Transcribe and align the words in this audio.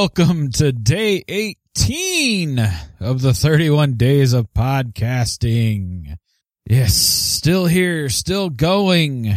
Welcome 0.00 0.50
to 0.52 0.72
day 0.72 1.22
18 1.28 2.58
of 3.00 3.20
the 3.20 3.34
31 3.34 3.98
days 3.98 4.32
of 4.32 4.50
podcasting. 4.54 6.16
Yes, 6.64 6.94
still 6.94 7.66
here, 7.66 8.08
still 8.08 8.48
going. 8.48 9.30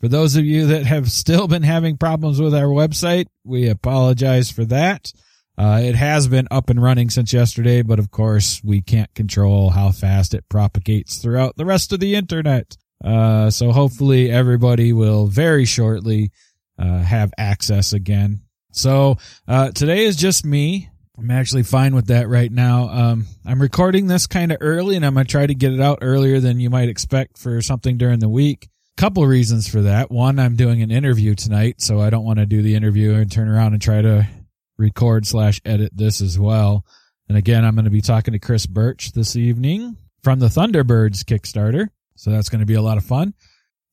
For 0.00 0.08
those 0.08 0.36
of 0.36 0.46
you 0.46 0.68
that 0.68 0.86
have 0.86 1.10
still 1.10 1.46
been 1.46 1.62
having 1.62 1.98
problems 1.98 2.40
with 2.40 2.54
our 2.54 2.68
website, 2.68 3.26
we 3.44 3.68
apologize 3.68 4.50
for 4.50 4.64
that. 4.64 5.12
Uh, 5.58 5.82
it 5.84 5.94
has 5.94 6.26
been 6.26 6.48
up 6.50 6.70
and 6.70 6.82
running 6.82 7.10
since 7.10 7.34
yesterday, 7.34 7.82
but 7.82 7.98
of 7.98 8.10
course 8.10 8.62
we 8.64 8.80
can't 8.80 9.14
control 9.14 9.68
how 9.68 9.92
fast 9.92 10.32
it 10.32 10.48
propagates 10.48 11.18
throughout 11.18 11.54
the 11.58 11.66
rest 11.66 11.92
of 11.92 12.00
the 12.00 12.14
internet. 12.14 12.78
Uh, 13.04 13.50
so 13.50 13.72
hopefully 13.72 14.30
everybody 14.30 14.94
will 14.94 15.26
very 15.26 15.66
shortly, 15.66 16.30
uh, 16.78 17.00
have 17.00 17.30
access 17.36 17.92
again. 17.92 18.40
So, 18.76 19.16
uh, 19.48 19.70
today 19.72 20.04
is 20.04 20.16
just 20.16 20.44
me. 20.44 20.90
I'm 21.18 21.30
actually 21.30 21.62
fine 21.62 21.94
with 21.94 22.08
that 22.08 22.28
right 22.28 22.52
now. 22.52 22.90
Um, 22.90 23.26
I'm 23.46 23.60
recording 23.60 24.06
this 24.06 24.26
kind 24.26 24.52
of 24.52 24.58
early 24.60 24.96
and 24.96 25.06
I'm 25.06 25.14
to 25.14 25.24
try 25.24 25.46
to 25.46 25.54
get 25.54 25.72
it 25.72 25.80
out 25.80 26.00
earlier 26.02 26.40
than 26.40 26.60
you 26.60 26.68
might 26.68 26.90
expect 26.90 27.38
for 27.38 27.62
something 27.62 27.96
during 27.96 28.18
the 28.18 28.28
week. 28.28 28.68
Couple 28.98 29.26
reasons 29.26 29.66
for 29.66 29.82
that. 29.82 30.10
One, 30.10 30.38
I'm 30.38 30.56
doing 30.56 30.82
an 30.82 30.90
interview 30.90 31.34
tonight, 31.34 31.80
so 31.80 32.00
I 32.00 32.10
don't 32.10 32.24
want 32.24 32.38
to 32.38 32.46
do 32.46 32.60
the 32.60 32.74
interview 32.74 33.14
and 33.14 33.32
turn 33.32 33.48
around 33.48 33.72
and 33.72 33.80
try 33.80 34.02
to 34.02 34.28
record 34.76 35.26
slash 35.26 35.60
edit 35.64 35.92
this 35.94 36.20
as 36.20 36.38
well. 36.38 36.84
And 37.30 37.38
again, 37.38 37.64
I'm 37.64 37.74
going 37.74 37.86
to 37.86 37.90
be 37.90 38.02
talking 38.02 38.32
to 38.32 38.38
Chris 38.38 38.66
Birch 38.66 39.12
this 39.12 39.36
evening 39.36 39.96
from 40.22 40.38
the 40.38 40.48
Thunderbirds 40.48 41.24
Kickstarter. 41.24 41.88
So 42.16 42.30
that's 42.30 42.50
going 42.50 42.60
to 42.60 42.66
be 42.66 42.74
a 42.74 42.82
lot 42.82 42.98
of 42.98 43.04
fun. 43.04 43.32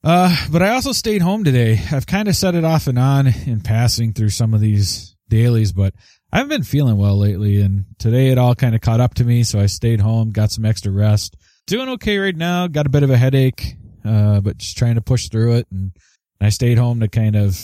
Uh, 0.04 0.36
but 0.52 0.62
I 0.62 0.72
also 0.72 0.92
stayed 0.92 1.22
home 1.22 1.44
today. 1.44 1.80
I've 1.92 2.06
kind 2.06 2.28
of 2.28 2.36
set 2.36 2.56
it 2.56 2.66
off 2.66 2.88
and 2.88 3.00
on 3.00 3.28
in 3.28 3.62
passing 3.62 4.14
through 4.14 4.30
some 4.30 4.54
of 4.54 4.60
these 4.60 5.16
dailies, 5.30 5.72
but 5.72 5.94
I 6.32 6.38
haven't 6.38 6.50
been 6.50 6.64
feeling 6.64 6.98
well 6.98 7.18
lately. 7.18 7.62
And 7.62 7.86
today 8.00 8.30
it 8.30 8.38
all 8.38 8.54
kind 8.54 8.76
of 8.76 8.82
caught 8.82 9.00
up 9.00 9.14
to 9.16 9.24
me. 9.24 9.44
So 9.44 9.60
I 9.60 9.68
stayed 9.68 10.02
home, 10.02 10.32
got 10.32 10.52
some 10.52 10.66
extra 10.66 10.92
rest. 10.92 11.38
Doing 11.68 11.90
okay 11.90 12.18
right 12.18 12.36
now. 12.36 12.68
Got 12.68 12.86
a 12.86 12.90
bit 12.90 13.04
of 13.04 13.12
a 13.12 13.18
headache, 13.18 13.76
uh, 14.04 14.42
but 14.42 14.58
just 14.58 14.78
trying 14.78 14.96
to 14.96 15.02
push 15.02 15.30
through 15.30 15.54
it. 15.58 15.68
And 15.72 15.92
I 16.42 16.50
stayed 16.50 16.78
home 16.78 17.00
to 17.00 17.08
kind 17.08 17.38
of 17.38 17.58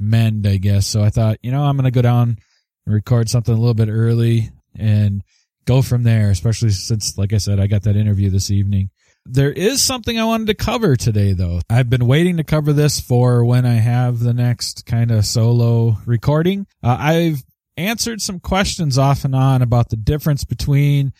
mend, 0.00 0.46
I 0.46 0.56
guess. 0.56 0.86
So 0.88 1.04
I 1.04 1.10
thought, 1.10 1.38
you 1.42 1.52
know, 1.52 1.62
I'm 1.62 1.76
going 1.76 1.84
to 1.84 1.92
go 1.92 2.02
down 2.02 2.38
and 2.84 2.94
record 2.94 3.28
something 3.28 3.54
a 3.54 3.58
little 3.58 3.74
bit 3.74 3.88
early 3.88 4.50
and 4.74 5.22
go 5.66 5.82
from 5.82 6.02
there, 6.02 6.30
especially 6.30 6.70
since, 6.70 7.16
like 7.16 7.32
I 7.32 7.38
said, 7.38 7.60
I 7.60 7.68
got 7.68 7.82
that 7.84 7.96
interview 7.96 8.30
this 8.30 8.50
evening. 8.50 8.90
There 9.28 9.52
is 9.52 9.82
something 9.82 10.18
I 10.18 10.24
wanted 10.24 10.46
to 10.48 10.54
cover 10.54 10.96
today 10.96 11.32
though. 11.32 11.60
I've 11.68 11.90
been 11.90 12.06
waiting 12.06 12.36
to 12.36 12.44
cover 12.44 12.72
this 12.72 13.00
for 13.00 13.44
when 13.44 13.66
I 13.66 13.74
have 13.74 14.20
the 14.20 14.34
next 14.34 14.86
kind 14.86 15.10
of 15.10 15.26
solo 15.26 15.96
recording. 16.06 16.66
Uh, 16.82 16.96
I've 16.98 17.44
answered 17.76 18.20
some 18.20 18.40
questions 18.40 18.98
off 18.98 19.24
and 19.24 19.34
on 19.34 19.62
about 19.62 19.90
the 19.90 19.96
difference 19.96 20.44
between 20.44 21.12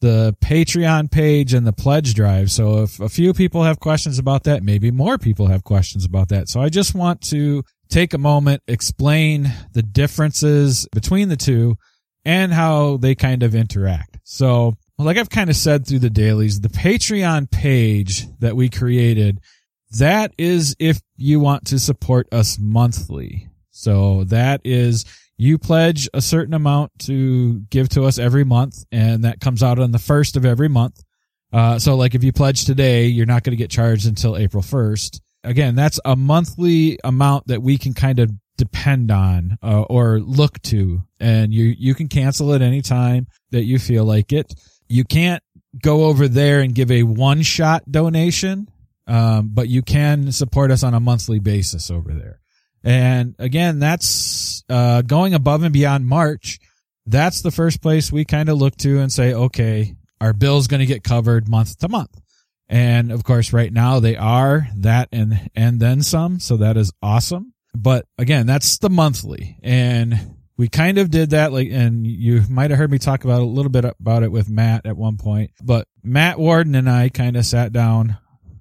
the 0.00 0.36
Patreon 0.42 1.10
page 1.10 1.54
and 1.54 1.66
the 1.66 1.72
pledge 1.72 2.14
drive. 2.14 2.50
So 2.50 2.82
if 2.82 3.00
a 3.00 3.08
few 3.08 3.32
people 3.32 3.62
have 3.62 3.80
questions 3.80 4.18
about 4.18 4.44
that, 4.44 4.62
maybe 4.62 4.90
more 4.90 5.16
people 5.16 5.46
have 5.46 5.64
questions 5.64 6.04
about 6.04 6.28
that. 6.28 6.48
So 6.48 6.60
I 6.60 6.68
just 6.68 6.94
want 6.94 7.22
to 7.28 7.62
take 7.88 8.12
a 8.12 8.18
moment, 8.18 8.62
explain 8.66 9.50
the 9.72 9.82
differences 9.82 10.86
between 10.92 11.30
the 11.30 11.36
two 11.36 11.76
and 12.24 12.52
how 12.52 12.98
they 12.98 13.14
kind 13.14 13.42
of 13.42 13.54
interact. 13.54 14.18
So 14.24 14.74
well, 14.96 15.06
like 15.06 15.16
I've 15.16 15.30
kind 15.30 15.50
of 15.50 15.56
said 15.56 15.86
through 15.86 16.00
the 16.00 16.10
dailies, 16.10 16.60
the 16.60 16.68
Patreon 16.68 17.50
page 17.50 18.26
that 18.38 18.54
we 18.54 18.68
created, 18.68 19.40
that 19.98 20.32
is 20.38 20.76
if 20.78 21.00
you 21.16 21.40
want 21.40 21.66
to 21.68 21.78
support 21.78 22.32
us 22.32 22.58
monthly. 22.60 23.48
So 23.70 24.24
that 24.24 24.60
is 24.64 25.04
you 25.36 25.58
pledge 25.58 26.08
a 26.14 26.20
certain 26.20 26.54
amount 26.54 26.92
to 27.00 27.60
give 27.70 27.88
to 27.90 28.04
us 28.04 28.18
every 28.18 28.44
month 28.44 28.84
and 28.92 29.24
that 29.24 29.40
comes 29.40 29.62
out 29.62 29.80
on 29.80 29.90
the 29.90 29.98
first 29.98 30.36
of 30.36 30.44
every 30.44 30.68
month. 30.68 31.02
Uh, 31.52 31.78
so 31.78 31.96
like 31.96 32.14
if 32.14 32.22
you 32.22 32.32
pledge 32.32 32.64
today, 32.64 33.06
you're 33.06 33.26
not 33.26 33.42
going 33.42 33.52
to 33.52 33.62
get 33.62 33.70
charged 33.70 34.06
until 34.06 34.36
April 34.36 34.62
1st. 34.62 35.20
Again, 35.42 35.74
that's 35.74 36.00
a 36.04 36.14
monthly 36.14 36.98
amount 37.02 37.48
that 37.48 37.62
we 37.62 37.78
can 37.78 37.94
kind 37.94 38.20
of 38.20 38.30
depend 38.56 39.10
on 39.10 39.58
uh, 39.62 39.82
or 39.82 40.20
look 40.20 40.62
to 40.62 41.02
and 41.18 41.52
you 41.52 41.74
you 41.76 41.92
can 41.92 42.06
cancel 42.06 42.54
at 42.54 42.62
any 42.62 42.80
time 42.80 43.26
that 43.50 43.64
you 43.64 43.80
feel 43.80 44.04
like 44.04 44.32
it 44.32 44.54
you 44.94 45.02
can't 45.02 45.42
go 45.82 46.04
over 46.04 46.28
there 46.28 46.60
and 46.60 46.72
give 46.72 46.92
a 46.92 47.02
one 47.02 47.42
shot 47.42 47.82
donation, 47.90 48.68
um, 49.08 49.50
but 49.52 49.68
you 49.68 49.82
can 49.82 50.30
support 50.30 50.70
us 50.70 50.84
on 50.84 50.94
a 50.94 51.00
monthly 51.00 51.40
basis 51.40 51.90
over 51.90 52.14
there. 52.14 52.40
And 52.84 53.34
again, 53.40 53.80
that's 53.80 54.62
uh, 54.68 55.02
going 55.02 55.34
above 55.34 55.64
and 55.64 55.72
beyond 55.72 56.06
March. 56.06 56.60
That's 57.06 57.42
the 57.42 57.50
first 57.50 57.82
place 57.82 58.12
we 58.12 58.24
kind 58.24 58.48
of 58.48 58.58
look 58.58 58.76
to 58.78 59.00
and 59.00 59.12
say, 59.12 59.34
okay, 59.34 59.96
our 60.20 60.32
bill's 60.32 60.68
going 60.68 60.80
to 60.80 60.86
get 60.86 61.02
covered 61.02 61.48
month 61.48 61.76
to 61.78 61.88
month. 61.88 62.16
And 62.68 63.10
of 63.10 63.24
course, 63.24 63.52
right 63.52 63.72
now 63.72 63.98
they 63.98 64.16
are 64.16 64.68
that 64.76 65.08
and, 65.10 65.50
and 65.56 65.80
then 65.80 66.02
some. 66.02 66.38
So 66.38 66.58
that 66.58 66.76
is 66.76 66.92
awesome. 67.02 67.52
But 67.74 68.06
again, 68.16 68.46
that's 68.46 68.78
the 68.78 68.90
monthly 68.90 69.58
and 69.60 70.33
we 70.56 70.68
kind 70.68 70.98
of 70.98 71.10
did 71.10 71.30
that 71.30 71.52
like 71.52 71.68
and 71.70 72.06
you 72.06 72.42
might 72.48 72.70
have 72.70 72.78
heard 72.78 72.90
me 72.90 72.98
talk 72.98 73.24
about 73.24 73.42
a 73.42 73.46
little 73.46 73.70
bit 73.70 73.84
about 73.84 74.22
it 74.22 74.32
with 74.32 74.48
Matt 74.48 74.86
at 74.86 74.96
one 74.96 75.16
point 75.16 75.50
but 75.62 75.86
Matt 76.02 76.38
Warden 76.38 76.74
and 76.74 76.88
I 76.88 77.08
kind 77.08 77.36
of 77.36 77.46
sat 77.46 77.72
down 77.72 78.16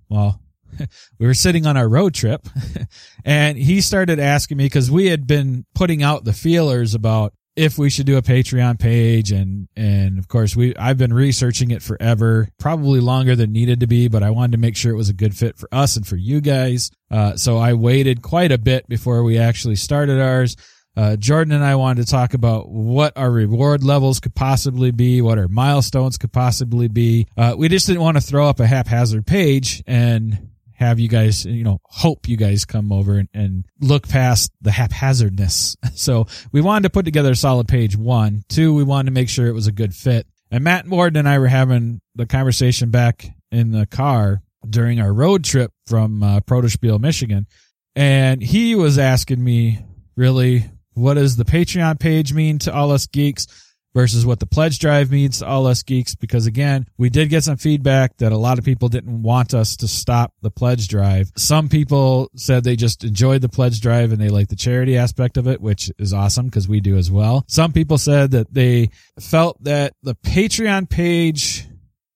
well 0.09 0.39
we 1.19 1.27
were 1.27 1.33
sitting 1.33 1.65
on 1.65 1.77
our 1.77 1.87
road 1.87 2.13
trip 2.13 2.47
and 3.25 3.57
he 3.57 3.81
started 3.81 4.19
asking 4.19 4.57
me 4.57 4.69
cuz 4.69 4.89
we 4.89 5.07
had 5.07 5.27
been 5.27 5.65
putting 5.75 6.01
out 6.01 6.23
the 6.23 6.33
feelers 6.33 6.95
about 6.95 7.33
if 7.55 7.77
we 7.77 7.89
should 7.89 8.05
do 8.05 8.17
a 8.17 8.21
Patreon 8.21 8.79
page 8.79 9.31
and 9.31 9.67
and 9.75 10.17
of 10.17 10.27
course 10.27 10.55
we 10.55 10.75
I've 10.75 10.97
been 10.97 11.13
researching 11.13 11.71
it 11.71 11.83
forever, 11.83 12.49
probably 12.59 12.99
longer 12.99 13.35
than 13.35 13.51
needed 13.51 13.81
to 13.81 13.87
be, 13.87 14.07
but 14.07 14.23
I 14.23 14.31
wanted 14.31 14.53
to 14.53 14.57
make 14.57 14.75
sure 14.75 14.91
it 14.91 14.97
was 14.97 15.09
a 15.09 15.13
good 15.13 15.35
fit 15.35 15.57
for 15.57 15.69
us 15.71 15.95
and 15.95 16.05
for 16.05 16.15
you 16.15 16.41
guys. 16.41 16.89
Uh, 17.11 17.35
so 17.35 17.57
I 17.57 17.73
waited 17.73 18.21
quite 18.21 18.51
a 18.51 18.57
bit 18.57 18.87
before 18.87 19.23
we 19.23 19.37
actually 19.37 19.75
started 19.75 20.19
ours. 20.19 20.55
Uh, 20.95 21.15
Jordan 21.15 21.53
and 21.53 21.63
I 21.63 21.75
wanted 21.75 22.05
to 22.05 22.11
talk 22.11 22.33
about 22.33 22.69
what 22.69 23.17
our 23.17 23.31
reward 23.31 23.83
levels 23.83 24.19
could 24.19 24.35
possibly 24.35 24.91
be, 24.91 25.21
what 25.21 25.37
our 25.39 25.47
milestones 25.47 26.17
could 26.17 26.31
possibly 26.31 26.87
be. 26.87 27.27
Uh, 27.35 27.55
we 27.57 27.67
just 27.67 27.87
didn't 27.87 28.01
want 28.01 28.17
to 28.17 28.21
throw 28.21 28.47
up 28.47 28.59
a 28.59 28.67
haphazard 28.67 29.25
page 29.25 29.83
and 29.87 30.49
have 30.73 30.99
you 30.99 31.07
guys, 31.07 31.45
you 31.45 31.63
know, 31.63 31.79
hope 31.85 32.27
you 32.27 32.37
guys 32.37 32.65
come 32.65 32.91
over 32.91 33.17
and, 33.17 33.29
and 33.33 33.65
look 33.79 34.07
past 34.07 34.51
the 34.61 34.71
haphazardness. 34.71 35.77
So 35.95 36.25
we 36.51 36.59
wanted 36.59 36.83
to 36.83 36.89
put 36.89 37.05
together 37.05 37.31
a 37.31 37.35
solid 37.35 37.67
page. 37.67 37.95
One, 37.95 38.43
two, 38.49 38.73
we 38.73 38.83
wanted 38.83 39.05
to 39.05 39.13
make 39.13 39.29
sure 39.29 39.47
it 39.47 39.53
was 39.53 39.67
a 39.67 39.71
good 39.71 39.93
fit. 39.93 40.27
And 40.51 40.63
Matt 40.63 40.87
Warden 40.87 41.17
and 41.17 41.29
I 41.29 41.39
were 41.39 41.47
having 41.47 42.01
the 42.15 42.25
conversation 42.25 42.89
back 42.89 43.25
in 43.51 43.71
the 43.71 43.85
car 43.85 44.41
during 44.67 44.99
our 44.99 45.13
road 45.13 45.43
trip 45.43 45.71
from 45.87 46.21
uh, 46.23 46.39
Protospiel, 46.41 46.99
Michigan. 46.99 47.47
And 47.95 48.41
he 48.41 48.75
was 48.75 48.97
asking 48.97 49.43
me 49.43 49.85
really 50.17 50.65
what 50.93 51.15
does 51.15 51.35
the 51.35 51.45
Patreon 51.45 51.99
page 51.99 52.33
mean 52.33 52.59
to 52.59 52.73
all 52.73 52.91
us 52.91 53.07
geeks 53.07 53.47
versus 53.93 54.25
what 54.25 54.39
the 54.39 54.45
pledge 54.45 54.79
drive 54.79 55.11
means 55.11 55.39
to 55.39 55.47
all 55.47 55.67
us 55.67 55.83
geeks? 55.83 56.15
Because 56.15 56.45
again, 56.45 56.87
we 56.97 57.09
did 57.09 57.29
get 57.29 57.43
some 57.43 57.57
feedback 57.57 58.17
that 58.17 58.31
a 58.31 58.37
lot 58.37 58.57
of 58.57 58.65
people 58.65 58.89
didn't 58.89 59.21
want 59.21 59.53
us 59.53 59.77
to 59.77 59.87
stop 59.87 60.33
the 60.41 60.51
pledge 60.51 60.87
drive. 60.87 61.31
Some 61.37 61.69
people 61.69 62.29
said 62.35 62.63
they 62.63 62.75
just 62.75 63.03
enjoyed 63.03 63.41
the 63.41 63.49
pledge 63.49 63.81
drive 63.81 64.11
and 64.11 64.21
they 64.21 64.29
like 64.29 64.47
the 64.47 64.55
charity 64.55 64.97
aspect 64.97 65.37
of 65.37 65.47
it, 65.47 65.61
which 65.61 65.91
is 65.97 66.13
awesome 66.13 66.47
because 66.47 66.67
we 66.67 66.79
do 66.79 66.97
as 66.97 67.11
well. 67.11 67.45
Some 67.47 67.71
people 67.71 67.97
said 67.97 68.31
that 68.31 68.53
they 68.53 68.89
felt 69.19 69.63
that 69.63 69.93
the 70.03 70.15
Patreon 70.15 70.89
page 70.89 71.67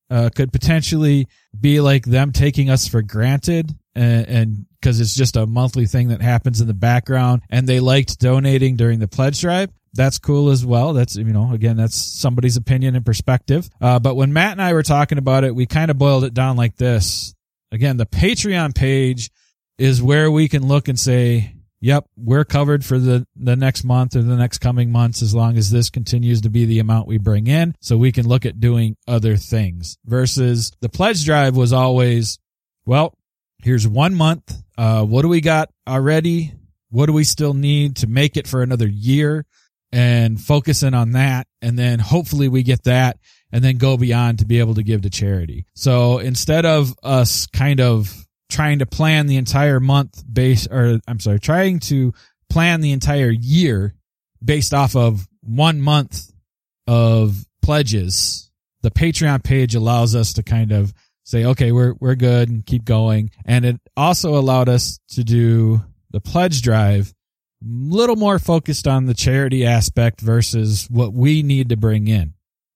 uh, 0.09 0.29
could 0.33 0.51
potentially 0.51 1.27
be 1.59 1.79
like 1.79 2.05
them 2.05 2.31
taking 2.31 2.69
us 2.69 2.87
for 2.87 3.01
granted 3.01 3.75
and 3.97 4.65
because 4.79 4.99
it's 4.99 5.15
just 5.15 5.35
a 5.35 5.45
monthly 5.45 5.85
thing 5.85 6.09
that 6.09 6.21
happens 6.21 6.61
in 6.61 6.67
the 6.67 6.73
background 6.73 7.41
and 7.49 7.67
they 7.67 7.79
liked 7.79 8.19
donating 8.19 8.75
during 8.75 8.99
the 8.99 9.07
pledge 9.07 9.41
drive. 9.41 9.69
That's 9.93 10.19
cool 10.19 10.49
as 10.49 10.65
well. 10.65 10.93
That's 10.93 11.15
you 11.15 11.25
know 11.25 11.51
again 11.51 11.77
that's 11.77 11.95
somebody's 11.95 12.57
opinion 12.57 12.95
and 12.95 13.05
perspective. 13.05 13.69
Uh, 13.81 13.99
but 13.99 14.15
when 14.15 14.31
matt 14.33 14.53
and 14.53 14.61
i 14.61 14.73
were 14.73 14.83
talking 14.83 15.17
about 15.17 15.43
it 15.43 15.55
we 15.55 15.65
kind 15.65 15.89
of 15.91 15.97
boiled 15.97 16.23
it 16.23 16.33
down 16.33 16.55
like 16.55 16.75
this. 16.75 17.33
Again 17.71 17.97
the 17.97 18.05
patreon 18.05 18.75
page 18.75 19.31
is 19.77 20.01
where 20.01 20.29
we 20.31 20.47
can 20.47 20.67
look 20.67 20.87
and 20.87 20.99
say 20.99 21.53
yep 21.79 22.05
we're 22.15 22.45
covered 22.45 22.83
for 22.83 22.97
the 22.97 23.25
the 23.35 23.55
next 23.55 23.83
month 23.83 24.15
or 24.15 24.21
the 24.21 24.35
next 24.35 24.59
coming 24.59 24.91
months 24.91 25.21
as 25.21 25.33
long 25.33 25.57
as 25.57 25.69
this 25.69 25.89
continues 25.89 26.41
to 26.41 26.49
be 26.49 26.65
the 26.65 26.79
amount 26.79 27.07
we 27.07 27.17
bring 27.17 27.47
in. 27.47 27.75
So 27.81 27.97
we 27.97 28.11
can 28.11 28.27
look 28.27 28.45
at 28.45 28.59
doing 28.59 28.95
other 29.07 29.35
things 29.35 29.97
versus 30.05 30.71
the 30.79 30.89
pledge 30.89 31.25
drive 31.25 31.57
was 31.57 31.73
always 31.73 32.37
well 32.85 33.17
here's 33.59 33.87
one 33.87 34.15
month. 34.15 34.53
Uh, 34.77 35.03
what 35.03 35.23
do 35.23 35.27
we 35.27 35.41
got 35.41 35.69
already? 35.87 36.53
What 36.89 37.07
do 37.07 37.13
we 37.13 37.23
still 37.23 37.53
need 37.53 37.97
to 37.97 38.07
make 38.07 38.37
it 38.37 38.47
for 38.47 38.61
another 38.61 38.87
year 38.87 39.45
and 39.91 40.39
focusing 40.39 40.93
on 40.93 41.13
that? 41.13 41.47
And 41.61 41.77
then 41.77 41.99
hopefully 41.99 42.47
we 42.47 42.63
get 42.63 42.83
that 42.83 43.17
and 43.51 43.63
then 43.63 43.77
go 43.77 43.97
beyond 43.97 44.39
to 44.39 44.45
be 44.45 44.59
able 44.59 44.75
to 44.75 44.83
give 44.83 45.01
to 45.01 45.09
charity. 45.09 45.65
So 45.73 46.19
instead 46.19 46.65
of 46.65 46.93
us 47.03 47.47
kind 47.47 47.79
of 47.79 48.13
trying 48.49 48.79
to 48.79 48.85
plan 48.85 49.27
the 49.27 49.37
entire 49.37 49.79
month 49.79 50.23
base 50.31 50.67
or 50.67 50.99
I'm 51.07 51.19
sorry, 51.19 51.39
trying 51.39 51.79
to 51.81 52.13
plan 52.49 52.81
the 52.81 52.91
entire 52.91 53.29
year 53.29 53.93
based 54.43 54.73
off 54.73 54.95
of 54.95 55.27
one 55.41 55.81
month 55.81 56.31
of 56.87 57.45
pledges. 57.61 58.49
The 58.83 58.91
Patreon 58.91 59.43
page 59.43 59.75
allows 59.75 60.15
us 60.15 60.33
to 60.33 60.43
kind 60.43 60.71
of 60.71 60.93
say, 61.27 61.43
okay, 61.43 61.73
we're, 61.73 61.93
we're 61.99 62.15
good 62.15 62.47
and 62.49 62.65
keep 62.65 62.85
going. 62.85 63.29
And 63.45 63.65
it 63.65 63.81
also 63.97 64.37
allowed 64.37 64.69
us 64.69 64.99
to 65.09 65.25
do 65.25 65.81
the 66.11 66.21
pledge 66.21 66.61
drive 66.61 67.13
a 67.61 67.65
little 67.67 68.15
more 68.15 68.39
focused 68.39 68.87
on 68.87 69.07
the 69.07 69.13
charity 69.13 69.65
aspect 69.65 70.21
versus 70.21 70.87
what 70.89 71.11
we 71.11 71.43
need 71.43 71.69
to 71.69 71.75
bring 71.75 72.07
in. 72.07 72.33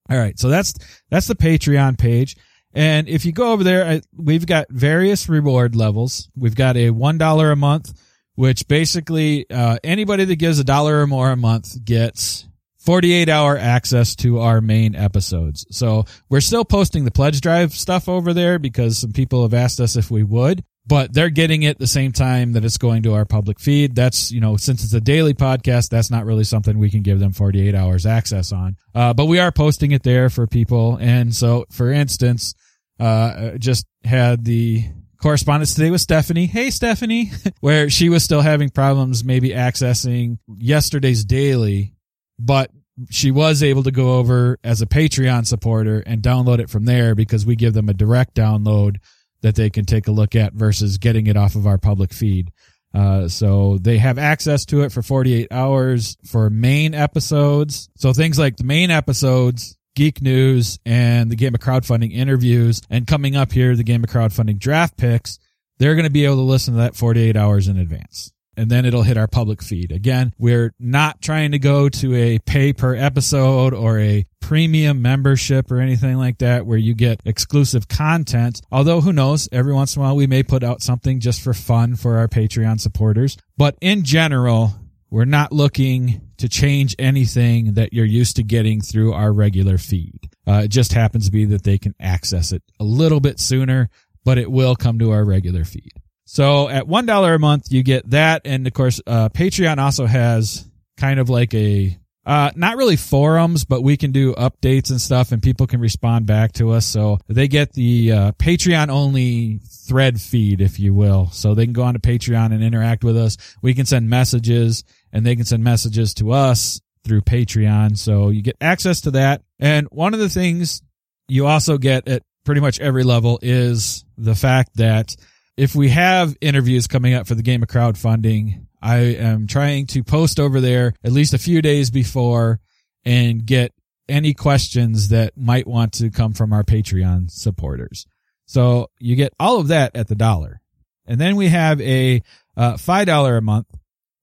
All 0.10 0.18
right. 0.18 0.38
So 0.38 0.50
that's, 0.50 0.74
that's 1.10 1.28
the 1.28 1.36
Patreon 1.36 1.98
page. 1.98 2.36
And 2.74 3.08
if 3.08 3.24
you 3.26 3.32
go 3.32 3.54
over 3.54 3.64
there, 3.64 3.86
I, 3.86 4.02
we've 4.18 4.46
got 4.46 4.68
various 4.70 5.30
reward 5.30 5.74
levels. 5.74 6.30
We've 6.36 6.56
got 6.56 6.76
a 6.76 6.90
$1 6.90 7.52
a 7.52 7.56
month, 7.56 7.94
which 8.36 8.68
basically, 8.68 9.50
uh, 9.50 9.78
anybody 9.82 10.26
that 10.26 10.36
gives 10.38 10.60
a 10.60 10.66
dollar 10.66 11.02
or 11.02 11.08
more 11.08 11.32
a 11.32 11.38
month 11.38 11.86
gets 11.86 12.48
48 12.82 13.30
hour 13.30 13.58
access 13.58 14.16
to 14.16 14.40
our 14.40 14.60
main 14.60 14.96
episodes. 14.96 15.66
So 15.70 16.06
we're 16.30 16.42
still 16.42 16.66
posting 16.66 17.06
the 17.06 17.12
pledge 17.12 17.42
drive 17.42 17.74
stuff 17.74 18.10
over 18.10 18.34
there 18.34 18.58
because 18.60 18.98
some 18.98 19.14
people 19.14 19.44
have 19.44 19.54
asked 19.54 19.80
us 19.80 19.96
if 19.96 20.10
we 20.10 20.24
would, 20.24 20.64
but 20.88 21.14
they're 21.14 21.30
getting 21.30 21.62
it 21.62 21.78
the 21.78 21.86
same 21.86 22.12
time 22.12 22.54
that 22.54 22.66
it's 22.66 22.80
going 22.80 23.04
to 23.04 23.14
our 23.14 23.26
public 23.26 23.60
feed. 23.60 23.96
That's, 23.96 24.32
you 24.32 24.42
know, 24.42 24.58
since 24.58 24.84
it's 24.84 24.94
a 24.94 25.02
daily 25.02 25.36
podcast, 25.36 25.90
that's 25.90 26.10
not 26.10 26.26
really 26.26 26.44
something 26.44 26.80
we 26.80 26.90
can 26.90 27.04
give 27.04 27.20
them 27.20 27.34
48 27.34 27.76
hours 27.76 28.08
access 28.08 28.52
on. 28.52 28.78
Uh, 28.96 29.14
but 29.14 29.26
we 29.26 29.38
are 29.38 29.52
posting 29.52 29.92
it 29.92 30.02
there 30.02 30.30
for 30.30 30.48
people. 30.48 30.98
And 31.00 31.36
so, 31.36 31.66
for 31.70 31.92
instance, 31.92 32.56
uh, 33.00 33.58
just 33.60 33.86
had 34.04 34.44
the 34.44 34.86
correspondence 35.22 35.76
today 35.76 35.92
with 35.92 36.02
Stephanie. 36.02 36.48
Hey, 36.48 36.72
Stephanie, 36.72 37.32
where 37.60 37.92
she 37.92 38.10
was 38.10 38.24
still 38.24 38.42
having 38.42 38.70
problems 38.70 39.24
maybe 39.24 39.50
accessing 39.50 40.40
yesterday's 40.58 41.24
daily, 41.24 41.96
but 42.44 42.72
she 43.10 43.32
was 43.32 43.64
able 43.64 43.84
to 43.84 43.92
go 43.92 44.16
over 44.16 44.60
as 44.64 44.82
a 44.82 44.86
Patreon 44.86 45.46
supporter 45.46 46.04
and 46.06 46.22
download 46.22 46.60
it 46.60 46.70
from 46.70 46.86
there 46.86 47.16
because 47.16 47.46
we 47.46 47.56
give 47.56 47.74
them 47.74 47.90
a 47.90 47.94
direct 47.94 48.36
download 48.36 48.98
that 49.42 49.56
they 49.56 49.70
can 49.70 49.86
take 49.86 50.08
a 50.08 50.12
look 50.12 50.36
at 50.36 50.54
versus 50.54 50.98
getting 50.98 51.28
it 51.28 51.38
off 51.38 51.56
of 51.56 51.66
our 51.66 51.78
public 51.78 52.14
feed. 52.14 52.52
Uh, 52.94 53.28
so 53.28 53.78
they 53.80 53.98
have 53.98 54.18
access 54.18 54.66
to 54.66 54.82
it 54.82 54.92
for 54.92 55.02
48 55.02 55.48
hours 55.52 56.18
for 56.26 56.50
main 56.50 56.94
episodes. 56.94 57.90
So 57.96 58.14
things 58.14 58.38
like 58.38 58.58
the 58.58 58.66
main 58.66 58.92
episodes 58.92 59.78
Geek 59.96 60.22
News 60.22 60.80
and 60.86 61.30
the 61.30 61.36
Game 61.36 61.54
of 61.54 61.60
Crowdfunding 61.60 62.14
interviews, 62.14 62.82
and 62.90 63.06
coming 63.06 63.36
up 63.36 63.52
here, 63.52 63.76
the 63.76 63.84
Game 63.84 64.04
of 64.04 64.10
Crowdfunding 64.10 64.58
draft 64.58 64.98
picks, 64.98 65.38
they're 65.80 65.96
going 65.96 66.06
to 66.06 66.12
be 66.12 66.26
able 66.26 66.38
to 66.38 66.42
listen 66.42 66.76
to 66.76 66.80
that 66.80 66.96
48 66.96 67.36
hours 67.36 67.68
in 67.68 67.78
advance. 67.78 68.32
And 68.62 68.70
then 68.70 68.86
it'll 68.86 69.02
hit 69.02 69.18
our 69.18 69.26
public 69.26 69.64
feed. 69.64 69.92
Again, 69.92 70.36
we're 70.38 70.72
not 70.80 71.20
trying 71.20 71.54
to 71.54 71.58
go 71.58 71.90
to 71.90 72.14
a 72.14 72.38
pay 72.38 72.74
per 72.74 72.94
episode 72.94 73.74
or 73.74 73.98
a 73.98 74.24
premium 74.40 75.02
membership 75.02 75.72
or 75.72 75.80
anything 75.80 76.16
like 76.18 76.38
that 76.38 76.68
where 76.68 76.78
you 76.78 76.94
get 76.94 77.22
exclusive 77.26 77.88
content. 77.88 78.62
Although 78.72 79.02
who 79.02 79.14
knows, 79.14 79.50
every 79.52 79.74
once 79.74 79.96
in 79.96 80.02
a 80.04 80.06
while 80.06 80.16
we 80.16 80.28
may 80.28 80.44
put 80.44 80.64
out 80.64 80.84
something 80.84 81.20
just 81.20 81.42
for 81.42 81.56
fun 81.56 81.96
for 81.96 82.20
our 82.20 82.28
Patreon 82.28 82.80
supporters. 82.80 83.36
But 83.58 83.80
in 83.82 84.04
general, 84.04 84.76
we're 85.10 85.26
not 85.26 85.52
looking 85.52 86.22
to 86.38 86.48
change 86.48 86.96
anything 87.00 87.74
that 87.74 87.94
you're 87.94 88.06
used 88.06 88.36
to 88.36 88.44
getting 88.44 88.80
through 88.80 89.12
our 89.14 89.34
regular 89.34 89.80
feed. 89.80 90.30
Uh, 90.48 90.62
it 90.66 90.68
just 90.68 90.94
happens 90.94 91.26
to 91.26 91.32
be 91.32 91.46
that 91.46 91.64
they 91.64 91.80
can 91.80 91.96
access 92.00 92.52
it 92.52 92.62
a 92.80 92.84
little 92.84 93.22
bit 93.22 93.40
sooner, 93.40 93.90
but 94.24 94.38
it 94.38 94.52
will 94.52 94.76
come 94.76 95.00
to 95.00 95.10
our 95.10 95.26
regular 95.26 95.66
feed. 95.66 95.94
So 96.32 96.70
at 96.70 96.86
$1 96.86 97.36
a 97.36 97.40
month, 97.40 97.74
you 97.74 97.84
get 97.84 98.10
that. 98.12 98.44
And 98.46 98.66
of 98.66 98.72
course, 98.72 99.02
uh, 99.06 99.28
Patreon 99.28 99.80
also 99.80 100.06
has 100.06 100.66
kind 100.96 101.20
of 101.20 101.28
like 101.30 101.54
a, 101.54 102.00
uh, 102.26 102.52
not 102.56 102.78
really 102.78 102.96
forums, 102.96 103.66
but 103.66 103.82
we 103.82 103.98
can 103.98 104.14
do 104.14 104.34
updates 104.36 104.92
and 104.92 105.02
stuff 105.02 105.34
and 105.34 105.44
people 105.44 105.68
can 105.68 105.82
respond 105.82 106.28
back 106.28 106.54
to 106.54 106.72
us. 106.72 106.86
So 106.86 107.18
they 107.28 107.50
get 107.50 107.74
the, 107.74 108.14
uh, 108.14 108.32
Patreon 108.32 108.88
only 108.88 109.60
thread 109.90 110.22
feed, 110.22 110.62
if 110.62 110.80
you 110.80 110.94
will. 110.94 111.30
So 111.32 111.54
they 111.54 111.66
can 111.66 111.74
go 111.74 111.84
on 111.84 111.96
to 111.96 112.00
Patreon 112.00 112.54
and 112.54 112.64
interact 112.64 113.04
with 113.04 113.18
us. 113.18 113.36
We 113.62 113.74
can 113.74 113.86
send 113.86 114.10
messages 114.10 114.86
and 115.12 115.26
they 115.26 115.36
can 115.36 115.44
send 115.44 115.66
messages 115.66 116.14
to 116.14 116.32
us 116.32 116.80
through 117.04 117.24
Patreon. 117.24 117.98
So 117.98 118.30
you 118.30 118.42
get 118.42 118.56
access 118.62 119.02
to 119.02 119.12
that. 119.12 119.42
And 119.60 119.86
one 119.92 120.14
of 120.14 120.22
the 120.22 120.30
things 120.30 120.82
you 121.28 121.48
also 121.48 121.78
get 121.78 122.08
at 122.08 122.24
pretty 122.46 122.62
much 122.62 122.80
every 122.80 123.04
level 123.04 123.38
is 123.42 124.06
the 124.18 124.34
fact 124.34 124.78
that 124.78 125.14
if 125.58 125.76
we 125.76 125.90
have 125.90 126.36
interviews 126.42 126.88
coming 126.88 127.14
up 127.14 127.28
for 127.28 127.36
the 127.36 127.44
game 127.44 127.64
of 127.64 127.70
crowdfunding, 127.70 128.66
I 128.82 128.98
am 128.98 129.48
trying 129.48 129.88
to 129.88 130.04
post 130.04 130.40
over 130.40 130.60
there 130.60 130.94
at 131.04 131.12
least 131.12 131.34
a 131.34 131.40
few 131.40 131.62
days 131.62 131.92
before 131.92 132.60
and 133.06 133.46
get 133.46 133.74
any 134.10 134.34
questions 134.34 135.10
that 135.10 135.38
might 135.38 135.68
want 135.68 135.94
to 135.94 136.10
come 136.10 136.34
from 136.34 136.54
our 136.54 136.64
Patreon 136.64 137.30
supporters. 137.30 138.08
So 138.46 138.90
you 139.00 139.16
get 139.16 139.34
all 139.40 139.60
of 139.60 139.68
that 139.70 139.96
at 139.96 140.08
the 140.08 140.16
dollar. 140.16 140.62
And 141.06 141.20
then 141.20 141.36
we 141.36 141.48
have 141.48 141.80
a 141.82 142.22
uh, 142.58 142.74
$5 142.74 143.38
a 143.38 143.42
month 143.42 143.68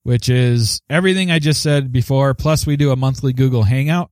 which 0.08 0.30
is 0.30 0.80
everything 0.88 1.30
I 1.30 1.38
just 1.38 1.62
said 1.62 1.92
before. 1.92 2.32
Plus 2.32 2.66
we 2.66 2.78
do 2.78 2.92
a 2.92 2.96
monthly 2.96 3.34
Google 3.34 3.62
Hangout. 3.62 4.10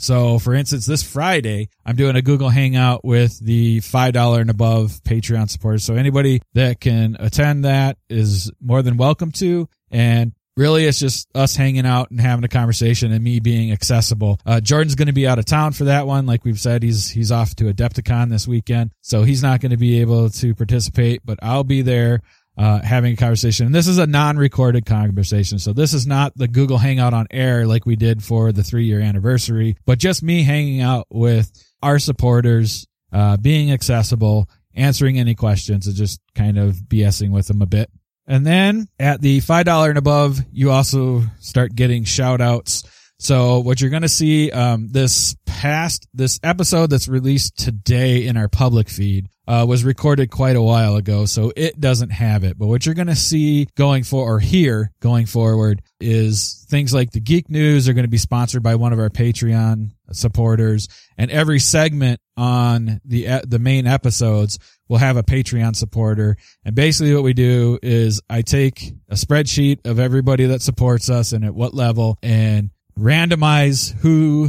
So 0.00 0.38
for 0.38 0.54
instance, 0.54 0.86
this 0.86 1.02
Friday, 1.02 1.68
I'm 1.84 1.96
doing 1.96 2.16
a 2.16 2.22
Google 2.22 2.48
Hangout 2.48 3.04
with 3.04 3.38
the 3.38 3.80
$5 3.80 4.40
and 4.40 4.50
above 4.50 5.02
Patreon 5.04 5.50
supporters. 5.50 5.84
So 5.84 5.94
anybody 5.94 6.40
that 6.54 6.80
can 6.80 7.16
attend 7.20 7.64
that 7.64 7.98
is 8.08 8.50
more 8.60 8.82
than 8.82 8.96
welcome 8.96 9.30
to. 9.32 9.68
And 9.90 10.32
really 10.56 10.86
it's 10.86 10.98
just 10.98 11.28
us 11.34 11.54
hanging 11.56 11.86
out 11.86 12.10
and 12.10 12.20
having 12.20 12.44
a 12.44 12.48
conversation 12.48 13.12
and 13.12 13.22
me 13.22 13.40
being 13.40 13.72
accessible. 13.72 14.38
Uh, 14.44 14.60
Jordan's 14.60 14.94
going 14.94 15.06
to 15.06 15.12
be 15.12 15.26
out 15.26 15.38
of 15.38 15.44
town 15.44 15.72
for 15.72 15.84
that 15.84 16.06
one. 16.06 16.26
Like 16.26 16.44
we've 16.44 16.60
said, 16.60 16.82
he's, 16.82 17.10
he's 17.10 17.32
off 17.32 17.54
to 17.56 17.64
Adepticon 17.64 18.30
this 18.30 18.48
weekend. 18.48 18.92
So 19.02 19.22
he's 19.22 19.42
not 19.42 19.60
going 19.60 19.70
to 19.70 19.76
be 19.76 20.00
able 20.00 20.30
to 20.30 20.54
participate, 20.54 21.22
but 21.24 21.38
I'll 21.42 21.64
be 21.64 21.82
there 21.82 22.20
uh, 22.60 22.82
having 22.82 23.14
a 23.14 23.16
conversation. 23.16 23.64
And 23.64 23.74
this 23.74 23.86
is 23.86 23.96
a 23.96 24.06
non-recorded 24.06 24.84
conversation. 24.84 25.58
So 25.58 25.72
this 25.72 25.94
is 25.94 26.06
not 26.06 26.36
the 26.36 26.46
Google 26.46 26.76
Hangout 26.76 27.14
on 27.14 27.26
air 27.30 27.66
like 27.66 27.86
we 27.86 27.96
did 27.96 28.22
for 28.22 28.52
the 28.52 28.62
three 28.62 28.84
year 28.84 29.00
anniversary, 29.00 29.76
but 29.86 29.98
just 29.98 30.22
me 30.22 30.42
hanging 30.42 30.82
out 30.82 31.06
with 31.08 31.50
our 31.82 31.98
supporters, 31.98 32.86
uh, 33.14 33.38
being 33.38 33.72
accessible, 33.72 34.46
answering 34.74 35.18
any 35.18 35.34
questions 35.34 35.86
and 35.86 35.96
just 35.96 36.20
kind 36.34 36.58
of 36.58 36.74
BSing 36.74 37.30
with 37.30 37.46
them 37.46 37.62
a 37.62 37.66
bit. 37.66 37.90
And 38.26 38.46
then 38.46 38.88
at 38.98 39.22
the 39.22 39.40
$5 39.40 39.88
and 39.88 39.96
above, 39.96 40.38
you 40.52 40.70
also 40.70 41.22
start 41.38 41.74
getting 41.74 42.04
shout 42.04 42.42
outs. 42.42 42.82
So 43.22 43.58
what 43.60 43.82
you're 43.82 43.90
going 43.90 44.00
to 44.00 44.08
see, 44.08 44.50
um, 44.50 44.88
this 44.88 45.36
past, 45.44 46.08
this 46.14 46.40
episode 46.42 46.88
that's 46.88 47.06
released 47.06 47.58
today 47.58 48.26
in 48.26 48.38
our 48.38 48.48
public 48.48 48.88
feed, 48.88 49.28
uh, 49.46 49.66
was 49.68 49.84
recorded 49.84 50.30
quite 50.30 50.56
a 50.56 50.62
while 50.62 50.96
ago, 50.96 51.26
so 51.26 51.52
it 51.54 51.78
doesn't 51.78 52.08
have 52.08 52.44
it. 52.44 52.58
But 52.58 52.68
what 52.68 52.86
you're 52.86 52.94
going 52.94 53.08
to 53.08 53.14
see 53.14 53.68
going 53.76 54.04
for 54.04 54.24
or 54.24 54.38
hear 54.38 54.90
going 55.00 55.26
forward 55.26 55.82
is 56.00 56.64
things 56.70 56.94
like 56.94 57.10
the 57.10 57.20
Geek 57.20 57.50
News 57.50 57.90
are 57.90 57.92
going 57.92 58.04
to 58.04 58.08
be 58.08 58.16
sponsored 58.16 58.62
by 58.62 58.76
one 58.76 58.94
of 58.94 58.98
our 58.98 59.10
Patreon 59.10 59.90
supporters, 60.12 60.88
and 61.18 61.30
every 61.30 61.58
segment 61.58 62.20
on 62.38 63.02
the 63.04 63.42
the 63.46 63.58
main 63.58 63.86
episodes 63.86 64.58
will 64.88 64.98
have 64.98 65.18
a 65.18 65.22
Patreon 65.22 65.76
supporter. 65.76 66.36
And 66.64 66.74
basically, 66.74 67.12
what 67.14 67.24
we 67.24 67.34
do 67.34 67.78
is 67.82 68.22
I 68.30 68.40
take 68.40 68.94
a 69.10 69.14
spreadsheet 69.14 69.86
of 69.86 69.98
everybody 69.98 70.46
that 70.46 70.62
supports 70.62 71.10
us 71.10 71.32
and 71.32 71.44
at 71.44 71.54
what 71.54 71.74
level, 71.74 72.18
and 72.22 72.70
randomize 73.00 73.92
who 74.00 74.48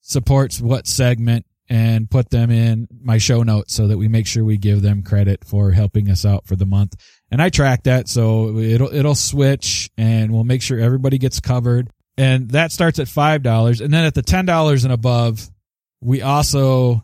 supports 0.00 0.60
what 0.60 0.86
segment 0.86 1.46
and 1.68 2.10
put 2.10 2.30
them 2.30 2.50
in 2.50 2.86
my 3.02 3.18
show 3.18 3.42
notes 3.42 3.74
so 3.74 3.88
that 3.88 3.98
we 3.98 4.08
make 4.08 4.26
sure 4.26 4.44
we 4.44 4.56
give 4.56 4.82
them 4.82 5.02
credit 5.02 5.44
for 5.44 5.72
helping 5.72 6.10
us 6.10 6.24
out 6.24 6.46
for 6.46 6.56
the 6.56 6.66
month. 6.66 6.94
And 7.30 7.42
I 7.42 7.48
track 7.48 7.84
that 7.84 8.08
so 8.08 8.56
it'll 8.58 8.92
it'll 8.92 9.14
switch 9.14 9.90
and 9.96 10.32
we'll 10.32 10.44
make 10.44 10.62
sure 10.62 10.78
everybody 10.78 11.18
gets 11.18 11.40
covered. 11.40 11.90
And 12.16 12.50
that 12.50 12.72
starts 12.72 12.98
at 12.98 13.08
five 13.08 13.42
dollars. 13.42 13.80
And 13.80 13.92
then 13.92 14.04
at 14.04 14.14
the 14.14 14.22
ten 14.22 14.46
dollars 14.46 14.84
and 14.84 14.92
above, 14.92 15.48
we 16.00 16.22
also 16.22 17.02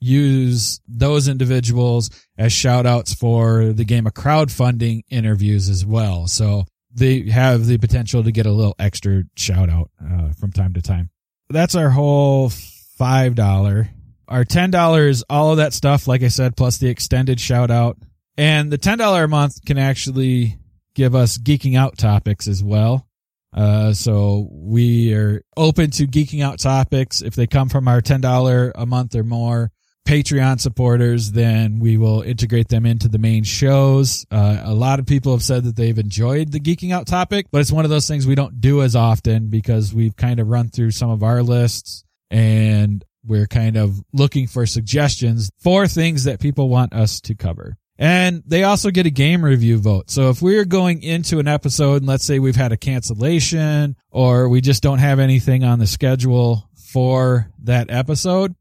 use 0.00 0.80
those 0.88 1.28
individuals 1.28 2.10
as 2.36 2.52
shout 2.52 2.86
outs 2.86 3.14
for 3.14 3.72
the 3.72 3.84
game 3.84 4.06
of 4.06 4.14
crowdfunding 4.14 5.02
interviews 5.10 5.68
as 5.68 5.84
well. 5.84 6.26
So 6.26 6.64
they 6.92 7.28
have 7.30 7.66
the 7.66 7.78
potential 7.78 8.24
to 8.24 8.32
get 8.32 8.46
a 8.46 8.52
little 8.52 8.74
extra 8.78 9.24
shout 9.36 9.70
out 9.70 9.90
uh, 10.04 10.32
from 10.32 10.52
time 10.52 10.74
to 10.74 10.82
time. 10.82 11.10
That's 11.48 11.74
our 11.74 11.90
whole 11.90 12.50
five 12.50 13.34
dollar 13.34 13.90
our 14.30 14.44
$10 14.44 15.08
is 15.08 15.24
all 15.28 15.50
of 15.50 15.56
that 15.56 15.74
stuff, 15.74 16.06
like 16.06 16.22
I 16.22 16.28
said, 16.28 16.56
plus 16.56 16.78
the 16.78 16.88
extended 16.88 17.40
shout 17.40 17.70
out. 17.70 17.98
And 18.36 18.70
the 18.70 18.78
$10 18.78 19.24
a 19.24 19.28
month 19.28 19.64
can 19.66 19.76
actually 19.76 20.56
give 20.94 21.14
us 21.14 21.36
geeking 21.36 21.76
out 21.76 21.98
topics 21.98 22.46
as 22.46 22.62
well. 22.62 23.06
Uh, 23.52 23.92
so 23.92 24.48
we 24.52 25.12
are 25.14 25.42
open 25.56 25.90
to 25.90 26.06
geeking 26.06 26.44
out 26.44 26.60
topics 26.60 27.20
if 27.20 27.34
they 27.34 27.48
come 27.48 27.68
from 27.68 27.88
our 27.88 28.00
$10 28.00 28.72
a 28.72 28.86
month 28.86 29.16
or 29.16 29.24
more 29.24 29.72
Patreon 30.10 30.60
supporters, 30.60 31.30
then 31.30 31.78
we 31.78 31.96
will 31.96 32.22
integrate 32.22 32.66
them 32.66 32.84
into 32.84 33.06
the 33.06 33.20
main 33.20 33.44
shows. 33.44 34.26
Uh, 34.28 34.60
a 34.64 34.74
lot 34.74 34.98
of 34.98 35.06
people 35.06 35.30
have 35.30 35.42
said 35.44 35.62
that 35.62 35.76
they've 35.76 36.00
enjoyed 36.00 36.50
the 36.50 36.58
geeking 36.58 36.92
out 36.92 37.06
topic, 37.06 37.46
but 37.52 37.60
it's 37.60 37.70
one 37.70 37.84
of 37.84 37.92
those 37.92 38.08
things 38.08 38.26
we 38.26 38.34
don't 38.34 38.60
do 38.60 38.82
as 38.82 38.96
often 38.96 39.50
because 39.50 39.94
we've 39.94 40.16
kind 40.16 40.40
of 40.40 40.48
run 40.48 40.68
through 40.68 40.90
some 40.90 41.10
of 41.10 41.22
our 41.22 41.44
lists 41.44 42.02
and 42.28 43.04
we're 43.24 43.46
kind 43.46 43.76
of 43.76 44.02
looking 44.12 44.48
for 44.48 44.66
suggestions 44.66 45.48
for 45.60 45.86
things 45.86 46.24
that 46.24 46.40
people 46.40 46.68
want 46.68 46.92
us 46.92 47.20
to 47.20 47.36
cover. 47.36 47.76
And 47.96 48.42
they 48.44 48.64
also 48.64 48.90
get 48.90 49.06
a 49.06 49.10
game 49.10 49.44
review 49.44 49.78
vote. 49.78 50.10
So 50.10 50.30
if 50.30 50.42
we're 50.42 50.64
going 50.64 51.04
into 51.04 51.38
an 51.38 51.46
episode 51.46 52.02
and 52.02 52.06
let's 52.06 52.24
say 52.24 52.40
we've 52.40 52.56
had 52.56 52.72
a 52.72 52.76
cancellation 52.76 53.94
or 54.10 54.48
we 54.48 54.60
just 54.60 54.82
don't 54.82 54.98
have 54.98 55.20
anything 55.20 55.62
on 55.62 55.78
the 55.78 55.86
schedule 55.86 56.68
for 56.74 57.48
that 57.62 57.92
episode, 57.92 58.56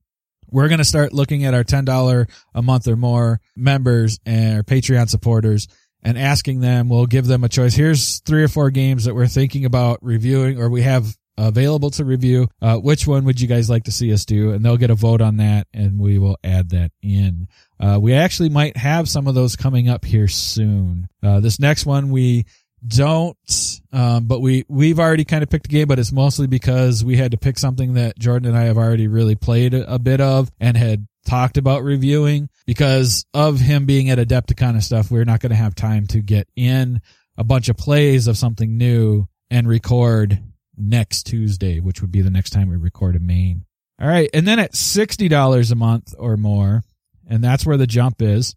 we're 0.51 0.67
going 0.67 0.79
to 0.79 0.85
start 0.85 1.13
looking 1.13 1.45
at 1.45 1.53
our 1.53 1.63
$10 1.63 2.29
a 2.55 2.61
month 2.61 2.87
or 2.87 2.95
more 2.95 3.41
members 3.55 4.19
and 4.25 4.57
our 4.57 4.63
Patreon 4.63 5.09
supporters 5.09 5.67
and 6.01 6.17
asking 6.17 6.61
them, 6.61 6.89
we'll 6.89 7.05
give 7.05 7.27
them 7.27 7.43
a 7.43 7.49
choice. 7.49 7.75
Here's 7.75 8.19
three 8.21 8.43
or 8.43 8.47
four 8.47 8.69
games 8.69 9.05
that 9.05 9.15
we're 9.15 9.27
thinking 9.27 9.65
about 9.65 9.99
reviewing 10.01 10.59
or 10.59 10.69
we 10.69 10.81
have 10.83 11.15
available 11.37 11.89
to 11.91 12.05
review. 12.05 12.47
Uh, 12.61 12.77
which 12.77 13.07
one 13.07 13.25
would 13.25 13.39
you 13.39 13.47
guys 13.47 13.69
like 13.69 13.85
to 13.85 13.91
see 13.91 14.11
us 14.13 14.25
do? 14.25 14.51
And 14.51 14.63
they'll 14.63 14.77
get 14.77 14.89
a 14.89 14.95
vote 14.95 15.21
on 15.21 15.37
that 15.37 15.67
and 15.73 15.99
we 15.99 16.17
will 16.17 16.37
add 16.43 16.69
that 16.69 16.91
in. 17.01 17.47
Uh, 17.79 17.97
we 18.01 18.13
actually 18.13 18.49
might 18.49 18.75
have 18.77 19.07
some 19.07 19.27
of 19.27 19.35
those 19.35 19.55
coming 19.55 19.89
up 19.89 20.03
here 20.03 20.27
soon. 20.27 21.07
Uh, 21.23 21.39
this 21.39 21.59
next 21.59 21.85
one 21.85 22.11
we 22.11 22.45
don't, 22.85 23.81
um, 23.91 24.25
but 24.25 24.39
we, 24.39 24.65
we've 24.67 24.99
already 24.99 25.25
kind 25.25 25.43
of 25.43 25.49
picked 25.49 25.67
a 25.67 25.69
game, 25.69 25.87
but 25.87 25.99
it's 25.99 26.11
mostly 26.11 26.47
because 26.47 27.03
we 27.03 27.17
had 27.17 27.31
to 27.31 27.37
pick 27.37 27.57
something 27.57 27.93
that 27.95 28.17
Jordan 28.17 28.49
and 28.49 28.57
I 28.57 28.63
have 28.63 28.77
already 28.77 29.07
really 29.07 29.35
played 29.35 29.73
a, 29.73 29.93
a 29.93 29.99
bit 29.99 30.21
of 30.21 30.51
and 30.59 30.77
had 30.77 31.07
talked 31.25 31.57
about 31.57 31.83
reviewing 31.83 32.49
because 32.65 33.25
of 33.33 33.59
him 33.59 33.85
being 33.85 34.09
at 34.09 34.17
Adepticon 34.17 34.71
and 34.71 34.83
stuff. 34.83 35.11
We're 35.11 35.25
not 35.25 35.39
going 35.39 35.51
to 35.51 35.55
have 35.55 35.75
time 35.75 36.07
to 36.07 36.21
get 36.21 36.47
in 36.55 37.01
a 37.37 37.43
bunch 37.43 37.69
of 37.69 37.77
plays 37.77 38.27
of 38.27 38.37
something 38.37 38.77
new 38.77 39.27
and 39.49 39.67
record 39.67 40.41
next 40.77 41.23
Tuesday, 41.23 41.79
which 41.79 42.01
would 42.01 42.11
be 42.11 42.21
the 42.21 42.29
next 42.29 42.51
time 42.51 42.69
we 42.69 42.75
record 42.75 43.15
a 43.15 43.19
main. 43.19 43.65
All 44.01 44.07
right. 44.07 44.29
And 44.33 44.47
then 44.47 44.59
at 44.59 44.73
$60 44.73 45.71
a 45.71 45.75
month 45.75 46.15
or 46.17 46.37
more, 46.37 46.83
and 47.27 47.43
that's 47.43 47.65
where 47.65 47.77
the 47.77 47.87
jump 47.87 48.21
is. 48.21 48.55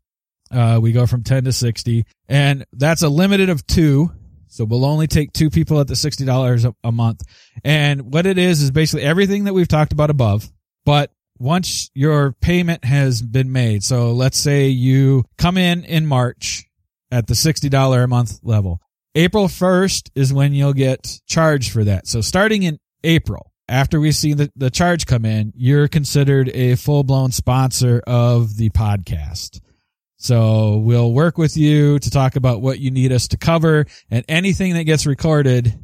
Uh, 0.52 0.78
we 0.80 0.92
go 0.92 1.06
from 1.06 1.23
10 1.23 1.44
to 1.44 1.52
60 1.52 2.04
and 2.28 2.64
that's 2.73 3.02
a 3.02 3.09
limited 3.09 3.49
of 3.49 3.66
two. 3.66 4.12
So 4.49 4.64
we'll 4.64 4.85
only 4.85 5.06
take 5.06 5.32
two 5.32 5.49
people 5.49 5.80
at 5.80 5.87
the 5.87 5.94
$60 5.94 6.64
a, 6.64 6.75
a 6.85 6.92
month. 6.92 7.23
And 7.64 8.12
what 8.12 8.26
it 8.26 8.37
is, 8.37 8.61
is 8.61 8.71
basically 8.71 9.02
everything 9.04 9.44
that 9.44 9.54
we've 9.54 9.68
talked 9.68 9.92
about 9.92 10.11
above, 10.11 10.52
but 10.85 11.11
once 11.38 11.90
your 11.94 12.32
payment 12.32 12.85
has 12.85 13.23
been 13.23 13.50
made. 13.50 13.82
So 13.82 14.12
let's 14.12 14.38
say 14.38 14.68
you 14.68 15.25
come 15.38 15.56
in 15.56 15.85
in 15.85 16.06
March 16.06 16.64
at 17.11 17.26
the 17.26 17.35
$60 17.35 18.04
a 18.04 18.06
month 18.06 18.40
level. 18.42 18.80
April 19.14 19.47
1st 19.47 20.11
is 20.14 20.32
when 20.32 20.54
you'll 20.54 20.73
get 20.73 21.21
charged 21.26 21.73
for 21.73 21.85
that. 21.85 22.06
So 22.06 22.21
starting 22.21 22.62
in 22.62 22.78
April, 23.04 23.52
after 23.68 24.00
we 24.00 24.12
see 24.12 24.35
the, 24.35 24.50
the 24.56 24.71
charge 24.71 25.06
come 25.06 25.25
in, 25.25 25.52
you're 25.56 25.88
considered 25.88 26.50
a 26.50 26.76
full 26.76 27.04
blown 27.04 27.32
sponsor 27.32 28.02
of 28.06 28.56
the 28.56 28.71
podcast. 28.71 29.61
So 30.23 30.79
we'll 30.79 31.12
work 31.12 31.37
with 31.37 31.57
you 31.57 31.99
to 31.99 32.09
talk 32.09 32.37
about 32.37 32.62
what 32.62 32.79
you 32.79 32.93
need 32.93 33.11
us 33.11 33.26
to 33.29 33.37
cover 33.37 33.87
and 34.09 34.25
anything 34.29 34.75
that 34.75 34.85
gets 34.85 35.05
recorded 35.05 35.76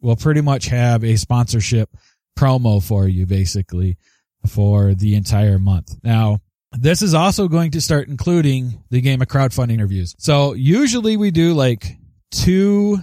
will 0.00 0.14
pretty 0.14 0.42
much 0.42 0.66
have 0.66 1.02
a 1.02 1.16
sponsorship 1.16 1.90
promo 2.38 2.80
for 2.80 3.08
you 3.08 3.26
basically 3.26 3.98
for 4.46 4.94
the 4.94 5.16
entire 5.16 5.58
month. 5.58 5.96
Now, 6.04 6.38
this 6.70 7.02
is 7.02 7.14
also 7.14 7.48
going 7.48 7.72
to 7.72 7.80
start 7.80 8.06
including 8.06 8.80
the 8.90 9.00
game 9.00 9.22
of 9.22 9.28
crowdfunding 9.28 9.72
interviews. 9.72 10.14
So 10.18 10.54
usually 10.54 11.16
we 11.16 11.32
do 11.32 11.52
like 11.52 11.98
two 12.30 12.98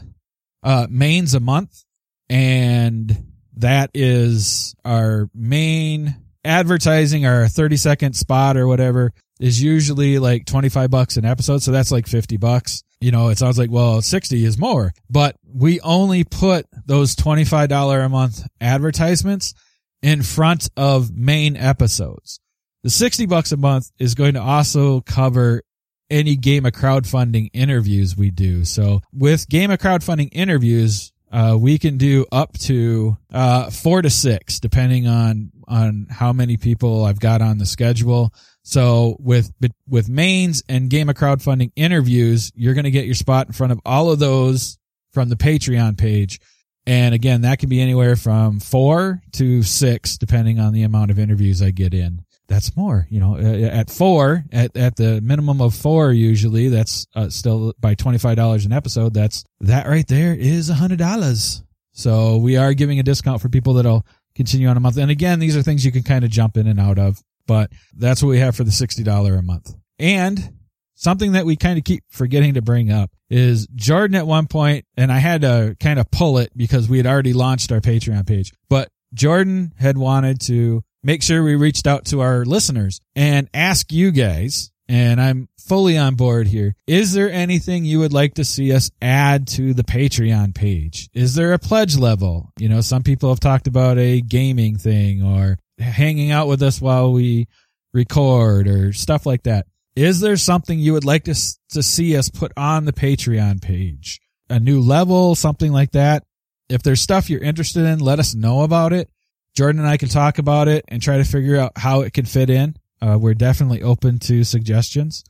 uh, 0.63 0.87
mains 0.89 1.33
a 1.33 1.41
month, 1.41 1.83
and 2.29 3.25
that 3.57 3.91
is 3.93 4.73
our 4.85 5.29
main 5.35 6.15
advertising, 6.43 7.25
our 7.25 7.47
30 7.47 7.77
second 7.77 8.13
spot 8.13 8.57
or 8.57 8.67
whatever 8.67 9.13
is 9.39 9.61
usually 9.61 10.19
like 10.19 10.45
25 10.45 10.89
bucks 10.89 11.17
an 11.17 11.25
episode. 11.25 11.61
So 11.61 11.71
that's 11.71 11.91
like 11.91 12.07
50 12.07 12.37
bucks. 12.37 12.83
You 12.99 13.11
know, 13.11 13.29
it 13.29 13.37
sounds 13.37 13.59
like, 13.59 13.69
well, 13.69 14.01
60 14.01 14.43
is 14.43 14.57
more, 14.57 14.91
but 15.09 15.35
we 15.45 15.79
only 15.81 16.23
put 16.23 16.65
those 16.87 17.15
$25 17.15 18.05
a 18.05 18.09
month 18.09 18.41
advertisements 18.59 19.53
in 20.01 20.23
front 20.23 20.69
of 20.75 21.15
main 21.15 21.55
episodes. 21.55 22.39
The 22.83 22.89
60 22.89 23.27
bucks 23.27 23.51
a 23.51 23.57
month 23.57 23.91
is 23.99 24.15
going 24.15 24.33
to 24.33 24.41
also 24.41 25.01
cover 25.01 25.61
any 26.09 26.35
game 26.35 26.65
of 26.65 26.73
crowdfunding 26.73 27.49
interviews 27.53 28.17
we 28.17 28.31
do. 28.31 28.65
So 28.65 29.01
with 29.13 29.47
game 29.49 29.71
of 29.71 29.79
crowdfunding 29.79 30.29
interviews, 30.31 31.11
uh, 31.31 31.57
we 31.59 31.77
can 31.77 31.97
do 31.97 32.25
up 32.31 32.57
to 32.59 33.17
uh, 33.31 33.69
four 33.69 34.01
to 34.01 34.09
six, 34.09 34.59
depending 34.59 35.07
on 35.07 35.51
on 35.67 36.07
how 36.09 36.33
many 36.33 36.57
people 36.57 37.05
I've 37.05 37.19
got 37.19 37.41
on 37.41 37.57
the 37.57 37.65
schedule. 37.65 38.33
So 38.63 39.17
with 39.19 39.51
with 39.87 40.09
mains 40.09 40.63
and 40.67 40.89
game 40.89 41.09
of 41.09 41.15
crowdfunding 41.15 41.71
interviews, 41.75 42.51
you're 42.55 42.73
going 42.73 42.85
to 42.85 42.91
get 42.91 43.05
your 43.05 43.15
spot 43.15 43.47
in 43.47 43.53
front 43.53 43.71
of 43.71 43.79
all 43.85 44.11
of 44.11 44.19
those 44.19 44.77
from 45.13 45.29
the 45.29 45.35
Patreon 45.35 45.97
page. 45.97 46.39
And 46.85 47.13
again, 47.13 47.41
that 47.41 47.59
can 47.59 47.69
be 47.69 47.81
anywhere 47.81 48.15
from 48.15 48.59
four 48.59 49.21
to 49.33 49.61
six, 49.63 50.17
depending 50.17 50.59
on 50.59 50.73
the 50.73 50.83
amount 50.83 51.11
of 51.11 51.19
interviews 51.19 51.61
I 51.61 51.71
get 51.71 51.93
in 51.93 52.23
that's 52.47 52.75
more, 52.77 53.07
you 53.09 53.19
know, 53.19 53.37
at 53.37 53.89
four, 53.89 54.45
at, 54.51 54.75
at 54.77 54.95
the 54.95 55.21
minimum 55.21 55.61
of 55.61 55.75
four, 55.75 56.11
usually 56.11 56.69
that's 56.69 57.05
uh, 57.15 57.29
still 57.29 57.73
by 57.79 57.93
$25 57.95 58.65
an 58.65 58.71
episode. 58.71 59.13
That's 59.13 59.43
that 59.61 59.87
right 59.87 60.07
there 60.07 60.33
is 60.33 60.69
a 60.69 60.73
hundred 60.73 60.99
dollars. 60.99 61.61
So 61.91 62.37
we 62.37 62.57
are 62.57 62.73
giving 62.73 62.99
a 62.99 63.03
discount 63.03 63.41
for 63.41 63.49
people 63.49 63.73
that'll 63.73 64.05
continue 64.37 64.67
on 64.67 64.77
a 64.77 64.79
month. 64.79 64.97
And 64.97 65.11
again, 65.11 65.39
these 65.39 65.57
are 65.57 65.63
things 65.63 65.83
you 65.83 65.91
can 65.91 66.03
kind 66.03 66.23
of 66.23 66.29
jump 66.29 66.55
in 66.55 66.67
and 66.67 66.79
out 66.79 66.99
of, 66.99 67.21
but 67.47 67.71
that's 67.97 68.21
what 68.23 68.29
we 68.29 68.39
have 68.39 68.55
for 68.55 68.63
the 68.63 68.71
$60 68.71 69.37
a 69.37 69.41
month. 69.41 69.73
And 69.99 70.53
something 70.95 71.33
that 71.33 71.45
we 71.45 71.55
kind 71.55 71.77
of 71.77 71.83
keep 71.83 72.03
forgetting 72.09 72.53
to 72.53 72.61
bring 72.61 72.91
up 72.91 73.11
is 73.29 73.67
Jordan 73.75 74.15
at 74.15 74.27
one 74.27 74.47
point, 74.47 74.85
and 74.95 75.11
I 75.11 75.17
had 75.17 75.41
to 75.41 75.75
kind 75.79 75.99
of 75.99 76.09
pull 76.11 76.37
it 76.37 76.51
because 76.55 76.87
we 76.87 76.97
had 76.97 77.07
already 77.07 77.33
launched 77.33 77.71
our 77.71 77.81
Patreon 77.81 78.25
page, 78.25 78.53
but 78.69 78.89
Jordan 79.13 79.73
had 79.77 79.97
wanted 79.97 80.39
to 80.41 80.83
make 81.03 81.23
sure 81.23 81.43
we 81.43 81.55
reached 81.55 81.87
out 81.87 82.05
to 82.05 82.21
our 82.21 82.45
listeners 82.45 83.01
and 83.15 83.49
ask 83.53 83.91
you 83.91 84.11
guys, 84.11 84.71
and 84.89 85.19
I'm 85.19 85.49
fully 85.57 85.97
on 85.97 86.15
board 86.15 86.47
here. 86.47 86.75
Is 86.85 87.13
there 87.13 87.31
anything 87.31 87.85
you 87.85 87.99
would 87.99 88.13
like 88.13 88.35
to 88.35 88.45
see 88.45 88.73
us 88.73 88.89
add 89.01 89.47
to 89.49 89.73
the 89.73 89.83
Patreon 89.83 90.55
page? 90.55 91.09
Is 91.13 91.35
there 91.35 91.53
a 91.53 91.59
pledge 91.59 91.97
level? 91.97 92.51
You 92.57 92.69
know, 92.69 92.81
some 92.81 93.03
people 93.03 93.29
have 93.29 93.39
talked 93.39 93.67
about 93.67 93.97
a 93.97 94.21
gaming 94.21 94.77
thing 94.77 95.23
or 95.23 95.57
hanging 95.77 96.31
out 96.31 96.47
with 96.47 96.63
us 96.63 96.81
while 96.81 97.11
we 97.11 97.47
record 97.93 98.67
or 98.67 98.93
stuff 98.93 99.25
like 99.25 99.43
that. 99.43 99.67
Is 99.95 100.19
there 100.19 100.37
something 100.37 100.79
you 100.79 100.93
would 100.93 101.05
like 101.05 101.23
to, 101.25 101.35
to 101.71 101.83
see 101.83 102.15
us 102.15 102.29
put 102.29 102.51
on 102.55 102.85
the 102.85 102.93
Patreon 102.93 103.61
page? 103.61 104.21
A 104.49 104.59
new 104.59 104.79
level, 104.79 105.35
something 105.35 105.71
like 105.71 105.91
that? 105.91 106.23
If 106.69 106.83
there's 106.83 107.01
stuff 107.01 107.29
you're 107.29 107.41
interested 107.41 107.85
in, 107.85 107.99
let 107.99 108.19
us 108.19 108.35
know 108.35 108.61
about 108.61 108.93
it. 108.93 109.09
Jordan 109.55 109.81
and 109.81 109.89
I 109.89 109.97
can 109.97 110.09
talk 110.09 110.37
about 110.37 110.67
it 110.67 110.85
and 110.87 111.01
try 111.01 111.17
to 111.17 111.23
figure 111.23 111.57
out 111.57 111.73
how 111.75 112.01
it 112.01 112.13
can 112.13 112.25
fit 112.25 112.49
in. 112.49 112.77
Uh, 113.01 113.17
we're 113.19 113.33
definitely 113.33 113.83
open 113.83 114.19
to 114.19 114.43
suggestions. 114.43 115.23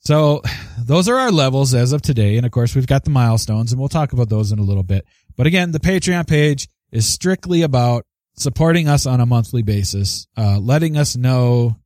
So 0.00 0.42
those 0.78 1.08
are 1.08 1.16
our 1.16 1.32
levels 1.32 1.74
as 1.74 1.92
of 1.92 2.02
today. 2.02 2.36
And 2.36 2.46
of 2.46 2.52
course, 2.52 2.74
we've 2.74 2.86
got 2.86 3.04
the 3.04 3.10
milestones 3.10 3.72
and 3.72 3.80
we'll 3.80 3.88
talk 3.88 4.12
about 4.12 4.28
those 4.28 4.52
in 4.52 4.58
a 4.58 4.62
little 4.62 4.82
bit. 4.82 5.06
But 5.36 5.46
again, 5.46 5.72
the 5.72 5.80
Patreon 5.80 6.28
page 6.28 6.68
is 6.92 7.06
strictly 7.06 7.62
about 7.62 8.06
supporting 8.36 8.88
us 8.88 9.06
on 9.06 9.20
a 9.20 9.26
monthly 9.26 9.62
basis, 9.62 10.26
uh, 10.36 10.58
letting 10.58 10.96
us 10.96 11.16
know 11.16 11.76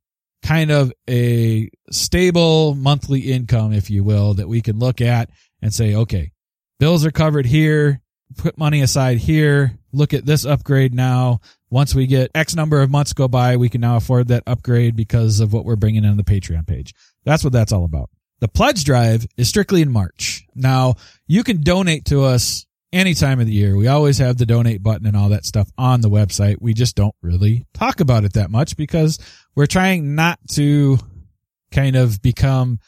kind 0.43 0.71
of 0.71 0.91
a 1.09 1.69
stable 1.91 2.75
monthly 2.75 3.21
income, 3.31 3.73
if 3.73 3.89
you 3.89 4.03
will, 4.03 4.35
that 4.35 4.47
we 4.47 4.61
can 4.61 4.79
look 4.79 5.01
at 5.01 5.29
and 5.61 5.73
say, 5.73 5.95
okay, 5.95 6.31
bills 6.79 7.05
are 7.05 7.11
covered 7.11 7.45
here, 7.45 8.01
put 8.37 8.57
money 8.57 8.81
aside 8.81 9.17
here, 9.17 9.77
look 9.91 10.13
at 10.13 10.25
this 10.25 10.45
upgrade 10.45 10.93
now 10.93 11.41
once 11.69 11.93
we 11.93 12.07
get 12.07 12.31
X 12.33 12.55
number 12.55 12.81
of 12.81 12.89
months 12.89 13.13
go 13.13 13.27
by, 13.27 13.57
we 13.57 13.69
can 13.69 13.81
now 13.81 13.97
afford 13.97 14.29
that 14.29 14.43
upgrade 14.47 14.95
because 14.95 15.39
of 15.39 15.53
what 15.53 15.65
we're 15.65 15.75
bringing 15.75 16.03
in 16.03 16.17
the 16.17 16.23
Patreon 16.23 16.67
page. 16.67 16.93
That's 17.25 17.43
what 17.43 17.53
that's 17.53 17.71
all 17.71 17.85
about. 17.85 18.09
The 18.39 18.47
pledge 18.47 18.83
drive 18.83 19.25
is 19.37 19.49
strictly 19.49 19.81
in 19.81 19.91
March. 19.91 20.45
Now 20.55 20.95
you 21.27 21.43
can 21.43 21.61
donate 21.61 22.05
to 22.05 22.23
us 22.23 22.65
any 22.91 23.13
time 23.13 23.39
of 23.39 23.45
the 23.45 23.53
year. 23.53 23.75
We 23.75 23.87
always 23.87 24.17
have 24.17 24.37
the 24.37 24.45
donate 24.45 24.81
button 24.81 25.05
and 25.05 25.15
all 25.15 25.29
that 25.29 25.45
stuff 25.45 25.69
on 25.77 26.01
the 26.01 26.09
website. 26.09 26.57
We 26.59 26.73
just 26.73 26.95
don't 26.95 27.15
really 27.21 27.65
talk 27.73 27.99
about 27.99 28.23
it 28.23 28.33
that 28.33 28.49
much 28.49 28.77
because 28.77 29.19
we're 29.55 29.67
trying 29.67 30.15
not 30.15 30.39
to 30.53 30.97
kind 31.71 31.95
of 31.95 32.21
become 32.21 32.79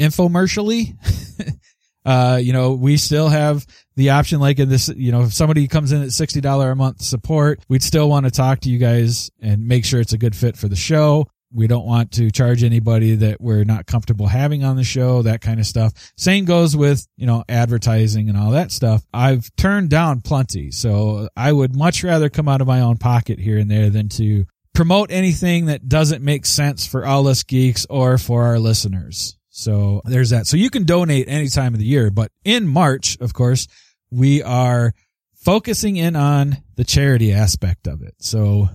infomercially. 0.00 0.96
uh, 2.04 2.38
you 2.42 2.52
know, 2.52 2.72
we 2.72 2.96
still 2.96 3.28
have 3.28 3.66
the 3.96 4.10
option 4.10 4.40
like 4.40 4.58
in 4.58 4.68
this, 4.68 4.88
you 4.88 5.12
know, 5.12 5.22
if 5.22 5.32
somebody 5.32 5.68
comes 5.68 5.92
in 5.92 6.02
at 6.02 6.08
$60 6.08 6.72
a 6.72 6.74
month 6.74 7.02
support, 7.02 7.60
we'd 7.68 7.82
still 7.82 8.08
want 8.08 8.24
to 8.26 8.30
talk 8.30 8.60
to 8.60 8.70
you 8.70 8.78
guys 8.78 9.30
and 9.40 9.66
make 9.66 9.84
sure 9.84 10.00
it's 10.00 10.12
a 10.12 10.18
good 10.18 10.34
fit 10.34 10.56
for 10.56 10.68
the 10.68 10.76
show. 10.76 11.26
We 11.52 11.66
don't 11.66 11.84
want 11.84 12.12
to 12.12 12.30
charge 12.30 12.62
anybody 12.62 13.16
that 13.16 13.40
we're 13.40 13.64
not 13.64 13.86
comfortable 13.86 14.28
having 14.28 14.62
on 14.62 14.76
the 14.76 14.84
show, 14.84 15.22
that 15.22 15.40
kind 15.40 15.58
of 15.58 15.66
stuff. 15.66 16.12
Same 16.16 16.44
goes 16.44 16.76
with, 16.76 17.06
you 17.16 17.26
know, 17.26 17.44
advertising 17.48 18.28
and 18.28 18.38
all 18.38 18.52
that 18.52 18.70
stuff. 18.70 19.02
I've 19.12 19.50
turned 19.56 19.90
down 19.90 20.20
plenty. 20.20 20.70
So 20.70 21.28
I 21.36 21.50
would 21.50 21.74
much 21.74 22.04
rather 22.04 22.30
come 22.30 22.48
out 22.48 22.60
of 22.60 22.68
my 22.68 22.80
own 22.80 22.98
pocket 22.98 23.40
here 23.40 23.58
and 23.58 23.68
there 23.68 23.90
than 23.90 24.08
to 24.10 24.46
promote 24.74 25.10
anything 25.10 25.66
that 25.66 25.88
doesn't 25.88 26.22
make 26.22 26.46
sense 26.46 26.86
for 26.86 27.04
all 27.04 27.26
us 27.26 27.42
geeks 27.42 27.84
or 27.90 28.16
for 28.16 28.44
our 28.44 28.60
listeners. 28.60 29.36
So 29.50 30.00
there's 30.04 30.30
that. 30.30 30.46
So 30.46 30.56
you 30.56 30.70
can 30.70 30.84
donate 30.84 31.28
any 31.28 31.48
time 31.48 31.74
of 31.74 31.80
the 31.80 31.86
year, 31.86 32.10
but 32.10 32.30
in 32.44 32.66
March, 32.66 33.18
of 33.20 33.34
course, 33.34 33.66
we 34.10 34.42
are 34.42 34.94
focusing 35.34 35.96
in 35.96 36.16
on 36.16 36.58
the 36.76 36.84
charity 36.84 37.32
aspect 37.32 37.86
of 37.86 38.02
it. 38.02 38.14
So 38.18 38.68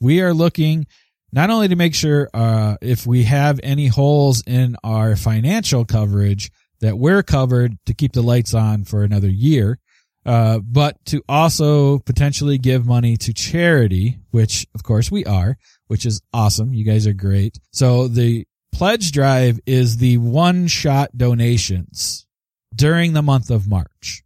we 0.00 0.20
are 0.20 0.34
looking 0.34 0.86
not 1.32 1.48
only 1.48 1.68
to 1.68 1.76
make 1.76 1.94
sure 1.94 2.28
uh, 2.34 2.76
if 2.82 3.06
we 3.06 3.24
have 3.24 3.58
any 3.62 3.86
holes 3.86 4.42
in 4.46 4.76
our 4.84 5.16
financial 5.16 5.84
coverage 5.84 6.50
that 6.80 6.98
we're 6.98 7.22
covered 7.22 7.78
to 7.86 7.94
keep 7.94 8.12
the 8.12 8.22
lights 8.22 8.52
on 8.52 8.84
for 8.84 9.02
another 9.02 9.30
year, 9.30 9.78
uh, 10.26 10.58
but 10.58 11.02
to 11.06 11.22
also 11.28 11.98
potentially 12.00 12.58
give 12.58 12.86
money 12.86 13.16
to 13.16 13.32
charity, 13.32 14.18
which 14.30 14.66
of 14.74 14.82
course 14.82 15.10
we 15.10 15.24
are, 15.24 15.56
which 15.86 16.04
is 16.04 16.20
awesome. 16.32 16.74
You 16.74 16.84
guys 16.84 17.06
are 17.06 17.12
great. 17.12 17.58
So 17.72 18.08
the 18.08 18.46
pledge 18.72 19.12
drive 19.12 19.60
is 19.66 19.98
the 19.98 20.18
one 20.18 20.66
shot 20.66 21.16
donations 21.16 22.26
during 22.74 23.12
the 23.12 23.22
month 23.22 23.50
of 23.50 23.68
March. 23.68 24.22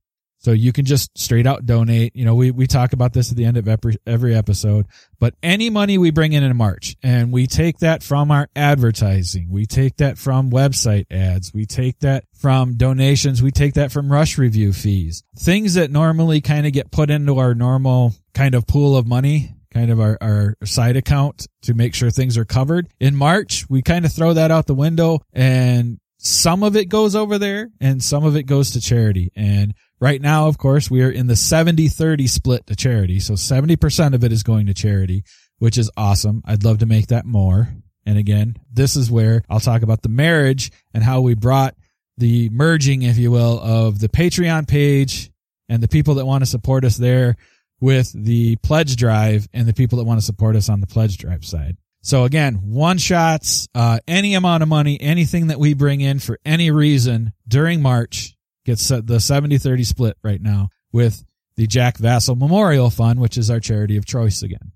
So 0.47 0.53
you 0.53 0.73
can 0.73 0.85
just 0.85 1.19
straight 1.19 1.45
out 1.45 1.67
donate. 1.67 2.15
You 2.15 2.25
know, 2.25 2.37
we, 2.37 2.53
we 2.53 2.69
talk 2.69 2.93
about 2.93 3.13
this 3.13 3.33
at 3.33 3.37
the 3.37 3.45
end 3.45 3.57
of 3.57 3.67
every, 3.67 3.97
every 4.07 4.33
episode, 4.33 4.87
but 5.19 5.35
any 5.43 5.71
money 5.71 5.99
we 5.99 6.13
bring 6.13 6.35
in 6.35 6.45
in 6.45 6.57
March 6.57 6.95
and 7.03 7.33
we 7.33 7.49
take 7.49 7.81
that 7.81 8.01
from 8.05 8.31
our 8.31 8.49
advertising. 8.55 9.49
We 9.51 9.67
take 9.67 9.97
that 9.97 10.19
from 10.19 10.53
website 10.53 11.07
ads. 11.11 11.53
We 11.53 11.67
take 11.67 11.99
that 11.99 12.27
from 12.33 12.77
donations. 12.77 13.43
We 13.43 13.51
take 13.51 13.75
that 13.75 13.91
from 13.91 14.13
rush 14.13 14.39
review 14.39 14.73
fees. 14.73 15.25
Things 15.37 15.75
that 15.75 15.91
normally 15.91 16.41
kind 16.41 16.65
of 16.65 16.73
get 16.73 16.93
put 16.93 17.11
into 17.11 17.39
our 17.39 17.53
normal 17.53 18.15
kind 18.33 18.55
of 18.55 18.69
pool 18.69 18.97
of 18.97 19.05
money 19.05 19.56
kind 19.77 19.91
of 19.91 20.01
our, 20.01 20.17
our 20.21 20.57
side 20.65 20.97
account 20.97 21.47
to 21.63 21.75
make 21.75 21.95
sure 21.95 22.11
things 22.11 22.39
are 22.39 22.45
covered. 22.45 22.89
In 22.99 23.15
March, 23.15 23.69
we 23.69 23.83
kind 23.83 24.05
of 24.05 24.13
throw 24.13 24.33
that 24.33 24.51
out 24.51 24.67
the 24.67 24.75
window 24.75 25.21
and 25.33 25.99
some 26.19 26.63
of 26.63 26.77
it 26.77 26.87
goes 26.87 27.15
over 27.15 27.39
there 27.39 27.69
and 27.81 28.03
some 28.03 28.25
of 28.25 28.37
it 28.37 28.45
goes 28.45 28.71
to 28.73 28.81
charity. 28.81 29.31
And 29.37 29.75
Right 29.99 30.21
now, 30.21 30.49
of 30.49 30.59
course, 30.59 30.91
we 30.91 31.03
are 31.03 31.11
in 31.11 31.27
the 31.27 31.35
70-30 31.35 32.29
split 32.29 32.67
to 32.67 32.77
charity. 32.77 33.19
So 33.19 33.35
70% 33.35 34.15
of 34.15 34.25
it 34.25 34.33
is 34.33 34.43
going 34.43 34.67
to 34.67 34.75
charity, 34.75 35.25
which 35.59 35.79
is 35.79 35.91
awesome. 35.97 36.43
I'd 36.45 36.65
love 36.65 36.79
to 36.79 36.87
make 36.87 37.07
that 37.09 37.25
more. 37.25 37.69
And 38.05 38.19
again, 38.19 38.57
this 38.71 38.95
is 38.95 39.11
where 39.11 39.43
I'll 39.49 39.61
talk 39.61 39.83
about 39.83 40.03
the 40.03 40.11
marriage 40.11 40.71
and 40.93 41.03
how 41.03 41.23
we 41.23 41.35
brought 41.35 41.77
the 42.19 42.51
merging, 42.51 43.03
if 43.03 43.17
you 43.17 43.31
will, 43.31 43.59
of 43.59 43.99
the 43.99 44.09
Patreon 44.09 44.69
page 44.69 45.31
and 45.69 45.83
the 45.83 45.89
people 45.89 46.15
that 46.17 46.27
want 46.27 46.43
to 46.43 46.47
support 46.47 46.85
us 46.85 46.97
there 46.97 47.37
with 47.81 48.13
the 48.13 48.57
pledge 48.57 48.97
drive 48.97 49.49
and 49.53 49.67
the 49.67 49.75
people 49.75 49.99
that 49.99 50.05
want 50.05 50.21
to 50.21 50.27
support 50.27 50.57
us 50.57 50.69
on 50.69 50.81
the 50.81 50.87
pledge 50.87 51.19
drive 51.19 51.45
side. 51.45 51.77
So 52.03 52.25
again, 52.25 52.55
one 52.63 52.99
shots, 52.99 53.67
uh, 53.75 53.99
any 54.07 54.35
amount 54.35 54.63
of 54.63 54.69
money, 54.69 55.01
anything 55.01 55.49
that 55.49 55.59
we 55.59 55.75
bring 55.75 56.01
in 56.01 56.21
for 56.21 56.39
any 56.45 56.71
reason 56.71 57.33
during 57.49 57.83
March 57.83 58.37
gets 58.65 58.89
the 58.89 59.03
70-30 59.03 59.85
split 59.85 60.17
right 60.23 60.41
now 60.41 60.69
with 60.93 61.25
the 61.57 61.67
Jack 61.67 61.99
Vasel 61.99 62.39
Memorial 62.39 62.91
Fund, 62.91 63.19
which 63.21 63.37
is 63.37 63.51
our 63.51 63.61
charity 63.61 63.97
of 63.97 64.07
choice 64.07 64.43
again. 64.43 64.73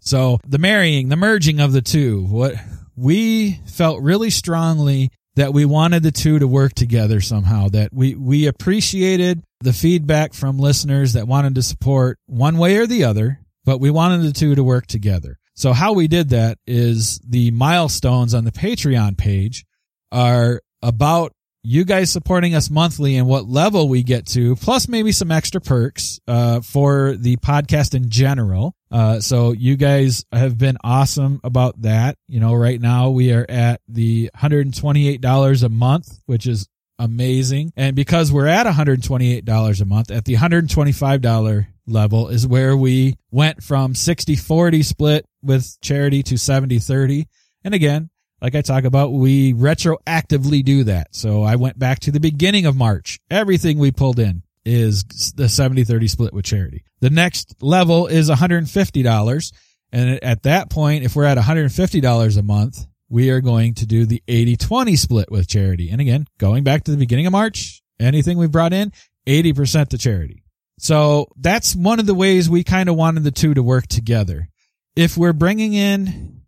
So 0.00 0.38
the 0.46 0.58
marrying, 0.58 1.08
the 1.08 1.16
merging 1.16 1.60
of 1.60 1.72
the 1.72 1.82
two, 1.82 2.24
what 2.24 2.54
we 2.96 3.60
felt 3.66 4.00
really 4.02 4.30
strongly 4.30 5.10
that 5.36 5.52
we 5.52 5.64
wanted 5.64 6.02
the 6.02 6.10
two 6.10 6.38
to 6.38 6.48
work 6.48 6.72
together 6.72 7.20
somehow, 7.20 7.68
that 7.68 7.92
we, 7.92 8.14
we 8.14 8.46
appreciated 8.46 9.42
the 9.60 9.72
feedback 9.72 10.32
from 10.34 10.58
listeners 10.58 11.12
that 11.14 11.28
wanted 11.28 11.54
to 11.54 11.62
support 11.62 12.18
one 12.26 12.58
way 12.58 12.76
or 12.76 12.86
the 12.86 13.04
other, 13.04 13.40
but 13.64 13.78
we 13.78 13.90
wanted 13.90 14.22
the 14.22 14.32
two 14.32 14.54
to 14.54 14.64
work 14.64 14.86
together. 14.86 15.38
So 15.54 15.72
how 15.72 15.92
we 15.92 16.08
did 16.08 16.30
that 16.30 16.58
is 16.66 17.20
the 17.26 17.50
milestones 17.50 18.32
on 18.32 18.44
the 18.44 18.52
Patreon 18.52 19.18
page 19.18 19.66
are 20.10 20.62
about 20.82 21.32
you 21.62 21.84
guys 21.84 22.10
supporting 22.10 22.54
us 22.54 22.70
monthly 22.70 23.16
and 23.16 23.26
what 23.26 23.46
level 23.46 23.88
we 23.88 24.02
get 24.02 24.24
to, 24.28 24.56
plus 24.56 24.88
maybe 24.88 25.12
some 25.12 25.30
extra 25.30 25.60
perks 25.60 26.18
uh, 26.26 26.60
for 26.60 27.14
the 27.16 27.36
podcast 27.36 27.94
in 27.94 28.08
general. 28.08 28.74
Uh, 28.90 29.20
so 29.20 29.52
you 29.52 29.76
guys 29.76 30.24
have 30.32 30.56
been 30.56 30.78
awesome 30.82 31.40
about 31.44 31.82
that. 31.82 32.16
You 32.28 32.40
know, 32.40 32.54
right 32.54 32.80
now 32.80 33.10
we 33.10 33.32
are 33.32 33.44
at 33.46 33.82
the 33.88 34.30
$128 34.36 35.62
a 35.62 35.68
month, 35.68 36.20
which 36.24 36.46
is 36.46 36.66
amazing. 37.00 37.72
And 37.76 37.96
because 37.96 38.30
we're 38.30 38.46
at 38.46 38.66
$128 38.66 39.80
a 39.80 39.84
month, 39.84 40.10
at 40.10 40.24
the 40.24 40.36
$125 40.36 41.66
level 41.86 42.28
is 42.28 42.46
where 42.46 42.76
we 42.76 43.16
went 43.30 43.62
from 43.62 43.94
60-40 43.94 44.84
split 44.84 45.26
with 45.42 45.80
charity 45.80 46.22
to 46.22 46.34
70-30. 46.34 47.26
And 47.64 47.74
again, 47.74 48.10
like 48.40 48.54
I 48.54 48.62
talk 48.62 48.84
about, 48.84 49.12
we 49.12 49.52
retroactively 49.52 50.64
do 50.64 50.84
that. 50.84 51.14
So 51.14 51.42
I 51.42 51.56
went 51.56 51.78
back 51.78 52.00
to 52.00 52.12
the 52.12 52.20
beginning 52.20 52.66
of 52.66 52.76
March. 52.76 53.18
Everything 53.30 53.78
we 53.78 53.90
pulled 53.90 54.18
in 54.18 54.42
is 54.64 55.04
the 55.36 55.44
70-30 55.44 56.08
split 56.08 56.32
with 56.32 56.44
charity. 56.44 56.84
The 57.00 57.10
next 57.10 57.56
level 57.60 58.06
is 58.06 58.30
$150. 58.30 59.52
And 59.92 60.22
at 60.22 60.44
that 60.44 60.70
point, 60.70 61.04
if 61.04 61.16
we're 61.16 61.24
at 61.24 61.38
$150 61.38 62.38
a 62.38 62.42
month, 62.42 62.86
we 63.10 63.28
are 63.30 63.40
going 63.40 63.74
to 63.74 63.86
do 63.86 64.06
the 64.06 64.22
80-20 64.28 64.96
split 64.96 65.30
with 65.30 65.48
charity. 65.48 65.90
And 65.90 66.00
again, 66.00 66.26
going 66.38 66.64
back 66.64 66.84
to 66.84 66.90
the 66.90 66.96
beginning 66.96 67.26
of 67.26 67.32
March, 67.32 67.82
anything 68.00 68.38
we 68.38 68.46
brought 68.46 68.72
in, 68.72 68.92
80% 69.26 69.88
to 69.88 69.98
charity. 69.98 70.44
So 70.78 71.26
that's 71.36 71.76
one 71.76 72.00
of 72.00 72.06
the 72.06 72.14
ways 72.14 72.48
we 72.48 72.64
kind 72.64 72.88
of 72.88 72.96
wanted 72.96 73.24
the 73.24 73.30
two 73.30 73.52
to 73.52 73.62
work 73.62 73.86
together. 73.86 74.48
If 74.96 75.16
we're 75.16 75.34
bringing 75.34 75.74
in 75.74 76.40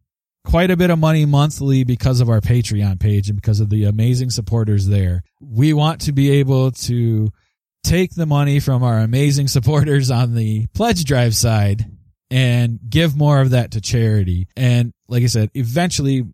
quite 0.45 0.71
a 0.71 0.77
bit 0.77 0.91
of 0.91 0.99
money 0.99 1.25
monthly 1.25 1.85
because 1.85 2.21
of 2.21 2.29
our 2.29 2.41
Patreon 2.41 2.99
page 2.99 3.29
and 3.29 3.37
because 3.37 3.61
of 3.61 3.71
the 3.71 3.85
amazing 3.85 4.31
supporters 4.31 4.87
there. 4.87 5.23
We 5.41 5.73
want 5.73 6.03
to 6.03 6.13
be 6.13 6.31
able 6.33 6.73
to 6.73 7.29
take 7.85 8.15
the 8.15 8.27
money 8.27 8.61
from 8.61 8.83
our 8.83 8.99
amazing 8.99 9.49
supporters 9.49 10.11
on 10.11 10.35
the 10.35 10.67
pledge 10.69 11.05
drive 11.05 11.35
side 11.35 11.85
and 12.31 12.79
give 12.89 13.17
more 13.17 13.41
of 13.41 13.51
that 13.51 13.73
to 13.73 13.81
charity. 13.81 14.49
And 14.57 14.93
like 15.09 15.23
I 15.23 15.27
said, 15.27 15.51
eventually 15.55 16.25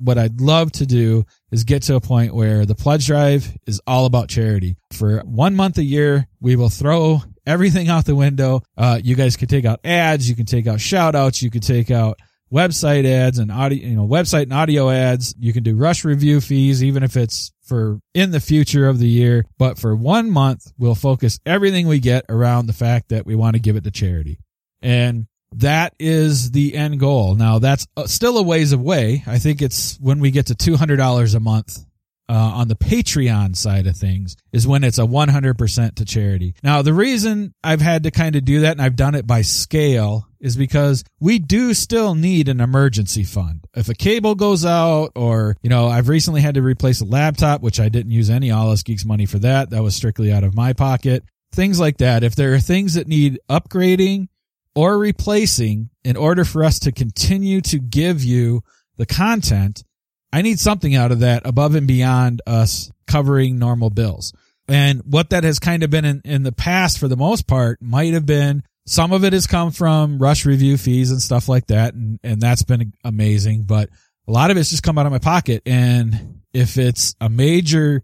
what 0.00 0.18
I'd 0.18 0.40
love 0.40 0.72
to 0.72 0.86
do 0.86 1.24
is 1.50 1.64
get 1.64 1.82
to 1.84 1.96
a 1.96 2.00
point 2.00 2.34
where 2.34 2.66
the 2.66 2.74
pledge 2.74 3.06
drive 3.06 3.56
is 3.66 3.80
all 3.86 4.06
about 4.06 4.28
charity. 4.28 4.76
For 4.92 5.20
one 5.20 5.54
month 5.54 5.78
a 5.78 5.84
year, 5.84 6.26
we 6.40 6.56
will 6.56 6.68
throw 6.68 7.22
everything 7.46 7.88
out 7.88 8.04
the 8.04 8.14
window. 8.14 8.62
Uh, 8.76 9.00
you 9.02 9.14
guys 9.14 9.36
can 9.36 9.48
take 9.48 9.64
out 9.64 9.80
ads. 9.84 10.28
You 10.28 10.36
can 10.36 10.46
take 10.46 10.66
out 10.66 10.80
shout 10.80 11.14
outs. 11.14 11.42
You 11.42 11.50
can 11.50 11.60
take 11.60 11.90
out 11.90 12.18
website 12.52 13.04
ads 13.04 13.38
and 13.38 13.50
audio, 13.50 13.86
you 13.86 13.96
know, 13.96 14.06
website 14.06 14.44
and 14.44 14.52
audio 14.52 14.90
ads. 14.90 15.34
You 15.38 15.52
can 15.52 15.62
do 15.62 15.76
rush 15.76 16.04
review 16.04 16.40
fees, 16.40 16.82
even 16.82 17.02
if 17.02 17.16
it's 17.16 17.52
for 17.62 18.00
in 18.14 18.30
the 18.30 18.40
future 18.40 18.88
of 18.88 18.98
the 18.98 19.08
year. 19.08 19.44
But 19.58 19.78
for 19.78 19.94
one 19.94 20.30
month, 20.30 20.72
we'll 20.78 20.94
focus 20.94 21.38
everything 21.46 21.86
we 21.86 22.00
get 22.00 22.24
around 22.28 22.66
the 22.66 22.72
fact 22.72 23.10
that 23.10 23.26
we 23.26 23.34
want 23.34 23.54
to 23.54 23.60
give 23.60 23.76
it 23.76 23.84
to 23.84 23.90
charity. 23.90 24.38
And 24.82 25.26
that 25.56 25.94
is 25.98 26.52
the 26.52 26.74
end 26.74 27.00
goal. 27.00 27.34
Now 27.34 27.58
that's 27.58 27.86
uh, 27.96 28.06
still 28.06 28.38
a 28.38 28.42
ways 28.42 28.72
away. 28.72 29.22
I 29.26 29.38
think 29.38 29.62
it's 29.62 29.98
when 30.00 30.20
we 30.20 30.30
get 30.30 30.46
to 30.46 30.54
$200 30.54 31.34
a 31.34 31.40
month 31.40 31.78
uh, 32.30 32.32
on 32.32 32.68
the 32.68 32.76
Patreon 32.76 33.56
side 33.56 33.88
of 33.88 33.96
things 33.96 34.36
is 34.52 34.64
when 34.64 34.84
it's 34.84 34.98
a 34.98 35.02
100% 35.02 35.94
to 35.96 36.04
charity. 36.04 36.54
Now, 36.62 36.80
the 36.80 36.94
reason 36.94 37.52
I've 37.64 37.80
had 37.80 38.04
to 38.04 38.12
kind 38.12 38.36
of 38.36 38.44
do 38.44 38.60
that 38.60 38.72
and 38.72 38.82
I've 38.82 38.94
done 38.94 39.16
it 39.16 39.26
by 39.26 39.42
scale 39.42 40.28
is 40.38 40.56
because 40.56 41.02
we 41.18 41.40
do 41.40 41.74
still 41.74 42.14
need 42.14 42.48
an 42.48 42.60
emergency 42.60 43.24
fund. 43.24 43.66
If 43.74 43.88
a 43.88 43.94
cable 43.94 44.36
goes 44.36 44.64
out 44.64 45.10
or, 45.16 45.56
you 45.60 45.70
know, 45.70 45.88
I've 45.88 46.08
recently 46.08 46.40
had 46.40 46.54
to 46.54 46.62
replace 46.62 47.00
a 47.00 47.04
laptop, 47.04 47.62
which 47.62 47.80
I 47.80 47.88
didn't 47.88 48.12
use 48.12 48.30
any 48.30 48.52
All 48.52 48.72
Geeks 48.76 49.04
money 49.04 49.26
for 49.26 49.40
that. 49.40 49.70
That 49.70 49.82
was 49.82 49.96
strictly 49.96 50.32
out 50.32 50.44
of 50.44 50.54
my 50.54 50.72
pocket. 50.72 51.24
Things 51.52 51.80
like 51.80 51.98
that. 51.98 52.22
If 52.22 52.36
there 52.36 52.54
are 52.54 52.60
things 52.60 52.94
that 52.94 53.08
need 53.08 53.40
upgrading 53.50 54.28
or 54.74 54.98
replacing 54.98 55.90
in 56.04 56.16
order 56.16 56.44
for 56.44 56.64
us 56.64 56.78
to 56.80 56.92
continue 56.92 57.60
to 57.62 57.78
give 57.78 58.22
you 58.22 58.62
the 58.96 59.06
content, 59.06 59.84
I 60.32 60.42
need 60.42 60.60
something 60.60 60.94
out 60.94 61.12
of 61.12 61.20
that 61.20 61.42
above 61.44 61.74
and 61.74 61.86
beyond 61.86 62.42
us 62.46 62.90
covering 63.06 63.58
normal 63.58 63.90
bills. 63.90 64.32
And 64.68 65.00
what 65.04 65.30
that 65.30 65.42
has 65.42 65.58
kind 65.58 65.82
of 65.82 65.90
been 65.90 66.04
in, 66.04 66.22
in 66.24 66.42
the 66.44 66.52
past 66.52 66.98
for 66.98 67.08
the 67.08 67.16
most 67.16 67.48
part 67.48 67.82
might 67.82 68.14
have 68.14 68.26
been 68.26 68.62
some 68.86 69.12
of 69.12 69.24
it 69.24 69.32
has 69.32 69.46
come 69.46 69.72
from 69.72 70.18
rush 70.18 70.46
review 70.46 70.76
fees 70.76 71.10
and 71.10 71.20
stuff 71.20 71.48
like 71.48 71.66
that. 71.66 71.94
And, 71.94 72.20
and 72.22 72.40
that's 72.40 72.62
been 72.62 72.92
amazing, 73.04 73.64
but 73.64 73.88
a 74.28 74.32
lot 74.32 74.50
of 74.50 74.56
it's 74.56 74.70
just 74.70 74.82
come 74.82 74.98
out 74.98 75.06
of 75.06 75.12
my 75.12 75.18
pocket. 75.18 75.62
And 75.66 76.42
if 76.52 76.78
it's 76.78 77.14
a 77.20 77.28
major, 77.28 78.02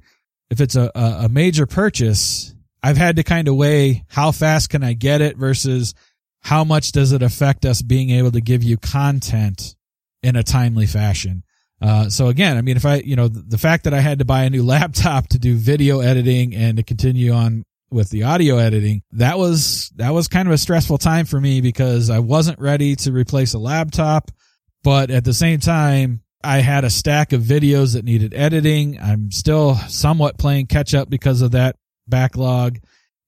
if 0.51 0.61
it's 0.61 0.77
a, 0.77 0.91
a 0.95 1.29
major 1.29 1.67
purchase, 1.67 2.55
I've 2.83 2.97
had 2.97 3.17
to 3.17 3.23
kind 3.23 3.49
of 3.49 3.57
weigh 3.57 4.05
how 4.09 4.33
fast 4.33 4.71
can 4.71 4.83
I 4.83 4.93
get 4.93 5.21
it 5.21 5.37
versus 5.37 5.95
how 6.47 6.63
much 6.63 6.93
does 6.93 7.11
it 7.11 7.25
affect 7.25 7.67
us 7.67 7.83
being 7.83 8.11
able 8.11 8.31
to 8.31 8.41
give 8.41 8.63
you 8.63 8.77
content 8.77 9.75
in 10.23 10.37
a 10.37 10.45
timely 10.45 10.87
fashion. 10.87 11.43
Uh, 11.83 12.09
so 12.09 12.29
again, 12.29 12.57
I 12.57 12.63
mean, 12.63 12.77
if 12.77 12.87
I, 12.87 12.99
you 12.99 13.17
know, 13.17 13.27
the, 13.27 13.41
the 13.41 13.59
fact 13.59 13.83
that 13.83 13.93
I 13.93 13.99
had 13.99 14.21
to 14.21 14.25
buy 14.25 14.45
a 14.45 14.51
new 14.51 14.63
laptop 14.75 15.27
to 15.31 15.41
do 15.41 15.57
video 15.57 15.99
editing 15.99 16.55
and 16.55 16.77
to 16.77 16.85
continue 16.85 17.33
on 17.33 17.65
with 17.91 18.11
the 18.11 18.23
audio 18.23 18.59
editing, 18.59 19.03
that 19.11 19.39
was, 19.39 19.91
that 19.97 20.15
was 20.15 20.29
kind 20.29 20.47
of 20.47 20.55
a 20.55 20.59
stressful 20.59 20.99
time 20.99 21.27
for 21.27 21.41
me 21.41 21.61
because 21.61 22.11
I 22.11 22.21
wasn't 22.21 22.61
ready 22.61 22.95
to 22.95 23.11
replace 23.11 23.55
a 23.55 23.59
laptop. 23.59 24.31
But 24.85 25.11
at 25.11 25.25
the 25.25 25.35
same 25.35 25.59
time, 25.59 26.23
I 26.45 26.59
had 26.59 26.85
a 26.85 26.91
stack 26.91 27.33
of 27.33 27.43
videos 27.43 27.95
that 27.95 28.05
needed 28.05 28.35
editing. 28.35 29.01
I'm 29.01 29.33
still 29.33 29.75
somewhat 29.89 30.39
playing 30.39 30.67
catch 30.67 30.95
up 30.95 31.11
because 31.11 31.43
of 31.43 31.51
that 31.51 31.75
backlog. 32.07 32.79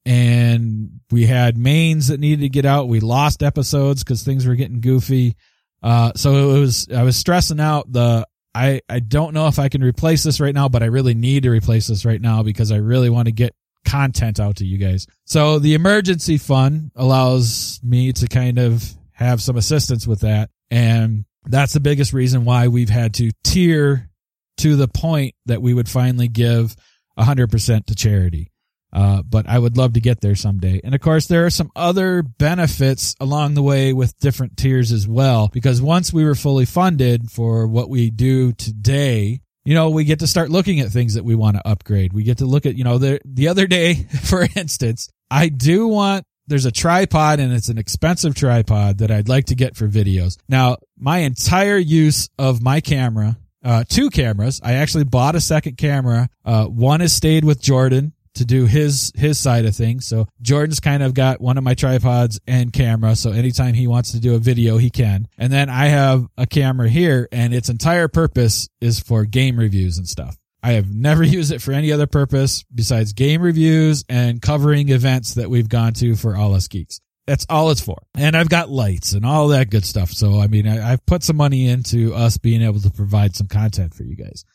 And 0.04 1.00
we 1.11 1.26
had 1.26 1.58
mains 1.58 2.08
that 2.08 2.20
needed 2.20 2.42
to 2.42 2.48
get 2.48 2.64
out. 2.64 2.88
We 2.88 3.00
lost 3.00 3.42
episodes 3.42 4.02
because 4.02 4.22
things 4.22 4.46
were 4.46 4.54
getting 4.54 4.80
goofy. 4.80 5.37
Uh, 5.82 6.12
so 6.16 6.56
it 6.56 6.61
was, 6.61 6.88
I 6.94 7.02
was 7.02 7.16
stressing 7.16 7.61
out 7.61 7.92
the, 7.92 8.26
I, 8.54 8.80
I 8.88 9.00
don't 9.00 9.34
know 9.34 9.46
if 9.48 9.58
I 9.58 9.68
can 9.68 9.82
replace 9.82 10.22
this 10.22 10.40
right 10.40 10.54
now, 10.54 10.68
but 10.68 10.82
I 10.82 10.87
really 10.87 11.14
need 11.14 11.42
to 11.42 11.50
replace 11.50 11.87
this 11.87 12.04
right 12.04 12.20
now 12.20 12.42
because 12.42 12.72
I 12.72 12.76
really 12.76 13.11
want 13.11 13.26
to 13.26 13.32
get 13.32 13.54
content 13.84 14.40
out 14.40 14.56
to 14.56 14.64
you 14.64 14.78
guys. 14.78 15.06
So 15.24 15.58
the 15.58 15.74
emergency 15.74 16.38
fund 16.38 16.90
allows 16.96 17.80
me 17.82 18.12
to 18.14 18.26
kind 18.26 18.58
of 18.58 18.84
have 19.12 19.42
some 19.42 19.56
assistance 19.56 20.06
with 20.06 20.20
that. 20.20 20.50
And 20.70 21.24
that's 21.44 21.72
the 21.72 21.80
biggest 21.80 22.12
reason 22.12 22.44
why 22.44 22.68
we've 22.68 22.90
had 22.90 23.14
to 23.14 23.30
tier 23.44 24.11
to 24.58 24.76
the 24.76 24.88
point 24.88 25.34
that 25.46 25.62
we 25.62 25.72
would 25.72 25.88
finally 25.88 26.28
give 26.28 26.76
100% 27.18 27.87
to 27.87 27.94
charity. 27.94 28.50
Uh, 28.92 29.22
but 29.22 29.48
I 29.48 29.59
would 29.59 29.77
love 29.77 29.94
to 29.94 30.01
get 30.01 30.20
there 30.20 30.35
someday. 30.35 30.81
And 30.83 30.94
of 30.94 31.01
course, 31.01 31.27
there 31.27 31.44
are 31.44 31.51
some 31.51 31.70
other 31.77 32.22
benefits 32.22 33.14
along 33.20 33.55
the 33.55 33.62
way 33.62 33.92
with 33.92 34.18
different 34.18 34.57
tiers 34.57 34.92
as 34.92 35.07
well, 35.07 35.48
because 35.53 35.83
once 35.83 36.12
we 36.12 36.24
were 36.24 36.35
fully 36.35 36.64
funded 36.64 37.31
for 37.31 37.66
what 37.66 37.90
we 37.90 38.11
do 38.11 38.53
today, 38.53 39.42
you 39.64 39.74
know, 39.74 39.90
we 39.90 40.05
get 40.05 40.20
to 40.20 40.27
start 40.27 40.48
looking 40.48 40.81
at 40.81 40.88
things 40.88 41.14
that 41.14 41.24
we 41.24 41.35
want 41.35 41.57
to 41.57 41.68
upgrade. 41.68 42.14
We 42.14 42.22
get 42.22 42.38
to 42.38 42.46
look 42.46 42.64
at, 42.64 42.77
you 42.77 42.85
know, 42.85 42.96
the, 42.96 43.20
the 43.24 43.48
other 43.48 43.66
day, 43.66 43.94
for 44.22 44.48
instance, 44.57 45.11
I 45.31 45.48
do 45.51 45.87
want 45.87 46.24
there's 46.46 46.64
a 46.64 46.72
tripod 46.72 47.40
and 47.40 47.53
it's 47.53 47.68
an 47.68 47.77
expensive 47.77 48.35
tripod 48.35 48.98
that 48.98 49.11
I'd 49.11 49.29
like 49.29 49.46
to 49.46 49.55
get 49.55 49.77
for 49.77 49.87
videos. 49.87 50.38
Now, 50.48 50.79
my 50.98 51.18
entire 51.18 51.77
use 51.77 52.31
of 52.38 52.62
my 52.62 52.81
camera, 52.81 53.37
uh, 53.62 53.85
two 53.87 54.09
cameras, 54.09 54.61
I 54.64 54.74
actually 54.74 55.05
bought 55.05 55.35
a 55.35 55.40
second 55.42 55.77
camera. 55.77 56.31
Uh, 56.44 56.64
one 56.64 57.01
has 57.01 57.12
stayed 57.12 57.44
with 57.44 57.61
Jordan 57.61 58.14
to 58.38 58.44
do 58.44 58.66
his 58.66 59.12
his 59.14 59.38
side 59.38 59.64
of 59.64 59.77
things. 59.77 60.07
So 60.07 60.27
Jordan's 60.42 60.81
kind 60.81 61.03
of 61.03 61.14
got 61.14 61.40
one 61.40 61.59
of 61.59 61.64
my 61.64 61.74
tripods 61.74 62.40
and 62.46 62.72
camera. 62.72 63.14
So 63.14 63.33
anytime 63.33 63.74
he 63.74 63.87
wants 63.87 64.12
to 64.12 64.20
do 64.20 64.35
a 64.35 64.38
video, 64.38 64.79
he 64.79 64.90
can. 64.90 65.29
And 65.38 65.53
then 65.53 65.68
I 65.68 65.87
have 65.87 66.27
a 66.37 66.46
camera 66.46 66.88
here, 66.88 67.29
and 67.31 67.55
its 67.55 67.68
entire 67.68 68.09
purpose 68.09 68.68
is 68.81 69.01
for 69.01 69.24
game 69.24 69.59
reviews 69.59 69.98
and 69.98 70.09
stuff. 70.09 70.37
I 70.62 70.72
have 70.72 70.92
never 70.92 71.22
used 71.24 71.53
it 71.53 71.62
for 71.62 71.72
any 71.72 71.92
other 71.92 72.07
purpose 72.07 72.64
besides 72.74 73.12
game 73.12 73.42
reviews 73.42 74.05
and 74.09 74.42
covering 74.42 74.88
events 74.88 75.35
that 75.35 75.51
we've 75.51 75.68
gone 75.68 75.92
to 75.94 76.16
for 76.16 76.37
all 76.37 76.55
us 76.55 76.68
geeks. 76.68 77.01
That's 77.27 77.44
all 77.51 77.70
it's 77.70 77.83
for. 77.83 77.98
And 78.16 78.35
I've 78.35 78.48
got 78.48 78.70
lights 78.70 79.12
and 79.12 79.27
all 79.27 79.48
that 79.48 79.68
good 79.68 79.85
stuff. 79.85 80.11
So, 80.11 80.40
I 80.40 80.46
mean, 80.46 80.66
I, 80.66 80.77
have 80.77 81.05
put 81.05 81.22
some 81.22 81.37
money 81.37 81.68
into 81.68 82.14
us 82.14 82.38
being 82.38 82.62
able 82.62 82.81
to 82.81 82.90
provide 82.90 83.37
some 83.37 83.48
content 83.48 83.92
for 83.92 84.03
you 84.03 84.16
guys. 84.16 84.46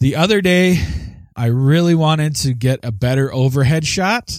The 0.00 0.16
other 0.16 0.42
day, 0.42 0.78
I 1.40 1.46
really 1.46 1.94
wanted 1.94 2.36
to 2.36 2.52
get 2.52 2.80
a 2.82 2.92
better 2.92 3.32
overhead 3.32 3.86
shot. 3.86 4.38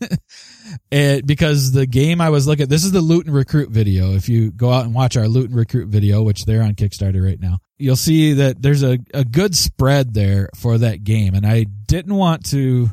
it, 0.90 1.24
because 1.24 1.70
the 1.70 1.86
game 1.86 2.20
I 2.20 2.30
was 2.30 2.48
looking 2.48 2.64
at, 2.64 2.68
this 2.68 2.82
is 2.82 2.90
the 2.90 3.00
loot 3.00 3.26
and 3.26 3.34
recruit 3.34 3.70
video. 3.70 4.14
If 4.14 4.28
you 4.28 4.50
go 4.50 4.72
out 4.72 4.84
and 4.84 4.92
watch 4.92 5.16
our 5.16 5.28
loot 5.28 5.50
and 5.50 5.56
recruit 5.56 5.86
video, 5.86 6.24
which 6.24 6.44
they're 6.44 6.64
on 6.64 6.74
Kickstarter 6.74 7.24
right 7.24 7.38
now, 7.38 7.58
you'll 7.78 7.94
see 7.94 8.32
that 8.32 8.60
there's 8.60 8.82
a, 8.82 8.98
a 9.14 9.24
good 9.24 9.54
spread 9.54 10.14
there 10.14 10.48
for 10.56 10.78
that 10.78 11.04
game. 11.04 11.36
And 11.36 11.46
I 11.46 11.62
didn't 11.62 12.16
want 12.16 12.46
to 12.46 12.90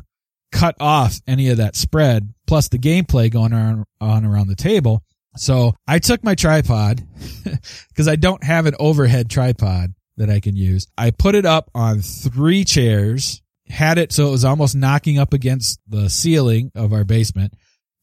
cut 0.52 0.76
off 0.80 1.20
any 1.26 1.50
of 1.50 1.58
that 1.58 1.76
spread 1.76 2.32
plus 2.46 2.68
the 2.68 2.78
gameplay 2.78 3.32
going 3.32 3.54
on, 3.54 3.84
on 4.00 4.26
around 4.26 4.50
the 4.50 4.56
table. 4.56 5.02
So 5.38 5.74
I 5.88 5.98
took 5.98 6.24
my 6.24 6.36
tripod 6.36 7.02
because 7.88 8.08
I 8.08 8.16
don't 8.16 8.44
have 8.44 8.68
an 8.68 8.76
overhead 8.80 9.28
tripod 9.28 9.96
that 10.20 10.30
I 10.30 10.40
can 10.40 10.56
use. 10.56 10.88
I 10.98 11.12
put 11.12 11.34
it 11.34 11.46
up 11.46 11.72
on 11.74 12.02
three 12.02 12.64
chairs, 12.64 13.42
had 13.68 13.98
it 13.98 14.12
so 14.12 14.28
it 14.28 14.32
was 14.32 14.46
almost 14.46 14.76
knocking 14.76 15.18
up 15.18 15.34
against 15.34 15.80
the 15.88 16.10
ceiling 16.10 16.72
of 16.76 16.94
our 16.94 17.04
basement 17.04 17.54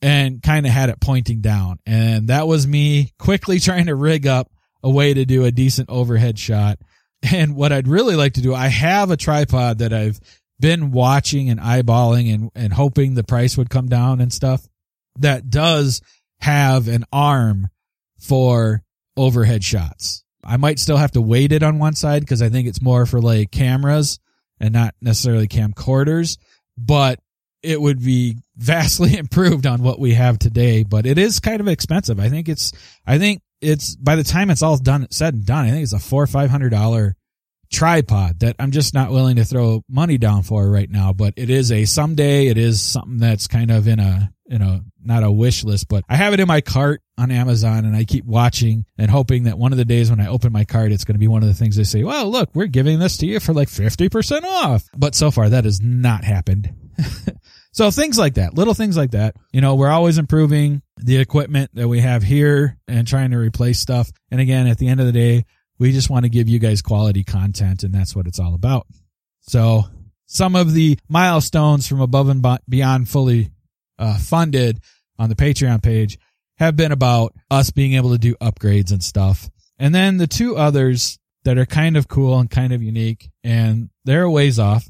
and 0.02 0.42
kind 0.42 0.66
of 0.66 0.72
had 0.72 0.90
it 0.90 1.00
pointing 1.00 1.40
down. 1.40 1.78
And 1.86 2.28
that 2.28 2.48
was 2.48 2.66
me 2.66 3.12
quickly 3.18 3.60
trying 3.60 3.86
to 3.86 3.94
rig 3.94 4.26
up 4.26 4.50
a 4.82 4.90
way 4.90 5.14
to 5.14 5.24
do 5.24 5.44
a 5.44 5.50
decent 5.50 5.90
overhead 5.90 6.38
shot. 6.38 6.78
And 7.32 7.56
what 7.56 7.72
I'd 7.72 7.88
really 7.88 8.14
like 8.16 8.34
to 8.34 8.42
do, 8.42 8.54
I 8.54 8.68
have 8.68 9.10
a 9.10 9.16
tripod 9.16 9.78
that 9.78 9.92
I've 9.92 10.20
been 10.60 10.90
watching 10.90 11.50
and 11.50 11.60
eyeballing 11.60 12.32
and, 12.32 12.50
and 12.54 12.72
hoping 12.72 13.14
the 13.14 13.24
price 13.24 13.56
would 13.56 13.70
come 13.70 13.88
down 13.88 14.20
and 14.20 14.32
stuff 14.32 14.66
that 15.18 15.50
does 15.50 16.00
have 16.40 16.88
an 16.88 17.04
arm 17.12 17.68
for 18.18 18.82
overhead 19.16 19.64
shots. 19.64 20.24
I 20.46 20.56
might 20.56 20.78
still 20.78 20.96
have 20.96 21.12
to 21.12 21.20
weight 21.20 21.52
it 21.52 21.62
on 21.62 21.78
one 21.78 21.94
side 21.94 22.20
because 22.20 22.42
I 22.42 22.48
think 22.48 22.68
it's 22.68 22.82
more 22.82 23.06
for 23.06 23.20
like 23.20 23.50
cameras 23.50 24.18
and 24.60 24.72
not 24.72 24.94
necessarily 25.00 25.48
camcorders, 25.48 26.38
but 26.78 27.20
it 27.62 27.80
would 27.80 28.02
be 28.02 28.38
vastly 28.56 29.16
improved 29.16 29.66
on 29.66 29.82
what 29.82 29.98
we 29.98 30.14
have 30.14 30.38
today. 30.38 30.84
But 30.84 31.06
it 31.06 31.18
is 31.18 31.40
kind 31.40 31.60
of 31.60 31.68
expensive. 31.68 32.20
I 32.20 32.28
think 32.28 32.48
it's, 32.48 32.72
I 33.06 33.18
think 33.18 33.42
it's 33.60 33.96
by 33.96 34.16
the 34.16 34.24
time 34.24 34.50
it's 34.50 34.62
all 34.62 34.76
done, 34.76 35.06
said 35.10 35.34
and 35.34 35.44
done, 35.46 35.66
I 35.66 35.70
think 35.70 35.82
it's 35.82 35.92
a 35.92 35.98
four 35.98 36.22
or 36.22 36.26
five 36.26 36.50
hundred 36.50 36.70
dollar 36.70 37.16
tripod 37.72 38.40
that 38.40 38.56
I'm 38.58 38.70
just 38.70 38.94
not 38.94 39.10
willing 39.10 39.36
to 39.36 39.44
throw 39.44 39.82
money 39.88 40.18
down 40.18 40.42
for 40.42 40.70
right 40.70 40.90
now. 40.90 41.12
But 41.12 41.34
it 41.36 41.50
is 41.50 41.72
a 41.72 41.84
someday. 41.84 42.46
It 42.46 42.58
is 42.58 42.80
something 42.80 43.18
that's 43.18 43.46
kind 43.46 43.70
of 43.70 43.88
in 43.88 43.98
a 43.98 44.32
you 44.48 44.58
know 44.58 44.80
not 45.02 45.22
a 45.22 45.30
wish 45.30 45.64
list, 45.64 45.88
but 45.88 46.04
I 46.08 46.16
have 46.16 46.32
it 46.32 46.40
in 46.40 46.48
my 46.48 46.60
cart 46.60 47.02
on 47.18 47.30
Amazon 47.30 47.84
and 47.84 47.96
I 47.96 48.04
keep 48.04 48.24
watching 48.24 48.84
and 48.98 49.10
hoping 49.10 49.44
that 49.44 49.58
one 49.58 49.72
of 49.72 49.78
the 49.78 49.84
days 49.84 50.10
when 50.10 50.20
I 50.20 50.26
open 50.26 50.52
my 50.52 50.64
cart, 50.64 50.92
it's 50.92 51.04
going 51.04 51.14
to 51.14 51.20
be 51.20 51.28
one 51.28 51.42
of 51.42 51.48
the 51.48 51.54
things 51.54 51.76
they 51.76 51.84
say, 51.84 52.02
well, 52.02 52.28
look, 52.30 52.50
we're 52.54 52.66
giving 52.66 52.98
this 52.98 53.16
to 53.18 53.26
you 53.26 53.40
for 53.40 53.52
like 53.52 53.68
50% 53.68 54.42
off. 54.44 54.84
But 54.96 55.14
so 55.14 55.30
far 55.30 55.48
that 55.48 55.64
has 55.64 55.80
not 55.80 56.24
happened. 56.24 56.74
so 57.72 57.90
things 57.90 58.18
like 58.18 58.34
that, 58.34 58.54
little 58.54 58.74
things 58.74 58.96
like 58.96 59.12
that, 59.12 59.36
you 59.52 59.60
know, 59.60 59.74
we're 59.74 59.90
always 59.90 60.18
improving 60.18 60.82
the 60.96 61.18
equipment 61.18 61.70
that 61.74 61.88
we 61.88 62.00
have 62.00 62.22
here 62.22 62.78
and 62.88 63.06
trying 63.06 63.30
to 63.30 63.38
replace 63.38 63.78
stuff. 63.78 64.10
And 64.30 64.40
again, 64.40 64.66
at 64.66 64.78
the 64.78 64.88
end 64.88 65.00
of 65.00 65.06
the 65.06 65.12
day, 65.12 65.44
we 65.78 65.92
just 65.92 66.10
want 66.10 66.24
to 66.24 66.30
give 66.30 66.48
you 66.48 66.58
guys 66.58 66.82
quality 66.82 67.22
content 67.22 67.82
and 67.82 67.94
that's 67.94 68.16
what 68.16 68.26
it's 68.26 68.40
all 68.40 68.54
about. 68.54 68.86
So 69.42 69.84
some 70.26 70.56
of 70.56 70.72
the 70.72 70.98
milestones 71.08 71.86
from 71.86 72.00
above 72.00 72.28
and 72.28 72.44
beyond 72.68 73.08
fully 73.08 73.50
uh, 73.98 74.18
funded 74.18 74.80
on 75.18 75.28
the 75.28 75.34
Patreon 75.34 75.82
page 75.82 76.18
have 76.58 76.76
been 76.76 76.92
about 76.92 77.34
us 77.50 77.70
being 77.70 77.94
able 77.94 78.10
to 78.10 78.18
do 78.18 78.34
upgrades 78.36 78.90
and 78.90 79.02
stuff. 79.02 79.50
And 79.78 79.94
then 79.94 80.16
the 80.16 80.26
two 80.26 80.56
others 80.56 81.18
that 81.44 81.58
are 81.58 81.66
kind 81.66 81.96
of 81.96 82.08
cool 82.08 82.38
and 82.38 82.50
kind 82.50 82.72
of 82.72 82.82
unique 82.82 83.30
and 83.44 83.90
they're 84.04 84.24
a 84.24 84.30
ways 84.30 84.58
off. 84.58 84.88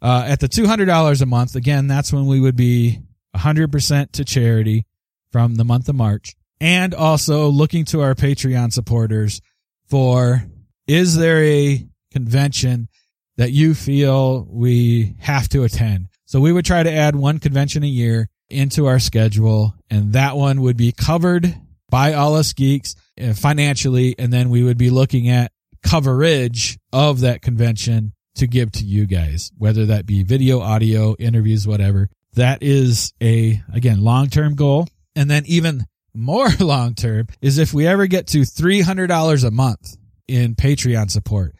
Uh, 0.00 0.24
at 0.26 0.38
the 0.38 0.48
$200 0.48 1.22
a 1.22 1.26
month, 1.26 1.56
again, 1.56 1.88
that's 1.88 2.12
when 2.12 2.26
we 2.26 2.40
would 2.40 2.54
be 2.56 3.00
100% 3.34 4.12
to 4.12 4.24
charity 4.24 4.86
from 5.32 5.56
the 5.56 5.64
month 5.64 5.88
of 5.88 5.96
March 5.96 6.36
and 6.60 6.94
also 6.94 7.48
looking 7.48 7.84
to 7.86 8.00
our 8.00 8.14
Patreon 8.14 8.72
supporters 8.72 9.40
for 9.86 10.44
is 10.86 11.16
there 11.16 11.42
a 11.42 11.86
convention 12.12 12.88
that 13.36 13.52
you 13.52 13.74
feel 13.74 14.46
we 14.50 15.14
have 15.18 15.48
to 15.50 15.64
attend? 15.64 16.08
So 16.26 16.40
we 16.40 16.52
would 16.52 16.64
try 16.64 16.82
to 16.82 16.92
add 16.92 17.14
one 17.16 17.38
convention 17.38 17.82
a 17.82 17.88
year 17.88 18.28
into 18.50 18.86
our 18.86 18.98
schedule 18.98 19.74
and 19.90 20.12
that 20.12 20.36
one 20.36 20.60
would 20.62 20.76
be 20.76 20.92
covered 20.92 21.54
by 21.90 22.14
all 22.14 22.34
us 22.34 22.52
geeks 22.52 22.94
uh, 23.20 23.32
financially. 23.32 24.14
And 24.18 24.32
then 24.32 24.50
we 24.50 24.62
would 24.62 24.78
be 24.78 24.90
looking 24.90 25.28
at 25.28 25.52
coverage 25.82 26.78
of 26.92 27.20
that 27.20 27.42
convention 27.42 28.12
to 28.36 28.46
give 28.46 28.70
to 28.72 28.84
you 28.84 29.06
guys, 29.06 29.50
whether 29.58 29.86
that 29.86 30.06
be 30.06 30.22
video, 30.22 30.60
audio, 30.60 31.16
interviews, 31.18 31.66
whatever. 31.66 32.08
That 32.34 32.62
is 32.62 33.12
a, 33.22 33.60
again, 33.72 34.02
long-term 34.02 34.54
goal. 34.54 34.86
And 35.16 35.30
then 35.30 35.44
even 35.46 35.86
more 36.14 36.48
long 36.60 36.94
term 36.94 37.28
is 37.40 37.58
if 37.58 37.72
we 37.72 37.86
ever 37.86 38.06
get 38.06 38.28
to 38.28 38.40
$300 38.40 39.44
a 39.44 39.50
month 39.50 39.96
in 40.26 40.54
Patreon 40.54 41.10
support. 41.10 41.54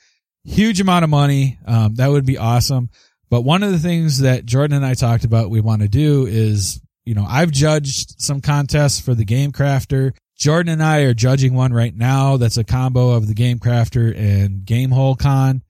Huge 0.44 0.80
amount 0.80 1.04
of 1.04 1.10
money. 1.10 1.58
Um, 1.66 1.96
that 1.96 2.08
would 2.08 2.24
be 2.24 2.38
awesome. 2.38 2.90
But 3.30 3.42
one 3.42 3.62
of 3.62 3.72
the 3.72 3.78
things 3.78 4.20
that 4.20 4.46
Jordan 4.46 4.76
and 4.76 4.86
I 4.86 4.94
talked 4.94 5.24
about 5.24 5.50
we 5.50 5.60
want 5.60 5.82
to 5.82 5.88
do 5.88 6.26
is, 6.26 6.80
you 7.04 7.14
know, 7.14 7.26
I've 7.28 7.50
judged 7.50 8.20
some 8.20 8.40
contests 8.40 9.00
for 9.00 9.14
the 9.14 9.24
Game 9.24 9.52
Crafter. 9.52 10.12
Jordan 10.36 10.72
and 10.72 10.82
I 10.82 11.00
are 11.00 11.14
judging 11.14 11.54
one 11.54 11.72
right 11.72 11.94
now 11.94 12.36
that's 12.36 12.56
a 12.56 12.64
combo 12.64 13.10
of 13.10 13.26
the 13.26 13.34
Game 13.34 13.58
Crafter 13.58 14.16
and 14.16 14.64
Gamehole 14.64 15.18
Con. 15.18 15.62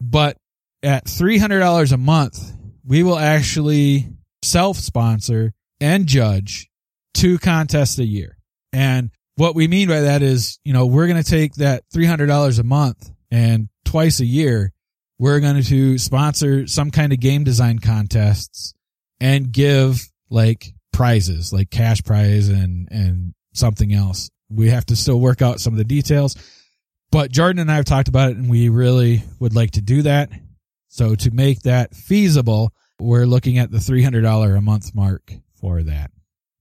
But 0.00 0.36
at 0.82 1.06
$300 1.06 1.92
a 1.92 1.96
month, 1.96 2.52
we 2.84 3.02
will 3.02 3.18
actually 3.18 4.08
self 4.42 4.76
sponsor 4.76 5.52
and 5.80 6.06
judge 6.06 6.68
two 7.14 7.38
contests 7.38 7.98
a 7.98 8.04
year. 8.04 8.36
And 8.72 9.10
what 9.36 9.54
we 9.54 9.68
mean 9.68 9.88
by 9.88 10.00
that 10.00 10.22
is, 10.22 10.58
you 10.64 10.72
know, 10.72 10.86
we're 10.86 11.06
going 11.06 11.22
to 11.22 11.30
take 11.30 11.54
that 11.54 11.84
$300 11.94 12.58
a 12.58 12.62
month 12.62 13.10
and 13.30 13.68
twice 13.84 14.20
a 14.20 14.24
year, 14.24 14.72
we're 15.18 15.40
going 15.40 15.62
to 15.62 15.98
sponsor 15.98 16.66
some 16.66 16.90
kind 16.90 17.12
of 17.12 17.20
game 17.20 17.44
design 17.44 17.78
contests 17.78 18.74
and 19.20 19.50
give 19.50 20.06
like 20.30 20.72
prizes, 20.92 21.52
like 21.52 21.70
cash 21.70 22.02
prize 22.02 22.48
and, 22.48 22.88
and 22.90 23.34
something 23.54 23.92
else. 23.92 24.30
We 24.50 24.70
have 24.70 24.86
to 24.86 24.96
still 24.96 25.18
work 25.18 25.42
out 25.42 25.60
some 25.60 25.72
of 25.72 25.78
the 25.78 25.84
details, 25.84 26.36
but 27.10 27.30
Jordan 27.30 27.60
and 27.60 27.70
I 27.70 27.76
have 27.76 27.84
talked 27.84 28.08
about 28.08 28.30
it 28.30 28.36
and 28.36 28.50
we 28.50 28.68
really 28.68 29.22
would 29.40 29.54
like 29.54 29.72
to 29.72 29.82
do 29.82 30.02
that. 30.02 30.30
So 30.88 31.14
to 31.14 31.30
make 31.30 31.60
that 31.62 31.94
feasible, 31.94 32.72
we're 32.98 33.26
looking 33.26 33.58
at 33.58 33.70
the 33.70 33.78
$300 33.78 34.56
a 34.56 34.60
month 34.60 34.94
mark 34.94 35.32
for 35.60 35.82
that. 35.82 36.10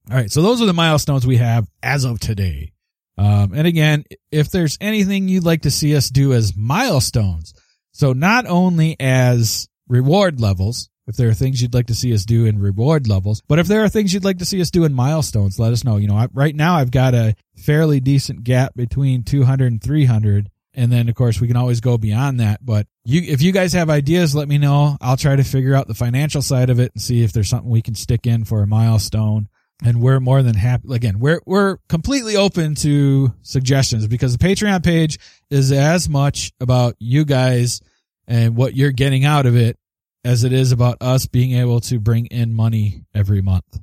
All 0.10 0.18
right. 0.18 0.32
So 0.32 0.42
those 0.42 0.62
are 0.62 0.66
the 0.66 0.74
milestones 0.74 1.26
we 1.26 1.38
have 1.38 1.68
as 1.82 2.04
of 2.04 2.20
today. 2.20 2.74
Um, 3.18 3.54
and 3.54 3.66
again, 3.66 4.04
if 4.32 4.52
there's 4.52 4.78
anything 4.82 5.28
you'd 5.28 5.46
like 5.46 5.64
to 5.64 5.72
see 5.72 5.96
us 5.96 6.10
do 6.10 6.34
as 6.34 6.56
milestones, 6.56 7.54
so 7.96 8.12
not 8.12 8.46
only 8.46 8.98
as 9.00 9.70
reward 9.88 10.42
levels, 10.42 10.90
if 11.08 11.16
there 11.16 11.30
are 11.30 11.34
things 11.34 11.62
you'd 11.62 11.74
like 11.74 11.88
to 11.88 11.96
see 11.96 12.14
us 12.14 12.26
do 12.26 12.46
in 12.46 12.60
reward 12.60 13.08
levels, 13.08 13.42
but 13.48 13.58
if 13.58 13.68
there 13.68 13.86
are 13.86 13.90
things 13.90 14.14
you'd 14.14 14.26
like 14.26 14.40
to 14.40 14.46
see 14.46 14.60
us 14.60 14.70
do 14.70 14.84
in 14.84 14.94
milestones, 14.94 15.58
let 15.60 15.72
us 15.72 15.86
know. 15.86 15.96
You 15.96 16.10
know, 16.10 16.18
I, 16.18 16.28
right 16.34 16.54
now 16.54 16.76
I've 16.76 16.92
got 16.92 17.14
a 17.14 17.36
fairly 17.56 18.02
decent 18.02 18.44
gap 18.44 18.76
between 18.76 19.24
200 19.24 19.72
and 19.72 19.82
300. 19.82 20.52
And 20.74 20.92
then 20.92 21.08
of 21.08 21.16
course 21.16 21.40
we 21.40 21.48
can 21.48 21.56
always 21.56 21.80
go 21.80 21.98
beyond 21.98 22.42
that. 22.42 22.66
But 22.66 22.86
you, 23.06 23.22
if 23.22 23.42
you 23.42 23.54
guys 23.54 23.72
have 23.72 23.90
ideas, 23.90 24.36
let 24.36 24.50
me 24.50 24.58
know. 24.58 24.98
I'll 25.00 25.16
try 25.16 25.38
to 25.38 25.44
figure 25.46 25.74
out 25.74 25.88
the 25.88 25.94
financial 25.94 26.42
side 26.42 26.70
of 26.70 26.82
it 26.82 26.92
and 26.96 27.02
see 27.02 27.24
if 27.24 27.32
there's 27.32 27.48
something 27.48 27.70
we 27.70 27.82
can 27.82 27.96
stick 27.96 28.28
in 28.28 28.44
for 28.44 28.62
a 28.62 28.68
milestone 28.68 29.48
and 29.84 30.02
we're 30.02 30.20
more 30.20 30.42
than 30.42 30.56
happy 30.56 30.94
again 30.94 31.20
we're 31.20 31.42
we're 31.46 31.78
completely 31.90 32.36
open 32.36 32.76
to 32.76 33.34
suggestions 33.42 34.08
because 34.08 34.36
the 34.36 34.48
patreon 34.48 34.84
page 34.84 35.20
is 35.50 35.72
as 35.72 36.08
much 36.08 36.54
about 36.60 36.96
you 37.00 37.26
guys 37.26 37.82
and 38.28 38.56
what 38.56 38.76
you're 38.76 38.92
getting 38.92 39.26
out 39.26 39.46
of 39.46 39.56
it 39.56 39.78
as 40.26 40.44
it 40.44 40.52
is 40.52 40.72
about 40.72 40.98
us 41.02 41.28
being 41.28 41.54
able 41.54 41.80
to 41.80 42.00
bring 42.00 42.26
in 42.26 42.52
money 42.54 43.06
every 43.14 43.42
month. 43.42 43.80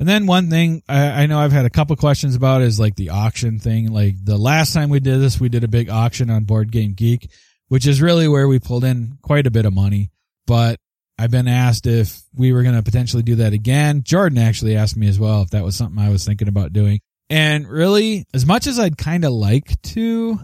And 0.00 0.08
then 0.08 0.26
one 0.26 0.50
thing 0.50 0.82
I, 0.88 1.22
I 1.22 1.26
know 1.26 1.38
i've 1.38 1.52
had 1.52 1.66
a 1.66 1.70
couple 1.70 1.94
questions 1.96 2.34
about 2.34 2.62
is 2.62 2.80
like 2.80 2.96
the 2.96 3.10
auction 3.10 3.58
thing. 3.58 3.92
Like 3.92 4.14
the 4.22 4.38
last 4.38 4.72
time 4.72 4.88
we 4.88 5.00
did 5.00 5.20
this 5.20 5.38
we 5.38 5.48
did 5.48 5.62
a 5.62 5.68
big 5.68 5.88
auction 5.88 6.30
on 6.30 6.44
board 6.44 6.72
game 6.72 6.94
geek 6.94 7.30
which 7.68 7.86
is 7.86 8.02
really 8.02 8.28
where 8.28 8.48
we 8.48 8.58
pulled 8.58 8.84
in 8.84 9.18
quite 9.22 9.46
a 9.46 9.50
bit 9.50 9.66
of 9.66 9.74
money. 9.74 10.10
But 10.46 10.78
I've 11.18 11.30
been 11.30 11.48
asked 11.48 11.86
if 11.86 12.22
we 12.34 12.52
were 12.52 12.62
going 12.62 12.74
to 12.74 12.82
potentially 12.82 13.22
do 13.22 13.36
that 13.36 13.52
again. 13.52 14.02
Jordan 14.02 14.38
actually 14.38 14.76
asked 14.76 14.96
me 14.96 15.08
as 15.08 15.18
well 15.18 15.42
if 15.42 15.50
that 15.50 15.64
was 15.64 15.76
something 15.76 16.02
I 16.02 16.10
was 16.10 16.24
thinking 16.24 16.48
about 16.48 16.72
doing. 16.72 17.00
And 17.30 17.68
really, 17.68 18.24
as 18.34 18.44
much 18.44 18.66
as 18.66 18.78
I'd 18.78 18.98
kind 18.98 19.24
of 19.24 19.32
like 19.32 19.80
to, 19.82 20.38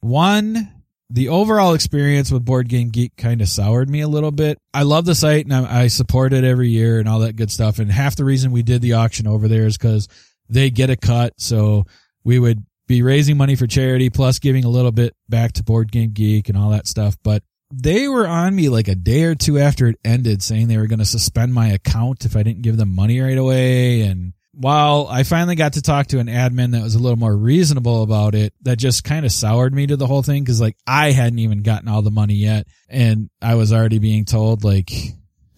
one, 0.00 0.68
the 1.08 1.28
overall 1.28 1.74
experience 1.74 2.30
with 2.30 2.44
Board 2.44 2.68
Game 2.68 2.90
Geek 2.90 3.16
kind 3.16 3.40
of 3.40 3.48
soured 3.48 3.88
me 3.88 4.00
a 4.00 4.08
little 4.08 4.30
bit. 4.30 4.58
I 4.72 4.82
love 4.82 5.04
the 5.04 5.14
site 5.14 5.44
and 5.44 5.54
I, 5.54 5.88
support 5.88 6.32
it 6.32 6.44
every 6.44 6.68
year 6.68 6.98
and 6.98 7.08
all 7.08 7.20
that 7.20 7.36
good 7.36 7.50
stuff. 7.50 7.78
And 7.78 7.90
half 7.90 8.16
the 8.16 8.24
reason 8.24 8.52
we 8.52 8.62
did 8.62 8.82
the 8.82 8.94
auction 8.94 9.26
over 9.26 9.48
there 9.48 9.66
is 9.66 9.76
because 9.76 10.08
they 10.48 10.70
get 10.70 10.90
a 10.90 10.96
cut. 10.96 11.34
So 11.38 11.84
we 12.22 12.38
would 12.38 12.64
be 12.86 13.02
raising 13.02 13.36
money 13.36 13.56
for 13.56 13.66
charity 13.66 14.10
plus 14.10 14.38
giving 14.38 14.64
a 14.64 14.68
little 14.68 14.92
bit 14.92 15.14
back 15.28 15.52
to 15.52 15.64
Board 15.64 15.90
Game 15.90 16.10
Geek 16.12 16.48
and 16.48 16.56
all 16.58 16.70
that 16.70 16.86
stuff. 16.86 17.16
But 17.22 17.42
they 17.72 18.08
were 18.08 18.26
on 18.26 18.54
me 18.54 18.68
like 18.68 18.88
a 18.88 18.94
day 18.94 19.24
or 19.24 19.34
two 19.34 19.58
after 19.58 19.86
it 19.86 20.00
ended 20.04 20.42
saying 20.42 20.68
they 20.68 20.76
were 20.76 20.88
going 20.88 20.98
to 20.98 21.04
suspend 21.04 21.54
my 21.54 21.68
account 21.68 22.24
if 22.24 22.36
I 22.36 22.42
didn't 22.42 22.62
give 22.62 22.76
them 22.76 22.94
money 22.94 23.20
right 23.20 23.38
away. 23.38 24.02
And 24.02 24.32
while 24.52 25.06
I 25.08 25.22
finally 25.22 25.54
got 25.54 25.74
to 25.74 25.82
talk 25.82 26.08
to 26.08 26.18
an 26.18 26.26
admin 26.26 26.72
that 26.72 26.82
was 26.82 26.96
a 26.96 26.98
little 26.98 27.18
more 27.18 27.36
reasonable 27.36 28.02
about 28.02 28.34
it, 28.34 28.54
that 28.62 28.78
just 28.78 29.04
kind 29.04 29.24
of 29.24 29.30
soured 29.30 29.72
me 29.72 29.86
to 29.86 29.96
the 29.96 30.08
whole 30.08 30.22
thing. 30.22 30.44
Cause 30.44 30.60
like 30.60 30.76
I 30.86 31.12
hadn't 31.12 31.38
even 31.38 31.62
gotten 31.62 31.88
all 31.88 32.02
the 32.02 32.10
money 32.10 32.34
yet. 32.34 32.66
And 32.88 33.30
I 33.40 33.54
was 33.54 33.72
already 33.72 34.00
being 34.00 34.24
told 34.24 34.64
like, 34.64 34.90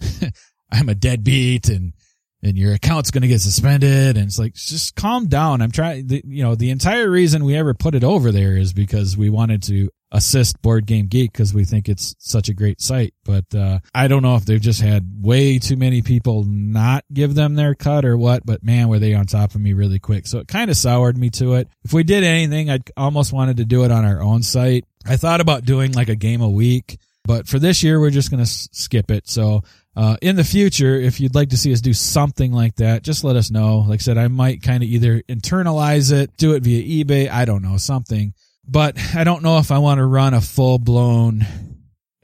I'm 0.71 0.91
a 0.91 0.95
deadbeat 0.95 1.71
and, 1.71 1.95
and 2.43 2.59
your 2.59 2.75
account's 2.75 3.11
going 3.11 3.23
to 3.23 3.29
get 3.29 3.41
suspended. 3.41 4.17
And 4.17 4.27
it's 4.27 4.39
like, 4.39 4.55
just 4.55 4.97
calm 4.97 5.29
down. 5.29 5.63
I'm 5.63 5.71
trying, 5.71 6.09
you 6.11 6.43
know, 6.43 6.57
the 6.57 6.71
entire 6.71 7.09
reason 7.09 7.45
we 7.45 7.57
ever 7.57 7.73
put 7.73 7.95
it 7.95 8.05
over 8.05 8.33
there 8.33 8.57
is 8.57 8.73
because 8.75 9.17
we 9.17 9.31
wanted 9.31 9.63
to 9.65 9.91
assist 10.13 10.61
Board 10.63 10.87
Game 10.87 11.07
Geek 11.07 11.33
because 11.33 11.53
we 11.53 11.65
think 11.65 11.89
it's 11.89 12.15
such 12.19 12.49
a 12.49 12.55
great 12.55 12.81
site. 12.81 13.15
But 13.25 13.53
uh, 13.55 13.81
I 13.95 14.07
don't 14.09 14.23
know 14.23 14.37
if 14.37 14.45
they've 14.45 14.61
just 14.61 14.81
had 14.81 15.11
way 15.21 15.59
too 15.59 15.77
many 15.77 16.03
people 16.03 16.45
not 16.45 17.05
give 17.13 17.35
them 17.35 17.55
their 17.55 17.75
cut 17.75 18.05
or 18.05 18.17
what. 18.17 18.47
But 18.47 18.63
man, 18.63 18.89
were 18.89 18.99
they 18.99 19.15
on 19.15 19.27
top 19.27 19.55
of 19.55 19.61
me 19.61 19.73
really 19.73 19.99
quick. 19.99 20.27
So 20.27 20.39
it 20.39 20.49
kind 20.49 20.71
of 20.71 20.77
soured 20.77 21.17
me 21.17 21.31
to 21.31 21.55
it. 21.55 21.69
If 21.83 21.93
we 21.93 22.05
did 22.05 22.23
anything, 22.23 22.71
I 22.71 22.81
almost 22.97 23.33
wanted 23.33 23.57
to 23.57 23.65
do 23.65 23.85
it 23.85 23.91
on 23.91 24.05
our 24.05 24.23
own 24.23 24.43
site. 24.43 24.85
I 25.07 25.17
thought 25.17 25.41
about 25.41 25.65
doing 25.65 25.93
like 25.93 26.09
a 26.11 26.15
game 26.15 26.43
a 26.43 26.51
week, 26.51 26.99
but 27.25 27.49
for 27.49 27.59
this 27.59 27.83
year, 27.83 27.99
we're 27.99 28.11
just 28.11 28.31
going 28.31 28.39
to 28.39 28.43
s- 28.49 28.69
skip 28.73 29.11
it. 29.11 29.29
So 29.29 29.63
uh, 29.97 30.17
in 30.23 30.37
the 30.37 30.45
future, 30.45 30.95
if 30.95 31.21
you'd 31.21 31.35
like 31.35 31.51
to 31.51 31.57
see 31.57 31.73
us 31.73 31.81
do 31.81 31.93
something 31.93 32.53
like 32.53 32.77
that, 32.77 33.03
just 33.03 33.25
let 33.25 33.35
us 33.37 33.51
know. 33.51 33.79
Like 33.79 34.01
I 34.01 34.03
said, 34.03 34.19
I 34.19 34.29
might 34.29 34.63
kind 34.63 34.83
of 34.83 34.89
either 34.89 35.23
internalize 35.23 36.13
it, 36.13 36.37
do 36.37 36.55
it 36.55 36.63
via 36.63 37.05
eBay. 37.05 37.29
I 37.31 37.45
don't 37.45 37.63
know, 37.63 37.79
something 37.79 38.35
but 38.67 38.97
I 39.15 39.25
don't 39.25 39.43
know 39.43 39.59
if 39.59 39.71
I 39.71 39.79
want 39.79 39.99
to 39.99 40.07
run 40.07 40.35
a 40.35 40.41
full 40.41 40.79
blown 40.79 41.47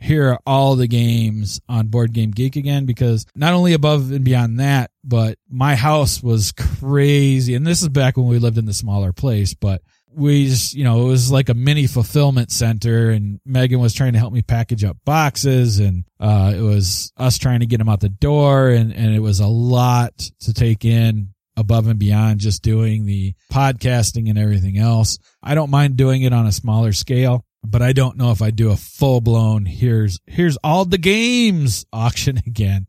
here 0.00 0.28
are 0.28 0.40
all 0.46 0.76
the 0.76 0.86
games 0.86 1.60
on 1.68 1.88
Board 1.88 2.12
Game 2.12 2.30
Geek 2.30 2.56
again 2.56 2.86
because 2.86 3.26
not 3.34 3.52
only 3.52 3.72
above 3.72 4.12
and 4.12 4.24
beyond 4.24 4.60
that, 4.60 4.90
but 5.02 5.38
my 5.48 5.74
house 5.74 6.22
was 6.22 6.52
crazy. 6.52 7.54
And 7.54 7.66
this 7.66 7.82
is 7.82 7.88
back 7.88 8.16
when 8.16 8.26
we 8.26 8.38
lived 8.38 8.58
in 8.58 8.64
the 8.64 8.72
smaller 8.72 9.12
place, 9.12 9.54
but 9.54 9.82
we 10.14 10.46
just, 10.46 10.74
you 10.74 10.84
know, 10.84 11.02
it 11.02 11.08
was 11.08 11.30
like 11.30 11.48
a 11.48 11.54
mini 11.54 11.86
fulfillment 11.86 12.50
center 12.50 13.10
and 13.10 13.40
Megan 13.44 13.80
was 13.80 13.92
trying 13.92 14.12
to 14.12 14.18
help 14.18 14.32
me 14.32 14.42
package 14.42 14.84
up 14.84 14.96
boxes 15.04 15.80
and, 15.80 16.04
uh, 16.18 16.52
it 16.56 16.62
was 16.62 17.12
us 17.16 17.36
trying 17.36 17.60
to 17.60 17.66
get 17.66 17.78
them 17.78 17.88
out 17.88 18.00
the 18.00 18.08
door 18.08 18.70
and, 18.70 18.92
and 18.92 19.14
it 19.14 19.20
was 19.20 19.40
a 19.40 19.46
lot 19.46 20.16
to 20.40 20.54
take 20.54 20.84
in 20.84 21.34
above 21.58 21.88
and 21.88 21.98
beyond 21.98 22.40
just 22.40 22.62
doing 22.62 23.04
the 23.04 23.34
podcasting 23.52 24.28
and 24.28 24.38
everything 24.38 24.78
else. 24.78 25.18
I 25.42 25.54
don't 25.54 25.70
mind 25.70 25.96
doing 25.96 26.22
it 26.22 26.32
on 26.32 26.46
a 26.46 26.52
smaller 26.52 26.92
scale, 26.92 27.44
but 27.64 27.82
I 27.82 27.92
don't 27.92 28.16
know 28.16 28.30
if 28.30 28.40
I 28.40 28.50
do 28.50 28.70
a 28.70 28.76
full 28.76 29.20
blown 29.20 29.66
here's 29.66 30.20
here's 30.26 30.56
all 30.62 30.84
the 30.84 30.98
games 30.98 31.84
auction 31.92 32.38
again. 32.46 32.86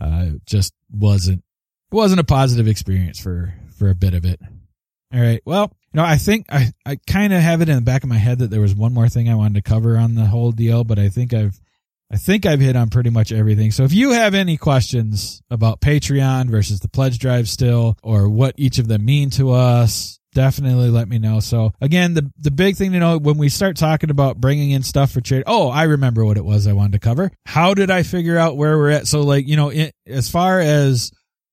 Uh, 0.00 0.26
it 0.34 0.46
just 0.46 0.74
wasn't 0.90 1.42
it 1.90 1.94
wasn't 1.94 2.20
a 2.20 2.24
positive 2.24 2.68
experience 2.68 3.18
for 3.18 3.54
for 3.78 3.88
a 3.88 3.94
bit 3.94 4.14
of 4.14 4.24
it. 4.24 4.40
All 5.12 5.20
right. 5.20 5.42
Well, 5.44 5.72
you 5.92 5.98
know, 5.98 6.04
I 6.04 6.18
think 6.18 6.46
I 6.50 6.72
I 6.86 6.98
kind 7.06 7.32
of 7.32 7.40
have 7.40 7.62
it 7.62 7.68
in 7.68 7.76
the 7.76 7.82
back 7.82 8.02
of 8.04 8.08
my 8.08 8.18
head 8.18 8.38
that 8.40 8.50
there 8.50 8.60
was 8.60 8.74
one 8.74 8.94
more 8.94 9.08
thing 9.08 9.28
I 9.28 9.34
wanted 9.34 9.54
to 9.54 9.68
cover 9.68 9.96
on 9.96 10.14
the 10.14 10.26
whole 10.26 10.52
deal, 10.52 10.84
but 10.84 10.98
I 10.98 11.08
think 11.08 11.32
I've 11.34 11.58
I 12.12 12.16
think 12.16 12.44
I've 12.44 12.60
hit 12.60 12.74
on 12.74 12.88
pretty 12.88 13.10
much 13.10 13.30
everything. 13.30 13.70
So 13.70 13.84
if 13.84 13.92
you 13.92 14.10
have 14.10 14.34
any 14.34 14.56
questions 14.56 15.42
about 15.48 15.80
Patreon 15.80 16.50
versus 16.50 16.80
the 16.80 16.88
pledge 16.88 17.18
drive 17.18 17.48
still, 17.48 17.96
or 18.02 18.28
what 18.28 18.54
each 18.56 18.78
of 18.78 18.88
them 18.88 19.04
mean 19.04 19.30
to 19.30 19.52
us, 19.52 20.18
definitely 20.34 20.90
let 20.90 21.08
me 21.08 21.18
know. 21.18 21.40
So 21.40 21.72
again, 21.80 22.14
the, 22.14 22.30
the 22.38 22.50
big 22.50 22.76
thing 22.76 22.92
to 22.92 22.98
know 22.98 23.18
when 23.18 23.38
we 23.38 23.48
start 23.48 23.76
talking 23.76 24.10
about 24.10 24.40
bringing 24.40 24.72
in 24.72 24.82
stuff 24.82 25.12
for 25.12 25.20
charity. 25.20 25.44
Oh, 25.46 25.70
I 25.70 25.84
remember 25.84 26.24
what 26.24 26.36
it 26.36 26.44
was 26.44 26.66
I 26.66 26.72
wanted 26.72 26.92
to 26.92 26.98
cover. 26.98 27.30
How 27.46 27.74
did 27.74 27.90
I 27.90 28.02
figure 28.02 28.36
out 28.36 28.56
where 28.56 28.76
we're 28.76 28.90
at? 28.90 29.06
So 29.06 29.20
like, 29.20 29.46
you 29.46 29.56
know, 29.56 29.68
it, 29.68 29.94
as 30.06 30.28
far 30.28 30.60
as, 30.60 31.12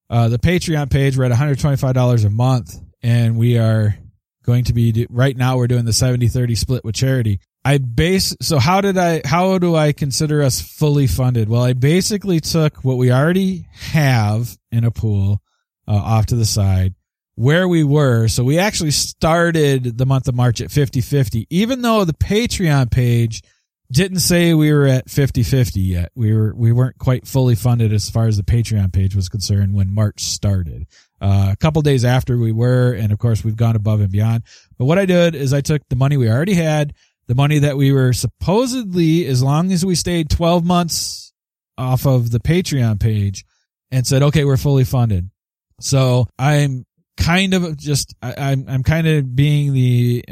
uh, 0.09 0.29
the 0.29 0.39
Patreon 0.39 0.89
page, 0.89 1.17
we're 1.17 1.25
at 1.25 1.31
$125 1.31 2.25
a 2.25 2.29
month 2.29 2.75
and 3.03 3.37
we 3.37 3.57
are 3.57 3.95
going 4.43 4.63
to 4.65 4.73
be, 4.73 5.05
right 5.09 5.35
now 5.35 5.57
we're 5.57 5.67
doing 5.67 5.85
the 5.85 5.93
70 5.93 6.29
30 6.29 6.55
split 6.55 6.83
with 6.83 6.95
charity. 6.95 7.39
I 7.67 7.79
base 7.79 8.33
so 8.41 8.59
how 8.59 8.79
did 8.79 8.97
I 8.97 9.21
how 9.25 9.57
do 9.57 9.75
I 9.75 9.91
consider 9.91 10.41
us 10.41 10.61
fully 10.61 11.05
funded? 11.05 11.49
Well, 11.49 11.63
I 11.63 11.73
basically 11.73 12.39
took 12.39 12.77
what 12.85 12.95
we 12.95 13.11
already 13.11 13.67
have 13.73 14.57
in 14.71 14.85
a 14.85 14.91
pool 14.91 15.41
uh, 15.85 15.91
off 15.91 16.27
to 16.27 16.37
the 16.37 16.45
side 16.45 16.95
where 17.35 17.67
we 17.67 17.83
were. 17.83 18.29
So 18.29 18.45
we 18.45 18.57
actually 18.57 18.91
started 18.91 19.97
the 19.97 20.05
month 20.05 20.29
of 20.29 20.35
March 20.35 20.61
at 20.61 20.69
50-50 20.69 21.47
even 21.49 21.81
though 21.81 22.05
the 22.05 22.13
Patreon 22.13 22.89
page 22.89 23.43
didn't 23.91 24.19
say 24.19 24.53
we 24.53 24.71
were 24.71 24.87
at 24.87 25.07
50-50 25.07 25.71
yet. 25.75 26.13
We 26.15 26.33
were 26.33 26.55
we 26.55 26.71
weren't 26.71 26.97
quite 26.97 27.27
fully 27.27 27.55
funded 27.55 27.91
as 27.91 28.09
far 28.09 28.27
as 28.27 28.37
the 28.37 28.43
Patreon 28.43 28.93
page 28.93 29.13
was 29.13 29.27
concerned 29.27 29.73
when 29.73 29.93
March 29.93 30.23
started. 30.23 30.87
Uh, 31.19 31.49
a 31.51 31.57
couple 31.57 31.81
days 31.81 32.05
after 32.05 32.37
we 32.37 32.53
were, 32.53 32.93
and 32.93 33.11
of 33.11 33.19
course 33.19 33.43
we've 33.43 33.57
gone 33.57 33.75
above 33.75 33.99
and 33.99 34.11
beyond. 34.11 34.43
But 34.77 34.85
what 34.85 34.99
I 34.99 35.05
did 35.05 35.35
is 35.35 35.51
I 35.51 35.59
took 35.59 35.81
the 35.89 35.97
money 35.97 36.15
we 36.15 36.29
already 36.29 36.53
had 36.53 36.93
the 37.27 37.35
money 37.35 37.59
that 37.59 37.77
we 37.77 37.91
were 37.91 38.13
supposedly, 38.13 39.25
as 39.25 39.43
long 39.43 39.71
as 39.71 39.85
we 39.85 39.95
stayed 39.95 40.29
12 40.29 40.65
months 40.65 41.33
off 41.77 42.05
of 42.05 42.31
the 42.31 42.39
Patreon 42.39 42.99
page 42.99 43.45
and 43.91 44.07
said, 44.07 44.23
okay, 44.23 44.45
we're 44.45 44.57
fully 44.57 44.83
funded. 44.83 45.29
So 45.79 46.25
I'm 46.39 46.85
kind 47.17 47.53
of 47.53 47.77
just, 47.77 48.15
I, 48.21 48.33
I'm, 48.37 48.65
I'm 48.67 48.83
kind 48.83 49.07
of 49.07 49.35
being 49.35 49.73
the, 49.73 50.23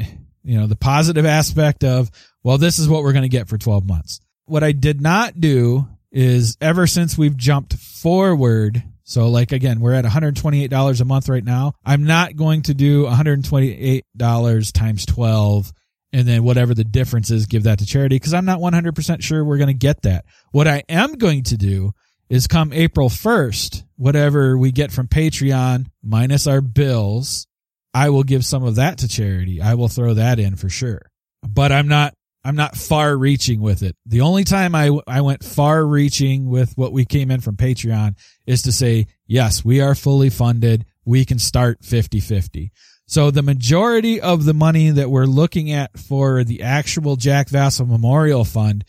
you 0.42 0.58
know, 0.58 0.66
the 0.66 0.76
positive 0.76 1.26
aspect 1.26 1.84
of, 1.84 2.10
well, 2.42 2.58
this 2.58 2.78
is 2.78 2.88
what 2.88 3.02
we're 3.02 3.12
going 3.12 3.22
to 3.22 3.28
get 3.28 3.48
for 3.48 3.58
12 3.58 3.86
months. 3.86 4.20
What 4.46 4.64
I 4.64 4.72
did 4.72 5.00
not 5.00 5.40
do 5.40 5.86
is 6.12 6.56
ever 6.60 6.86
since 6.86 7.18
we've 7.18 7.36
jumped 7.36 7.74
forward 7.74 8.82
So 9.08 9.28
like 9.28 9.52
again, 9.52 9.78
we're 9.80 9.92
at 9.92 10.04
$128 10.04 11.00
a 11.00 11.04
month 11.04 11.28
right 11.28 11.44
now. 11.44 11.74
I'm 11.84 12.04
not 12.04 12.34
going 12.34 12.62
to 12.62 12.74
do 12.74 13.04
$128 13.04 14.72
times 14.72 15.06
12 15.06 15.72
and 16.12 16.26
then 16.26 16.44
whatever 16.44 16.74
the 16.74 16.84
difference 16.84 17.30
is, 17.30 17.46
give 17.46 17.64
that 17.64 17.78
to 17.80 17.86
charity 17.86 18.16
because 18.16 18.34
I'm 18.34 18.44
not 18.44 18.60
100% 18.60 19.22
sure 19.22 19.44
we're 19.44 19.58
going 19.58 19.66
to 19.68 19.74
get 19.74 20.02
that. 20.02 20.24
What 20.52 20.68
I 20.68 20.82
am 20.88 21.14
going 21.14 21.42
to 21.44 21.56
do 21.56 21.92
is 22.28 22.46
come 22.46 22.72
April 22.72 23.08
1st, 23.08 23.84
whatever 23.96 24.56
we 24.58 24.72
get 24.72 24.92
from 24.92 25.08
Patreon 25.08 25.86
minus 26.02 26.46
our 26.46 26.60
bills, 26.60 27.46
I 27.94 28.10
will 28.10 28.24
give 28.24 28.44
some 28.44 28.64
of 28.64 28.76
that 28.76 28.98
to 28.98 29.08
charity. 29.08 29.60
I 29.60 29.74
will 29.74 29.88
throw 29.88 30.14
that 30.14 30.38
in 30.38 30.56
for 30.56 30.68
sure. 30.68 31.02
But 31.42 31.72
I'm 31.72 31.88
not 31.88 32.14
I'm 32.44 32.56
not 32.56 32.76
far 32.76 33.16
reaching 33.16 33.60
with 33.60 33.82
it. 33.82 33.96
The 34.06 34.20
only 34.20 34.44
time 34.44 34.74
I 34.74 34.90
I 35.06 35.20
went 35.20 35.42
far 35.42 35.84
reaching 35.84 36.48
with 36.48 36.72
what 36.76 36.92
we 36.92 37.04
came 37.04 37.30
in 37.30 37.40
from 37.40 37.56
Patreon 37.56 38.16
is 38.46 38.62
to 38.62 38.72
say, 38.72 39.06
yes, 39.26 39.64
we 39.64 39.80
are 39.80 39.94
fully 39.94 40.30
funded. 40.30 40.84
We 41.04 41.24
can 41.24 41.38
start 41.38 41.82
50-50. 41.82 42.70
So 43.06 43.30
the 43.30 43.42
majority 43.42 44.20
of 44.20 44.44
the 44.44 44.54
money 44.54 44.90
that 44.90 45.10
we're 45.10 45.26
looking 45.26 45.70
at 45.70 45.96
for 45.98 46.42
the 46.42 46.62
actual 46.62 47.16
Jack 47.16 47.48
Vasel 47.48 47.86
Memorial 47.86 48.44
Fund 48.44 48.84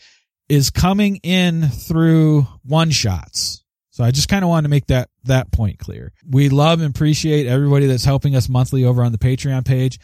is 0.48 0.70
coming 0.70 1.16
in 1.22 1.68
through 1.68 2.46
one 2.64 2.90
shots. 2.90 3.64
So 3.90 4.04
I 4.04 4.10
just 4.10 4.28
kind 4.28 4.44
of 4.44 4.48
wanted 4.48 4.62
to 4.62 4.68
make 4.70 4.86
that, 4.86 5.10
that 5.24 5.52
point 5.52 5.78
clear. 5.78 6.12
We 6.28 6.48
love 6.48 6.80
and 6.80 6.94
appreciate 6.94 7.46
everybody 7.46 7.86
that's 7.86 8.04
helping 8.04 8.36
us 8.36 8.48
monthly 8.48 8.84
over 8.84 9.02
on 9.02 9.12
the 9.12 9.18
Patreon 9.18 9.64
page. 9.64 9.98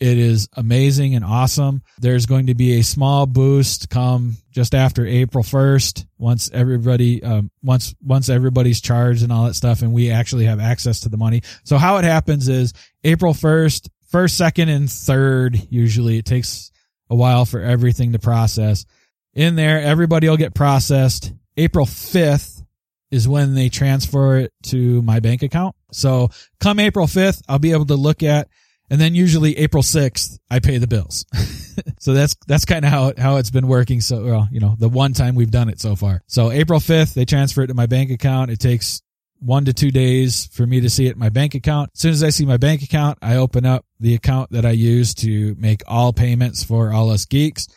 It 0.00 0.16
is 0.16 0.48
amazing 0.54 1.14
and 1.14 1.24
awesome. 1.24 1.82
There's 1.98 2.24
going 2.24 2.46
to 2.46 2.54
be 2.54 2.78
a 2.78 2.82
small 2.82 3.26
boost 3.26 3.90
come 3.90 4.36
just 4.50 4.74
after 4.74 5.04
April 5.06 5.44
1st 5.44 6.06
once 6.16 6.50
everybody, 6.54 7.22
um, 7.22 7.50
once, 7.62 7.94
once 8.02 8.30
everybody's 8.30 8.80
charged 8.80 9.22
and 9.22 9.30
all 9.30 9.44
that 9.44 9.54
stuff 9.54 9.82
and 9.82 9.92
we 9.92 10.10
actually 10.10 10.46
have 10.46 10.58
access 10.58 11.00
to 11.00 11.10
the 11.10 11.18
money. 11.18 11.42
So 11.64 11.76
how 11.76 11.98
it 11.98 12.04
happens 12.04 12.48
is 12.48 12.72
April 13.04 13.34
1st, 13.34 13.90
first, 14.08 14.38
second, 14.38 14.70
and 14.70 14.90
third, 14.90 15.60
usually 15.68 16.16
it 16.16 16.24
takes 16.24 16.72
a 17.10 17.14
while 17.14 17.44
for 17.44 17.60
everything 17.60 18.12
to 18.12 18.18
process 18.18 18.86
in 19.34 19.54
there. 19.54 19.82
Everybody 19.82 20.30
will 20.30 20.38
get 20.38 20.54
processed. 20.54 21.32
April 21.58 21.84
5th 21.84 22.64
is 23.10 23.28
when 23.28 23.54
they 23.54 23.68
transfer 23.68 24.38
it 24.38 24.52
to 24.62 25.02
my 25.02 25.20
bank 25.20 25.42
account. 25.42 25.74
So 25.92 26.30
come 26.60 26.78
April 26.80 27.06
5th, 27.06 27.42
I'll 27.48 27.58
be 27.58 27.72
able 27.72 27.86
to 27.86 27.96
look 27.96 28.22
at, 28.22 28.48
and 28.90 29.00
then 29.00 29.14
usually 29.14 29.56
April 29.58 29.82
6th, 29.82 30.38
I 30.50 30.58
pay 30.58 30.78
the 30.78 30.86
bills. 30.86 31.24
so 32.00 32.12
that's, 32.12 32.36
that's 32.46 32.64
kind 32.64 32.84
of 32.84 32.90
how, 32.90 33.12
how 33.16 33.36
it's 33.36 33.50
been 33.50 33.68
working. 33.68 34.00
So, 34.00 34.24
well, 34.24 34.48
you 34.50 34.60
know, 34.60 34.74
the 34.78 34.88
one 34.88 35.12
time 35.12 35.36
we've 35.36 35.50
done 35.50 35.68
it 35.68 35.80
so 35.80 35.94
far. 35.96 36.22
So 36.26 36.50
April 36.50 36.80
5th, 36.80 37.14
they 37.14 37.24
transfer 37.24 37.62
it 37.62 37.68
to 37.68 37.74
my 37.74 37.86
bank 37.86 38.10
account. 38.10 38.50
It 38.50 38.58
takes 38.58 39.00
one 39.38 39.64
to 39.64 39.72
two 39.72 39.90
days 39.90 40.46
for 40.46 40.66
me 40.66 40.80
to 40.80 40.90
see 40.90 41.06
it 41.06 41.12
in 41.14 41.18
my 41.18 41.30
bank 41.30 41.54
account. 41.54 41.90
As 41.94 42.00
soon 42.00 42.12
as 42.12 42.22
I 42.22 42.30
see 42.30 42.44
my 42.44 42.58
bank 42.58 42.82
account, 42.82 43.18
I 43.22 43.36
open 43.36 43.64
up 43.64 43.86
the 43.98 44.14
account 44.14 44.50
that 44.50 44.66
I 44.66 44.72
use 44.72 45.14
to 45.14 45.54
make 45.58 45.82
all 45.86 46.12
payments 46.12 46.62
for 46.62 46.92
all 46.92 47.10
us 47.10 47.24
geeks, 47.24 47.68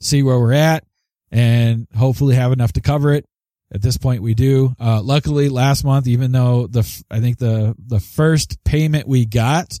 see 0.00 0.22
where 0.22 0.38
we're 0.38 0.52
at 0.52 0.84
and 1.30 1.86
hopefully 1.96 2.34
have 2.34 2.52
enough 2.52 2.72
to 2.74 2.80
cover 2.80 3.12
it. 3.12 3.26
At 3.74 3.80
this 3.80 3.96
point, 3.96 4.22
we 4.22 4.34
do. 4.34 4.74
Uh, 4.78 5.00
luckily, 5.00 5.48
last 5.48 5.82
month, 5.82 6.06
even 6.06 6.30
though 6.30 6.66
the 6.66 6.80
I 7.10 7.20
think 7.20 7.38
the 7.38 7.74
the 7.78 8.00
first 8.00 8.62
payment 8.64 9.08
we 9.08 9.24
got 9.24 9.78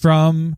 from 0.00 0.56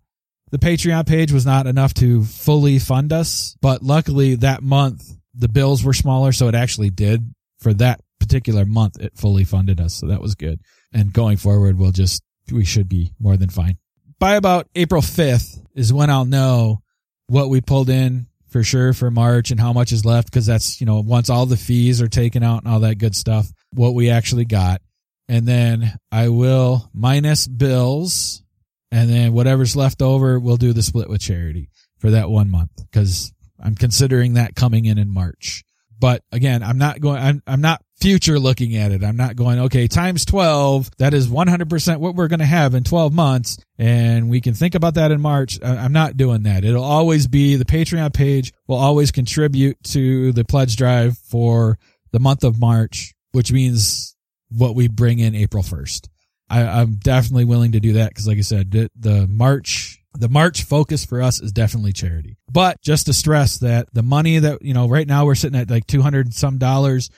the 0.50 0.58
Patreon 0.58 1.06
page 1.06 1.32
was 1.32 1.46
not 1.46 1.66
enough 1.66 1.94
to 1.94 2.24
fully 2.24 2.78
fund 2.78 3.12
us, 3.12 3.56
but 3.60 3.82
luckily 3.82 4.36
that 4.36 4.62
month 4.62 5.16
the 5.34 5.48
bills 5.48 5.84
were 5.84 5.94
smaller, 5.94 6.32
so 6.32 6.48
it 6.48 6.54
actually 6.54 6.90
did 6.90 7.34
for 7.60 7.72
that 7.74 8.00
particular 8.18 8.64
month. 8.64 9.00
It 9.00 9.16
fully 9.16 9.44
funded 9.44 9.80
us, 9.80 9.94
so 9.94 10.08
that 10.08 10.20
was 10.20 10.34
good. 10.34 10.60
And 10.92 11.12
going 11.12 11.36
forward, 11.36 11.78
we'll 11.78 11.92
just 11.92 12.22
we 12.50 12.64
should 12.64 12.88
be 12.88 13.12
more 13.20 13.36
than 13.36 13.48
fine. 13.48 13.78
By 14.18 14.34
about 14.34 14.68
April 14.74 15.02
fifth 15.02 15.62
is 15.74 15.92
when 15.92 16.10
I'll 16.10 16.24
know 16.24 16.82
what 17.28 17.48
we 17.48 17.60
pulled 17.60 17.88
in 17.88 18.26
for 18.48 18.64
sure 18.64 18.92
for 18.92 19.10
March 19.10 19.50
and 19.52 19.60
how 19.60 19.72
much 19.72 19.92
is 19.92 20.04
left 20.04 20.28
because 20.28 20.46
that's, 20.46 20.80
you 20.80 20.86
know, 20.86 21.00
once 21.00 21.30
all 21.30 21.46
the 21.46 21.56
fees 21.56 22.02
are 22.02 22.08
taken 22.08 22.42
out 22.42 22.64
and 22.64 22.72
all 22.72 22.80
that 22.80 22.98
good 22.98 23.14
stuff, 23.14 23.50
what 23.72 23.94
we 23.94 24.10
actually 24.10 24.44
got. 24.44 24.82
And 25.28 25.46
then 25.46 25.96
I 26.10 26.28
will 26.28 26.90
minus 26.92 27.46
bills 27.46 28.42
and 28.90 29.08
then 29.08 29.32
whatever's 29.32 29.76
left 29.76 30.02
over, 30.02 30.38
we'll 30.38 30.56
do 30.56 30.72
the 30.72 30.82
split 30.82 31.08
with 31.08 31.20
charity 31.20 31.70
for 31.98 32.10
that 32.10 32.30
one 32.30 32.50
month 32.50 32.70
because 32.90 33.32
I'm 33.62 33.74
considering 33.74 34.34
that 34.34 34.54
coming 34.54 34.84
in 34.86 34.98
in 34.98 35.12
March. 35.12 35.64
But 35.98 36.24
again, 36.32 36.62
I'm 36.62 36.78
not 36.78 37.00
going, 37.00 37.22
I'm, 37.22 37.42
I'm 37.46 37.60
not 37.60 37.82
future 38.00 38.38
looking 38.38 38.74
at 38.76 38.90
it. 38.90 39.04
I'm 39.04 39.18
not 39.18 39.36
going, 39.36 39.60
okay, 39.60 39.86
times 39.86 40.24
12, 40.24 40.90
that 40.96 41.12
is 41.12 41.28
100% 41.28 41.98
what 41.98 42.14
we're 42.14 42.28
going 42.28 42.40
to 42.40 42.46
have 42.46 42.74
in 42.74 42.84
12 42.84 43.12
months. 43.12 43.58
And 43.78 44.30
we 44.30 44.40
can 44.40 44.54
think 44.54 44.74
about 44.74 44.94
that 44.94 45.12
in 45.12 45.20
March. 45.20 45.58
I'm 45.62 45.92
not 45.92 46.16
doing 46.16 46.44
that. 46.44 46.64
It'll 46.64 46.82
always 46.82 47.26
be 47.26 47.56
the 47.56 47.66
Patreon 47.66 48.14
page 48.14 48.54
will 48.66 48.78
always 48.78 49.12
contribute 49.12 49.82
to 49.84 50.32
the 50.32 50.44
pledge 50.44 50.76
drive 50.76 51.18
for 51.18 51.78
the 52.12 52.20
month 52.20 52.44
of 52.44 52.58
March, 52.58 53.12
which 53.32 53.52
means 53.52 54.16
what 54.48 54.74
we 54.74 54.88
bring 54.88 55.18
in 55.18 55.34
April 55.34 55.62
1st. 55.62 56.08
I, 56.50 56.80
am 56.82 56.96
definitely 56.96 57.44
willing 57.44 57.72
to 57.72 57.80
do 57.80 57.94
that 57.94 58.10
because 58.10 58.26
like 58.26 58.38
I 58.38 58.42
said, 58.42 58.70
the, 58.70 58.90
the 58.98 59.26
March 59.28 60.00
the 60.14 60.28
March 60.28 60.64
focus 60.64 61.04
for 61.04 61.22
us 61.22 61.40
is 61.40 61.52
definitely 61.52 61.92
charity. 61.92 62.36
But 62.50 62.80
just 62.82 63.06
to 63.06 63.12
stress 63.12 63.58
that 63.58 63.92
the 63.94 64.02
money 64.02 64.38
that, 64.38 64.60
you 64.62 64.74
know, 64.74 64.88
right 64.88 65.06
now 65.06 65.24
we're 65.24 65.36
sitting 65.36 65.58
at 65.58 65.70
like 65.70 65.86
200 65.86 66.34
some 66.34 66.58
dollars 66.58 67.10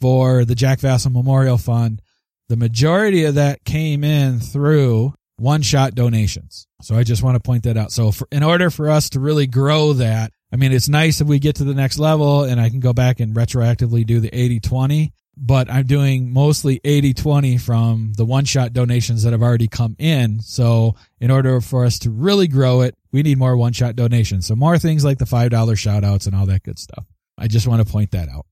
for 0.00 0.44
the 0.44 0.54
Jack 0.54 0.80
Vasel 0.80 1.12
Memorial 1.12 1.58
Fund. 1.58 2.02
The 2.48 2.56
majority 2.56 3.24
of 3.24 3.36
that 3.36 3.64
came 3.64 4.02
in 4.02 4.40
through 4.40 5.14
one 5.36 5.62
shot 5.62 5.94
donations. 5.94 6.66
So 6.82 6.96
I 6.96 7.04
just 7.04 7.22
want 7.22 7.36
to 7.36 7.40
point 7.40 7.64
that 7.64 7.76
out. 7.76 7.92
So 7.92 8.10
for, 8.10 8.26
in 8.32 8.42
order 8.42 8.70
for 8.70 8.90
us 8.90 9.10
to 9.10 9.20
really 9.20 9.46
grow 9.46 9.92
that, 9.94 10.32
I 10.52 10.56
mean, 10.56 10.72
it's 10.72 10.88
nice 10.88 11.20
if 11.20 11.28
we 11.28 11.38
get 11.38 11.56
to 11.56 11.64
the 11.64 11.74
next 11.74 11.98
level 11.98 12.42
and 12.42 12.60
I 12.60 12.68
can 12.68 12.80
go 12.80 12.92
back 12.92 13.20
and 13.20 13.34
retroactively 13.34 14.04
do 14.04 14.18
the 14.18 14.34
80 14.36 14.60
20 14.60 15.12
but 15.40 15.70
I'm 15.70 15.86
doing 15.86 16.32
mostly 16.32 16.80
80 16.84 17.14
20 17.14 17.58
from 17.58 18.12
the 18.16 18.26
one 18.26 18.44
shot 18.44 18.74
donations 18.74 19.22
that 19.22 19.32
have 19.32 19.42
already 19.42 19.68
come 19.68 19.96
in. 19.98 20.40
So 20.40 20.94
in 21.18 21.30
order 21.30 21.60
for 21.62 21.86
us 21.86 21.98
to 22.00 22.10
really 22.10 22.46
grow 22.46 22.82
it, 22.82 22.94
we 23.10 23.22
need 23.22 23.38
more 23.38 23.56
one 23.56 23.72
shot 23.72 23.96
donations. 23.96 24.46
So 24.46 24.54
more 24.54 24.78
things 24.78 25.02
like 25.02 25.18
the 25.18 25.24
$5 25.24 25.78
shout 25.78 26.04
outs 26.04 26.26
and 26.26 26.36
all 26.36 26.46
that 26.46 26.62
good 26.62 26.78
stuff. 26.78 27.06
I 27.38 27.48
just 27.48 27.66
want 27.66 27.84
to 27.84 27.90
point 27.90 28.10
that 28.10 28.28
out. 28.28 28.44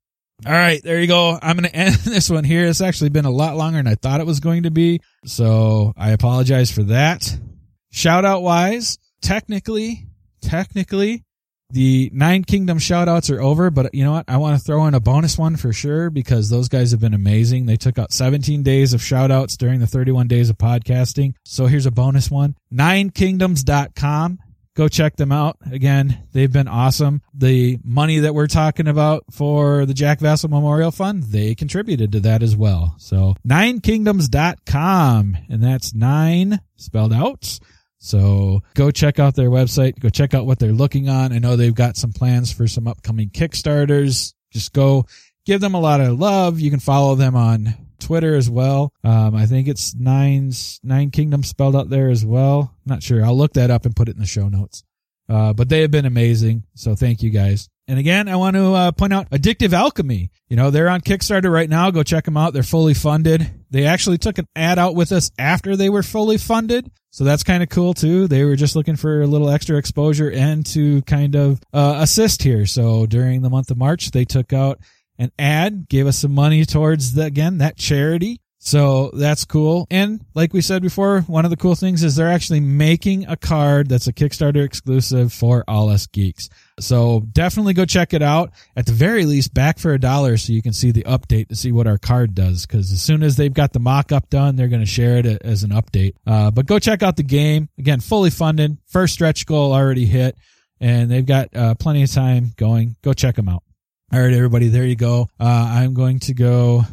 All 0.46 0.52
right, 0.52 0.80
there 0.82 1.00
you 1.00 1.06
go. 1.06 1.38
I'm 1.42 1.58
going 1.58 1.68
to 1.70 1.76
end 1.76 1.94
this 1.96 2.30
one 2.30 2.44
here. 2.44 2.66
It's 2.66 2.80
actually 2.80 3.10
been 3.10 3.26
a 3.26 3.30
lot 3.30 3.56
longer 3.56 3.78
than 3.78 3.86
I 3.86 3.94
thought 3.94 4.20
it 4.20 4.26
was 4.26 4.40
going 4.40 4.62
to 4.62 4.70
be. 4.70 5.00
So 5.26 5.92
I 5.96 6.10
apologize 6.12 6.70
for 6.70 6.84
that. 6.84 7.38
Shout 7.90 8.24
out 8.24 8.42
wise, 8.42 8.98
technically, 9.20 10.06
technically, 10.40 11.24
the 11.70 12.10
nine 12.14 12.44
kingdom 12.44 12.78
shoutouts 12.78 13.34
are 13.34 13.40
over, 13.40 13.70
but 13.70 13.94
you 13.94 14.04
know 14.04 14.12
what? 14.12 14.24
I 14.26 14.38
want 14.38 14.58
to 14.58 14.64
throw 14.64 14.86
in 14.86 14.94
a 14.94 15.00
bonus 15.00 15.36
one 15.36 15.56
for 15.56 15.72
sure 15.72 16.08
because 16.08 16.48
those 16.48 16.68
guys 16.68 16.92
have 16.92 17.00
been 17.00 17.14
amazing. 17.14 17.66
They 17.66 17.76
took 17.76 17.98
out 17.98 18.12
17 18.12 18.62
days 18.62 18.94
of 18.94 19.00
shoutouts 19.00 19.58
during 19.58 19.80
the 19.80 19.86
31 19.86 20.28
days 20.28 20.48
of 20.48 20.56
podcasting. 20.56 21.34
So 21.44 21.66
here's 21.66 21.86
a 21.86 21.90
bonus 21.90 22.30
one. 22.30 22.56
Ninekingdoms.com. 22.72 24.38
Go 24.74 24.88
check 24.88 25.16
them 25.16 25.32
out. 25.32 25.56
Again, 25.72 26.22
they've 26.32 26.52
been 26.52 26.68
awesome. 26.68 27.20
The 27.34 27.80
money 27.82 28.20
that 28.20 28.32
we're 28.32 28.46
talking 28.46 28.86
about 28.86 29.24
for 29.32 29.84
the 29.84 29.94
Jack 29.94 30.20
Vasel 30.20 30.50
Memorial 30.50 30.92
Fund, 30.92 31.24
they 31.24 31.56
contributed 31.56 32.12
to 32.12 32.20
that 32.20 32.44
as 32.44 32.56
well. 32.56 32.94
So 32.98 33.34
ninekingdoms.com 33.46 35.36
and 35.50 35.62
that's 35.62 35.92
nine 35.94 36.60
spelled 36.76 37.12
out 37.12 37.58
so 37.98 38.62
go 38.74 38.90
check 38.90 39.18
out 39.18 39.34
their 39.34 39.50
website. 39.50 39.98
Go 39.98 40.08
check 40.08 40.34
out 40.34 40.46
what 40.46 40.58
they're 40.58 40.72
looking 40.72 41.08
on. 41.08 41.32
I 41.32 41.38
know 41.38 41.56
they've 41.56 41.74
got 41.74 41.96
some 41.96 42.12
plans 42.12 42.52
for 42.52 42.66
some 42.66 42.86
upcoming 42.86 43.30
Kickstarters. 43.30 44.34
Just 44.52 44.72
go 44.72 45.06
give 45.44 45.60
them 45.60 45.74
a 45.74 45.80
lot 45.80 46.00
of 46.00 46.18
love. 46.18 46.60
You 46.60 46.70
can 46.70 46.80
follow 46.80 47.14
them 47.14 47.34
on 47.34 47.74
Twitter 47.98 48.34
as 48.34 48.48
well. 48.48 48.92
Um, 49.02 49.34
I 49.34 49.46
think 49.46 49.68
it's 49.68 49.94
nines, 49.94 50.80
nine 50.82 51.10
kingdoms 51.10 51.48
spelled 51.48 51.76
out 51.76 51.90
there 51.90 52.08
as 52.08 52.24
well. 52.24 52.74
Not 52.86 53.02
sure. 53.02 53.24
I'll 53.24 53.36
look 53.36 53.54
that 53.54 53.70
up 53.70 53.84
and 53.84 53.94
put 53.94 54.08
it 54.08 54.14
in 54.14 54.20
the 54.20 54.26
show 54.26 54.48
notes. 54.48 54.84
Uh, 55.28 55.52
but 55.52 55.68
they 55.68 55.82
have 55.82 55.90
been 55.90 56.06
amazing. 56.06 56.64
So 56.74 56.94
thank 56.94 57.22
you 57.22 57.30
guys. 57.30 57.68
And 57.86 57.98
again, 57.98 58.28
I 58.28 58.36
want 58.36 58.54
to 58.56 58.72
uh, 58.74 58.92
point 58.92 59.12
out 59.12 59.30
Addictive 59.30 59.72
Alchemy. 59.72 60.30
You 60.48 60.56
know, 60.56 60.70
they're 60.70 60.90
on 60.90 61.00
Kickstarter 61.00 61.50
right 61.50 61.68
now. 61.68 61.90
Go 61.90 62.02
check 62.02 62.24
them 62.24 62.36
out. 62.36 62.52
They're 62.52 62.62
fully 62.62 62.94
funded. 62.94 63.50
They 63.70 63.86
actually 63.86 64.18
took 64.18 64.38
an 64.38 64.46
ad 64.54 64.78
out 64.78 64.94
with 64.94 65.10
us 65.10 65.30
after 65.38 65.76
they 65.76 65.88
were 65.88 66.02
fully 66.02 66.36
funded. 66.36 66.90
So 67.10 67.24
that's 67.24 67.42
kind 67.42 67.62
of 67.62 67.70
cool 67.70 67.94
too. 67.94 68.26
They 68.28 68.44
were 68.44 68.56
just 68.56 68.76
looking 68.76 68.96
for 68.96 69.22
a 69.22 69.26
little 69.26 69.48
extra 69.48 69.78
exposure 69.78 70.30
and 70.30 70.64
to 70.66 71.02
kind 71.02 71.34
of 71.34 71.60
uh, 71.72 71.96
assist 72.00 72.42
here. 72.42 72.66
So 72.66 73.06
during 73.06 73.42
the 73.42 73.50
month 73.50 73.70
of 73.70 73.78
March, 73.78 74.10
they 74.10 74.24
took 74.24 74.52
out 74.52 74.80
an 75.18 75.32
ad, 75.38 75.88
gave 75.88 76.06
us 76.06 76.18
some 76.18 76.34
money 76.34 76.64
towards 76.64 77.14
the, 77.14 77.24
again, 77.24 77.58
that 77.58 77.76
charity. 77.76 78.40
So 78.60 79.10
that's 79.14 79.44
cool. 79.44 79.86
And 79.90 80.24
like 80.34 80.52
we 80.52 80.60
said 80.60 80.82
before, 80.82 81.20
one 81.22 81.44
of 81.44 81.50
the 81.50 81.56
cool 81.56 81.76
things 81.76 82.02
is 82.02 82.16
they're 82.16 82.28
actually 82.30 82.60
making 82.60 83.26
a 83.26 83.36
card 83.36 83.88
that's 83.88 84.08
a 84.08 84.12
Kickstarter 84.12 84.64
exclusive 84.64 85.32
for 85.32 85.64
all 85.68 85.88
us 85.88 86.06
geeks. 86.06 86.48
So 86.80 87.22
definitely 87.32 87.74
go 87.74 87.84
check 87.84 88.12
it 88.12 88.22
out. 88.22 88.50
At 88.76 88.86
the 88.86 88.92
very 88.92 89.24
least, 89.26 89.54
back 89.54 89.78
for 89.78 89.92
a 89.94 89.98
dollar 89.98 90.36
so 90.36 90.52
you 90.52 90.60
can 90.60 90.72
see 90.72 90.90
the 90.90 91.04
update 91.04 91.48
to 91.48 91.56
see 91.56 91.70
what 91.72 91.86
our 91.86 91.98
card 91.98 92.34
does. 92.34 92.66
Cause 92.66 92.92
as 92.92 93.00
soon 93.00 93.22
as 93.22 93.36
they've 93.36 93.54
got 93.54 93.72
the 93.72 93.80
mock 93.80 94.10
up 94.10 94.28
done, 94.28 94.56
they're 94.56 94.68
going 94.68 94.82
to 94.82 94.86
share 94.86 95.18
it 95.18 95.26
as 95.42 95.62
an 95.62 95.70
update. 95.70 96.14
Uh, 96.26 96.50
but 96.50 96.66
go 96.66 96.78
check 96.78 97.02
out 97.02 97.16
the 97.16 97.22
game. 97.22 97.68
Again, 97.78 98.00
fully 98.00 98.30
funded. 98.30 98.76
First 98.86 99.14
stretch 99.14 99.46
goal 99.46 99.72
already 99.72 100.04
hit 100.04 100.36
and 100.80 101.10
they've 101.10 101.26
got 101.26 101.54
uh, 101.56 101.74
plenty 101.76 102.02
of 102.02 102.12
time 102.12 102.52
going. 102.56 102.96
Go 103.02 103.12
check 103.12 103.36
them 103.36 103.48
out. 103.48 103.62
All 104.12 104.20
right, 104.20 104.32
everybody, 104.32 104.68
there 104.68 104.84
you 104.84 104.96
go. 104.96 105.28
Uh, 105.38 105.44
I'm 105.44 105.94
going 105.94 106.18
to 106.20 106.34
go 106.34 106.84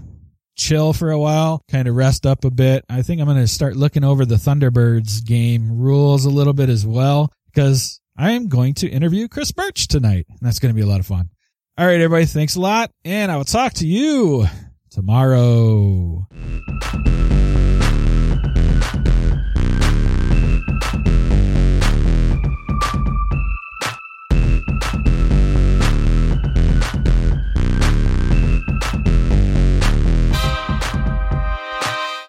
chill 0.55 0.93
for 0.93 1.11
a 1.11 1.19
while, 1.19 1.61
kind 1.69 1.87
of 1.87 1.95
rest 1.95 2.25
up 2.25 2.45
a 2.45 2.51
bit. 2.51 2.85
I 2.89 3.01
think 3.01 3.21
I'm 3.21 3.27
going 3.27 3.37
to 3.37 3.47
start 3.47 3.75
looking 3.75 4.03
over 4.03 4.25
the 4.25 4.35
Thunderbirds 4.35 5.25
game 5.25 5.77
rules 5.77 6.25
a 6.25 6.29
little 6.29 6.53
bit 6.53 6.69
as 6.69 6.85
well 6.85 7.31
because 7.53 7.99
I 8.17 8.31
am 8.31 8.47
going 8.47 8.73
to 8.75 8.89
interview 8.89 9.27
Chris 9.27 9.51
Birch 9.51 9.87
tonight. 9.87 10.25
And 10.29 10.39
that's 10.41 10.59
going 10.59 10.73
to 10.73 10.75
be 10.75 10.85
a 10.85 10.89
lot 10.89 10.99
of 10.99 11.05
fun. 11.05 11.29
All 11.77 11.85
right, 11.85 11.99
everybody. 11.99 12.25
Thanks 12.25 12.55
a 12.55 12.61
lot. 12.61 12.91
And 13.03 13.31
I 13.31 13.37
will 13.37 13.43
talk 13.43 13.73
to 13.73 13.87
you 13.87 14.47
tomorrow. 14.89 16.27